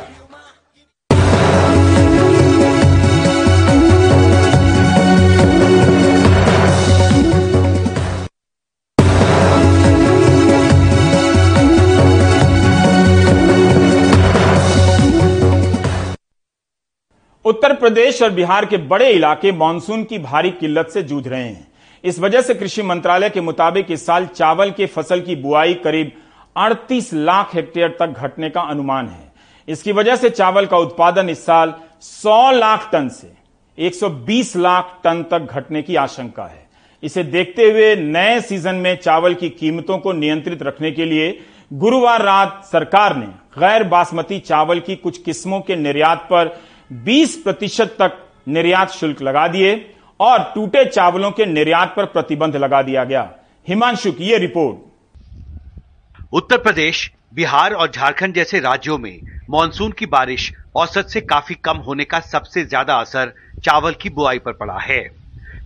उत्तर 17.46 17.74
प्रदेश 17.74 18.22
और 18.22 18.30
बिहार 18.30 18.66
के 18.66 18.78
बड़े 18.88 19.10
इलाके 19.10 19.52
मानसून 19.52 20.04
की 20.04 20.18
भारी 20.20 20.52
किल्लत 20.52 20.88
से 20.90 21.02
जूझ 21.04 21.28
रहे 21.28 21.44
हैं। 21.44 21.68
इस 22.04 22.20
वजह 22.20 22.42
से 22.42 22.54
कृषि 22.54 22.84
मंत्रालय 22.84 23.30
के 23.30 23.42
मुताबिक 23.42 23.92
इस 23.92 24.06
साल 24.06 24.26
चावल 24.28 24.72
के 24.72 24.86
फ़सल 24.86 25.22
की 25.22 25.36
बुआई 25.36 25.74
करीब 25.84 26.12
38 26.56 27.14
लाख 27.14 27.56
हेक्टेयर 27.56 27.96
तक 28.00 28.20
घटने 28.20 28.50
का 28.50 28.62
अनुमान 28.62 29.08
है। 29.08 29.34
इसकी 29.68 29.92
वजह 29.92 30.16
से 30.16 30.30
चावल 30.30 30.66
का 30.66 30.78
उत्पादन 30.78 31.30
इस 31.30 31.46
साल 31.46 31.74
100 32.04 32.52
लाख 32.52 32.90
टन 32.92 33.10
से 33.12 33.32
120 33.78 34.56
लाख 34.56 35.00
टन 35.04 35.24
तक 35.32 35.48
घटने 35.52 35.82
की 35.82 35.96
आशंका 35.98 36.44
है। 36.44 36.64
इसे 37.04 37.24
देखते 37.24 37.72
हुए 37.72 37.96
नए 37.96 38.40
सीज़न 38.42 38.76
में 38.76 38.96
चावल 38.96 39.34
की 39.34 39.50
कीमतों 39.52 39.98
को 39.98 40.12
नियंत्रित 40.14 40.64
रखने 40.64 40.92
के 40.92 41.06
लिए 41.06 41.38
गुरुवार 41.74 42.22
रात 42.22 42.62
सरकार 42.66 43.16
ने 43.16 43.26
गैर 43.60 43.84
बासमती 43.84 44.40
चावल 44.40 44.80
की 44.80 44.96
कुछ 44.96 45.18
किस्मों 45.18 45.60
के 45.60 45.76
निर्यात 45.76 46.28
पर 46.32 46.58
20 46.90 47.36
प्रतिशत 47.36 47.96
तक 48.02 48.18
निर्यात 48.48 48.92
शुल्क 48.92 49.22
लगा 49.22 49.48
दिए 49.48 49.74
और 50.20 50.52
टूटे 50.56 50.84
चावलों 50.86 51.32
के 51.32 51.46
निर्यात 51.46 51.94
पर 51.98 52.06
प्रतिबंध 52.06 52.56
लगा 52.56 52.82
दिया 52.82 53.04
गया। 53.04 53.30
हिमांशु 53.68 54.12
की 54.12 54.24
ये 54.24 54.38
रिपोर्ट। 54.38 56.34
उत्तर 56.34 56.58
प्रदेश, 56.58 57.10
बिहार 57.34 57.74
और 57.74 57.92
झारखंड 57.92 58.34
जैसे 58.34 58.60
राज्यों 58.60 58.98
में 58.98 59.20
मानसून 59.50 59.92
की 59.92 60.06
बारिश 60.08 60.52
औसत 60.76 61.08
से 61.10 61.22
काफ़ी 61.24 61.56
कम 61.56 61.78
होने 61.78 62.04
का 62.04 62.20
सबसे 62.22 62.64
ज़्यादा 62.66 62.96
असर 62.96 63.34
चावल 63.64 63.94
की 63.94 64.10
बुआई 64.10 64.40
पर 64.40 64.54
पड़ा 64.54 64.78
है। 64.80 65.02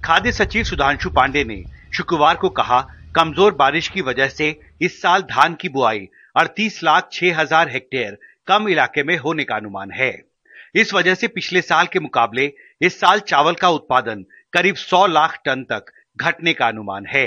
खाद्य 0.03 0.31
सचिव 0.31 0.63
सुधांशु 0.63 1.09
पांडे 1.09 1.43
ने 1.43 1.61
शुक्रवार 1.93 2.35
को 2.35 2.49
कहा, 2.51 2.79
कमज़ोर 3.15 3.53
बारिश 3.53 3.87
की 3.87 4.01
वजह 4.01 4.27
से 4.27 4.59
इस 4.81 5.01
साल 5.01 5.21
धान 5.21 5.53
की 5.53 5.69
बुआई 5.69 6.07
38 6.35 6.83
लाख 6.83 7.09
छह 7.13 7.39
हज़ार 7.39 7.69
हेक्टेयर 7.69 8.17
कम 8.47 8.67
इलाके 8.69 9.03
में 9.03 9.17
होने 9.17 9.43
का 9.43 9.55
अनुमान 9.55 9.91
है। 9.91 10.11
इस 10.75 10.93
वजह 10.93 11.15
से 11.15 11.27
पिछले 11.29 11.61
साल 11.63 11.85
के 11.85 11.99
मुकाबले 11.99 12.51
इस 12.81 12.99
साल 12.99 13.19
चावल 13.27 13.53
का 13.53 13.69
उत्पादन 13.71 14.23
करीब 14.53 14.75
100 14.77 15.05
लाख 15.09 15.37
टन 15.45 15.63
तक 15.63 15.85
घटने 16.17 16.53
का 16.53 16.67
अनुमान 16.67 17.05
है। 17.05 17.25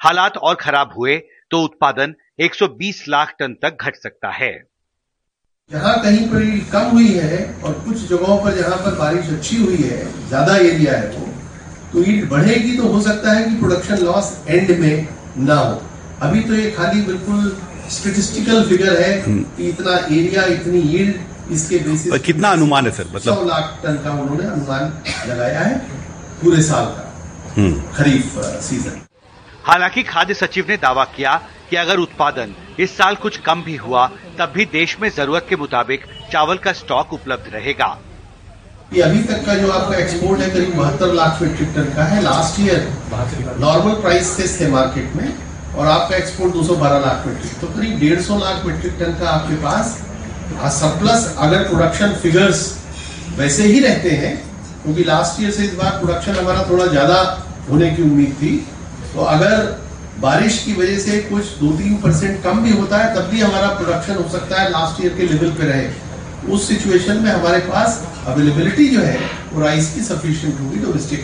हालात 0.00 0.36
और 0.38 0.54
खराब 0.56 0.92
हुए 0.96 1.16
तो 1.50 1.62
उत्पादन 1.64 2.14
120 2.40 3.02
लाख 3.08 3.34
टन 3.38 3.54
तक 3.62 3.76
घट 3.80 3.96
सकता 3.96 4.30
है। 4.32 4.52
जहाँ 5.70 5.96
कहीं 6.02 6.26
पर 6.28 6.44
कम 6.72 6.90
हुई 6.90 7.08
है 7.08 7.42
और 7.56 7.72
कुछ 7.80 8.04
जगहों 8.08 8.36
पर 8.44 8.56
जहाँ 8.56 8.76
पर 8.78 8.98
बारिश 8.98 9.28
अच्छी 9.32 9.56
हुई 9.56 9.76
है 9.78 10.28
ज़्यादा 10.28 10.56
एरिया 10.58 10.98
है 10.98 11.08
वो 11.10 11.26
तो 11.92 12.02
ईट 12.10 12.28
बढ़ेगी 12.28 12.76
तो 12.76 12.88
हो 12.88 13.00
सकता 13.02 13.32
है 13.32 13.44
कि 13.44 13.58
प्रोडक्शन 13.58 14.04
लॉस 14.04 14.32
एंड 14.48 14.70
में 14.80 15.08
ना 15.40 15.54
हो। 15.54 15.80
अभी 16.22 16.40
तो 16.42 16.54
ये 16.54 16.70
खाली 16.70 17.02
बिल्कुल 17.02 17.50
स्टेटिस्टिकल 17.90 18.64
फिगर 18.68 19.00
है 19.00 19.12
कि 19.26 19.68
इतना 19.68 19.96
एरिया 19.96 20.44
इतनी 20.52 20.80
ईल्ड 20.98 21.20
इसके 21.50 21.78
बेसिस 21.80 22.20
कितना 22.22 22.48
अनुमान 22.50 22.86
है 22.86 22.92
सर? 22.92 23.06
मतलब 23.14 23.34
सौ 23.34 23.44
लाख 23.44 23.78
टन 23.82 23.96
का 24.04 24.10
उन्होंने 24.12 24.44
अनुमान 24.46 24.92
लगाया 25.28 25.60
है 25.60 25.78
पूरे 26.42 26.62
साल 26.62 26.84
का 26.88 27.04
खरीफ 27.94 28.38
सीज़न 28.62 29.00
हालाँकि 29.64 30.02
खाद्य 30.04 30.34
सचिव 30.34 30.66
ने 30.68 30.76
दावा 30.78 31.04
किया 31.16 31.34
कि 31.70 31.76
अगर 31.76 31.98
उत्पादन 31.98 32.54
इस 32.80 32.96
साल 32.96 33.14
कुछ 33.16 33.36
कम 33.42 33.62
भी 33.62 33.76
हुआ 33.78 34.06
तब 34.38 34.52
भी 34.54 34.64
देश 34.72 34.96
में 35.00 35.08
ज़रूरत 35.10 35.46
के 35.48 35.56
मुताबिक 35.56 36.06
चावल 36.32 36.56
का 36.58 36.72
स्टॉक 36.74 37.12
उपलब्ध 37.12 37.52
रहेगा। 37.54 37.86
ये 38.94 39.02
अभी 39.02 39.22
तक 39.24 39.44
का 39.46 39.54
जो 39.54 39.70
आपका 39.72 39.96
एक्सपोर्ट 39.98 40.40
है 40.40 40.48
करीब 40.50 40.74
बहत्तर 40.76 41.12
लाख 41.14 41.42
मीट्रिक 41.42 41.68
टन 41.74 41.92
का 41.96 42.04
है। 42.04 42.22
लास्ट 42.22 42.60
ईयर 42.60 42.80
नॉर्मल 43.60 43.94
प्राइस 44.02 44.60
थे 44.60 44.68
मार्केट 44.70 45.14
में 45.16 45.28
और 45.74 45.86
आपका 45.88 46.16
एक्सपोर्ट 46.16 46.54
212 46.54 46.98
लाख 47.04 47.26
मीट्रिक 47.26 47.60
तो 47.60 47.66
करीब 47.76 47.98
डेढ़ 48.00 48.20
सौ 48.22 48.38
लाख 48.38 48.64
मीट्रिक 48.66 48.98
टन 49.00 49.18
का 49.20 49.28
आपके 49.30 49.54
पास 49.62 49.96
सरप्लस 50.70 51.34
अगर 51.38 51.62
प्रोडक्शन 51.68 52.12
फिगर्स 52.22 52.60
वैसे 53.36 53.64
ही 53.64 53.80
रहते 53.80 54.10
हैं, 54.12 54.34
क्योंकि 54.82 55.04
लास्ट 55.04 55.42
ईयर 55.42 55.50
से 55.50 55.64
इस 55.64 55.74
बार 55.74 55.90
प्रोडक्शन 55.98 56.34
हमारा 56.34 56.66
थोड़ा 56.70 56.86
ज़्यादा 56.86 57.16
होने 57.68 57.90
की 57.90 58.02
उम्मीद 58.02 58.32
थी। 58.42 58.56
तो 59.14 59.24
अगर 59.28 59.80
बारिश 60.20 60.62
की 60.64 60.72
वजह 60.72 60.98
से 60.98 61.18
कुछ 61.22 61.44
दो 61.58 61.70
तीन 61.78 61.96
परसेंट 62.02 62.42
कम 62.44 62.62
भी 62.62 62.70
होता 62.72 62.98
है, 62.98 63.14
तब 63.14 63.28
भी 63.30 63.40
हमारा 63.40 63.68
प्रोडक्शन 63.76 64.14
हो 64.14 64.28
सकता 64.28 64.60
है 64.60 64.70
लास्ट 64.70 65.04
ईयर 65.04 65.14
के 65.16 65.26
लेवल 65.26 65.50
पे 65.52 65.66
रहे। 65.66 65.88
उस 66.52 66.68
सिचुएशन 66.68 67.16
में 67.16 67.30
हमारे 67.30 67.58
पास 67.62 68.02
अवेलेबिलिटी 68.26 68.88
जो 68.88 69.00
है, 69.00 69.18
वो 69.52 69.60
राइस 69.60 69.94
की 69.94 70.00
सफिशियंट 70.02 70.60
होगी 70.60 70.78
डोमेस्टिक 70.78 71.20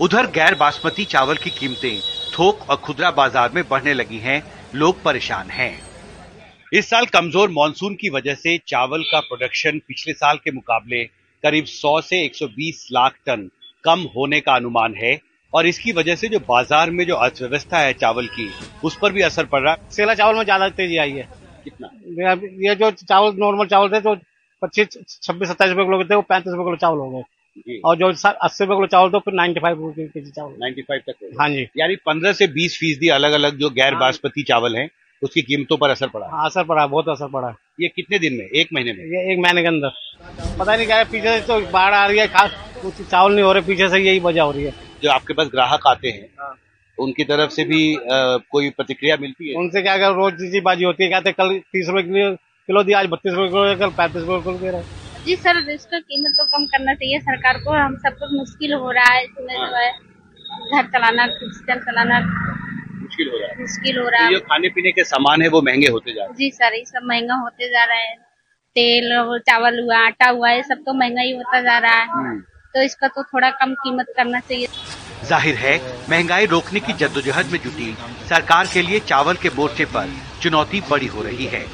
उधर 0.00 0.26
गैर 0.30 0.54
बासमती 0.54 1.04
चावल 1.06 1.36
की 1.36 1.50
कीमतें 1.50 2.00
थोक 2.32 2.68
और 2.70 2.76
खुदरा 2.76 3.10
बाज़ार 3.12 3.50
में 3.54 3.62
बढ़ने 3.68 3.94
लगी 3.94 4.18
हैं, 4.18 4.42
लोग 4.74 5.02
परेशान 5.02 5.50
हैं। 5.50 5.72
इस 6.72 6.88
साल 6.90 7.06
कमज़ोर 7.06 7.48
मानसून 7.50 7.94
की 8.00 8.08
वजह 8.10 8.34
से 8.34 8.56
चावल 8.68 9.02
का 9.04 9.20
प्रोडक्शन 9.20 9.78
पिछले 9.88 10.12
साल 10.12 10.36
के 10.36 10.50
मुकाबले 10.52 11.02
करीब 11.44 11.64
100 11.66 12.00
से 12.02 12.20
120 12.26 12.84
लाख 12.92 13.14
टन 13.26 13.48
कम 13.84 14.00
होने 14.16 14.40
का 14.40 14.54
अनुमान 14.54 14.94
है 14.96 15.18
और 15.52 15.66
इसकी 15.66 15.92
वजह 15.92 16.14
से 16.16 16.28
जो 16.28 16.38
बाज़ार 16.48 16.90
में 16.90 17.04
जो 17.06 17.14
अर्थव्यवस्था 17.16 17.78
है 17.78 17.92
चावल 17.94 18.26
की 18.36 18.48
उस 18.84 18.98
पर 19.02 19.12
भी 19.12 19.22
असर 19.22 19.46
पड़ 19.46 19.60
रहा 19.62 19.72
है। 19.72 19.90
सेला 19.92 20.14
चावल 20.14 20.36
में 20.36 20.44
ज़्यादा 20.44 20.68
तेज़ी 20.70 20.96
आई 20.96 21.12
है। 21.12 21.28
कितना? 21.64 21.90
ये 22.66 22.74
जो 22.74 22.90
चावल 22.92 23.34
नॉर्मल 23.38 23.66
चावल 23.66 23.88
थे 23.88 24.00
तो 24.00 24.14
पच्चीस 24.62 25.18
छब्बीस 25.22 25.48
सत्ताईस 25.48 25.72
रुपए 25.72 25.84
किलो 25.84 26.04
थे 26.04 26.14
वो 26.14 26.22
पैंतीस 26.22 26.52
रुपए 26.52 26.64
किलो 26.64 26.76
चावल 26.76 26.98
हो 26.98 27.10
गए। 27.10 27.80
और 27.84 27.96
जो 27.96 28.12
अस्सी 28.28 28.64
रुपए 28.64 28.74
किलो 28.74 28.86
चावल 28.86 29.10
तो 29.10 29.18
फिर 29.18 29.34
नाइन्टी 29.34 29.60
फाइव 29.60 29.84
रुपए 29.86 30.06
के 30.06 30.20
जी 30.20 30.30
चावल। 30.30 30.54
95 30.62 31.02
तक 31.08 31.36
हाँ 31.40 31.48
जी। 31.50 31.68
यानी 31.78 31.96
15 32.06 32.32
से 32.32 32.48
20 32.54 32.78
फ़ीसदी 32.80 33.08
अलग 33.18 33.32
अलग 33.34 33.58
जो 33.58 33.70
गैर 33.72 33.94
बासमती 33.96 34.42
चावल 34.44 34.76
हैं 34.76 34.88
उसकी 35.22 35.42
कीमतों 35.42 35.76
पर 35.76 35.90
असर 35.90 36.08
पड़ा? 36.08 36.26
हाँ 36.32 36.44
असर 36.46 36.64
पड़ा 36.64 36.86
बहुत 36.86 37.08
असर 37.08 37.28
पड़ा। 37.32 37.48
ये 37.80 37.88
कितने 37.88 38.18
दिन 38.18 38.34
में? 38.34 38.44
एक 38.44 38.68
महीने 38.74 38.92
में? 38.92 39.04
ये 39.06 39.32
एक 39.32 39.38
महीने 39.38 39.62
के 39.62 39.68
अंदर। 39.68 39.90
पता 40.58 40.76
नहीं 40.76 40.86
क्या 40.86 40.96
है 40.96 41.04
पीछे 41.04 41.38
से 41.38 41.46
तो 41.46 41.60
बाढ़ 41.72 41.94
आ 41.94 42.06
रही 42.06 42.18
है 42.18 42.26
खास 42.28 42.50
चावल 43.10 43.32
नहीं 43.34 43.44
हो 43.44 43.52
रहे 43.52 43.62
पीछे 43.62 43.88
से 43.88 43.98
यही 43.98 44.20
वजह 44.20 44.42
हो 44.42 44.50
रही 44.50 44.64
है। 44.64 44.72
जो 45.02 45.10
आपके 45.10 45.34
पास 45.34 45.48
ग्राहक 45.52 45.86
आते 45.86 46.08
हैं 46.08 46.54
उनकी 46.98 47.24
तरफ़ 47.24 47.50
से 47.50 47.64
भी 47.64 47.80
आ, 47.96 48.36
कोई 48.50 48.70
प्रतिक्रिया 48.70 49.16
मिलती 49.20 49.48
है? 49.48 49.54
उनसे 49.58 49.82
क्या 49.82 49.94
अगर 49.94 50.14
रोज 50.14 50.32
चीजी 50.40 50.60
बाजी 50.60 50.84
होती 50.84 51.04
है 51.04 51.10
कहते 51.10 51.32
कल 51.32 51.58
तीस 51.72 51.88
रुपए 51.88 52.02
किलो 52.02 52.34
किलो 52.68 52.82
दिया 52.82 52.98
आज 52.98 53.06
बत्तीस 53.12 53.34
रुपए 53.34 53.48
किलो 53.50 53.74
कल 53.80 53.94
पैंतीस 53.98 54.22
रुपए 54.22 54.42
किलो 54.44 54.58
दे 54.58 54.70
रहे 54.70 54.98
जी 55.24 55.36
सर 55.36 55.56
इसका 55.70 55.98
कीमत 56.00 56.34
तो 56.38 56.44
कम 56.52 56.64
करना 56.66 56.94
चाहिए 56.94 57.18
सरकार 57.20 57.58
को 57.64 57.70
हम 57.72 57.96
सब 58.04 58.18
कुछ 58.18 58.30
मुश्किल 58.34 58.72
हो 58.74 58.90
रहा 58.90 59.12
है 59.14 59.24
इसमें 59.24 59.54
जो 59.54 59.76
है 59.76 59.90
घर 60.72 60.86
चलाना 60.92 61.26
किचन 61.32 61.78
चलाना 61.88 62.20
मुश्किल 63.10 63.28
हो 63.28 63.38
रहा 63.38 63.48
है। 63.48 63.60
मुश्किल 63.60 63.98
हो 63.98 64.08
रहा 64.08 64.18
तो 64.18 64.24
है। 64.24 64.32
जो 64.32 64.40
खाने 64.42 64.68
पीने 64.70 64.90
के 64.92 65.04
सामान 65.04 65.42
है 65.42 65.48
वो 65.50 65.60
महँगे 65.62 65.88
होते 65.88 66.12
जा 66.12 66.22
रहे 66.22 66.28
हैं। 66.28 66.36
जी 66.36 66.50
सर 66.52 66.74
ये 66.74 66.84
सब 66.86 67.06
महँगा 67.06 67.34
होते 67.36 67.68
जा 67.70 67.84
रहा 67.84 67.98
है। 67.98 68.14
तेल 68.76 69.12
और 69.12 69.38
चावल 69.40 69.80
हुआ 69.80 69.98
आटा 70.00 70.28
हुआ 70.28 70.50
ये 70.50 70.62
सब 70.62 70.82
तो 70.86 70.92
महँगा 70.94 71.22
ही 71.22 71.32
होता 71.32 71.60
जा 71.60 71.78
रहा 71.78 72.00
है। 72.18 72.38
तो 72.74 72.82
इसका 72.82 73.08
तो 73.08 73.22
थोड़ा 73.24 73.50
कम 73.52 73.72
कीमत 73.76 74.12
करना 74.16 74.40
चाहिए। 74.40 74.66
ज़ाहिर 75.24 75.54
है 75.56 75.76
महँगाई 76.10 76.46
रोकने 76.46 76.80
की 76.80 76.92
जद्दोजहद 76.94 77.46
में 77.46 77.58
जुटी 77.60 77.94
सरकार 78.28 78.66
के 78.72 78.82
लिए 78.82 79.00
चावल 79.02 79.36
के 79.36 79.48
मोर्चे 79.56 79.84
पर 79.86 80.12
चुनौती 80.42 80.80
बड़ी 80.90 81.06
हो 81.06 81.22
रही 81.22 81.46
है। 81.46 81.64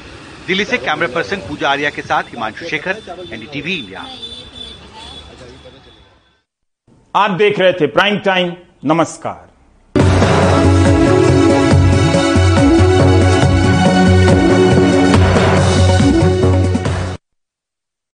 दिल्ली 0.46 0.64
से 0.64 0.78
कैमरा 0.78 1.08
पर्सन 1.14 1.36
पूजा 1.48 1.68
आर्या 1.70 1.90
के 1.90 2.02
साथ 2.02 2.30
हिमांशु 2.30 2.66
शेखर 2.66 3.02
एनडीटीवी 3.32 3.74
इंडिया। 3.74 4.06
आप 7.14 7.30
देख 7.38 7.58
रहे 7.58 7.72
थे 7.72 7.86
प्राइम 7.88 8.18
टाइम 8.20 8.54
नमस्कार। 8.84 9.45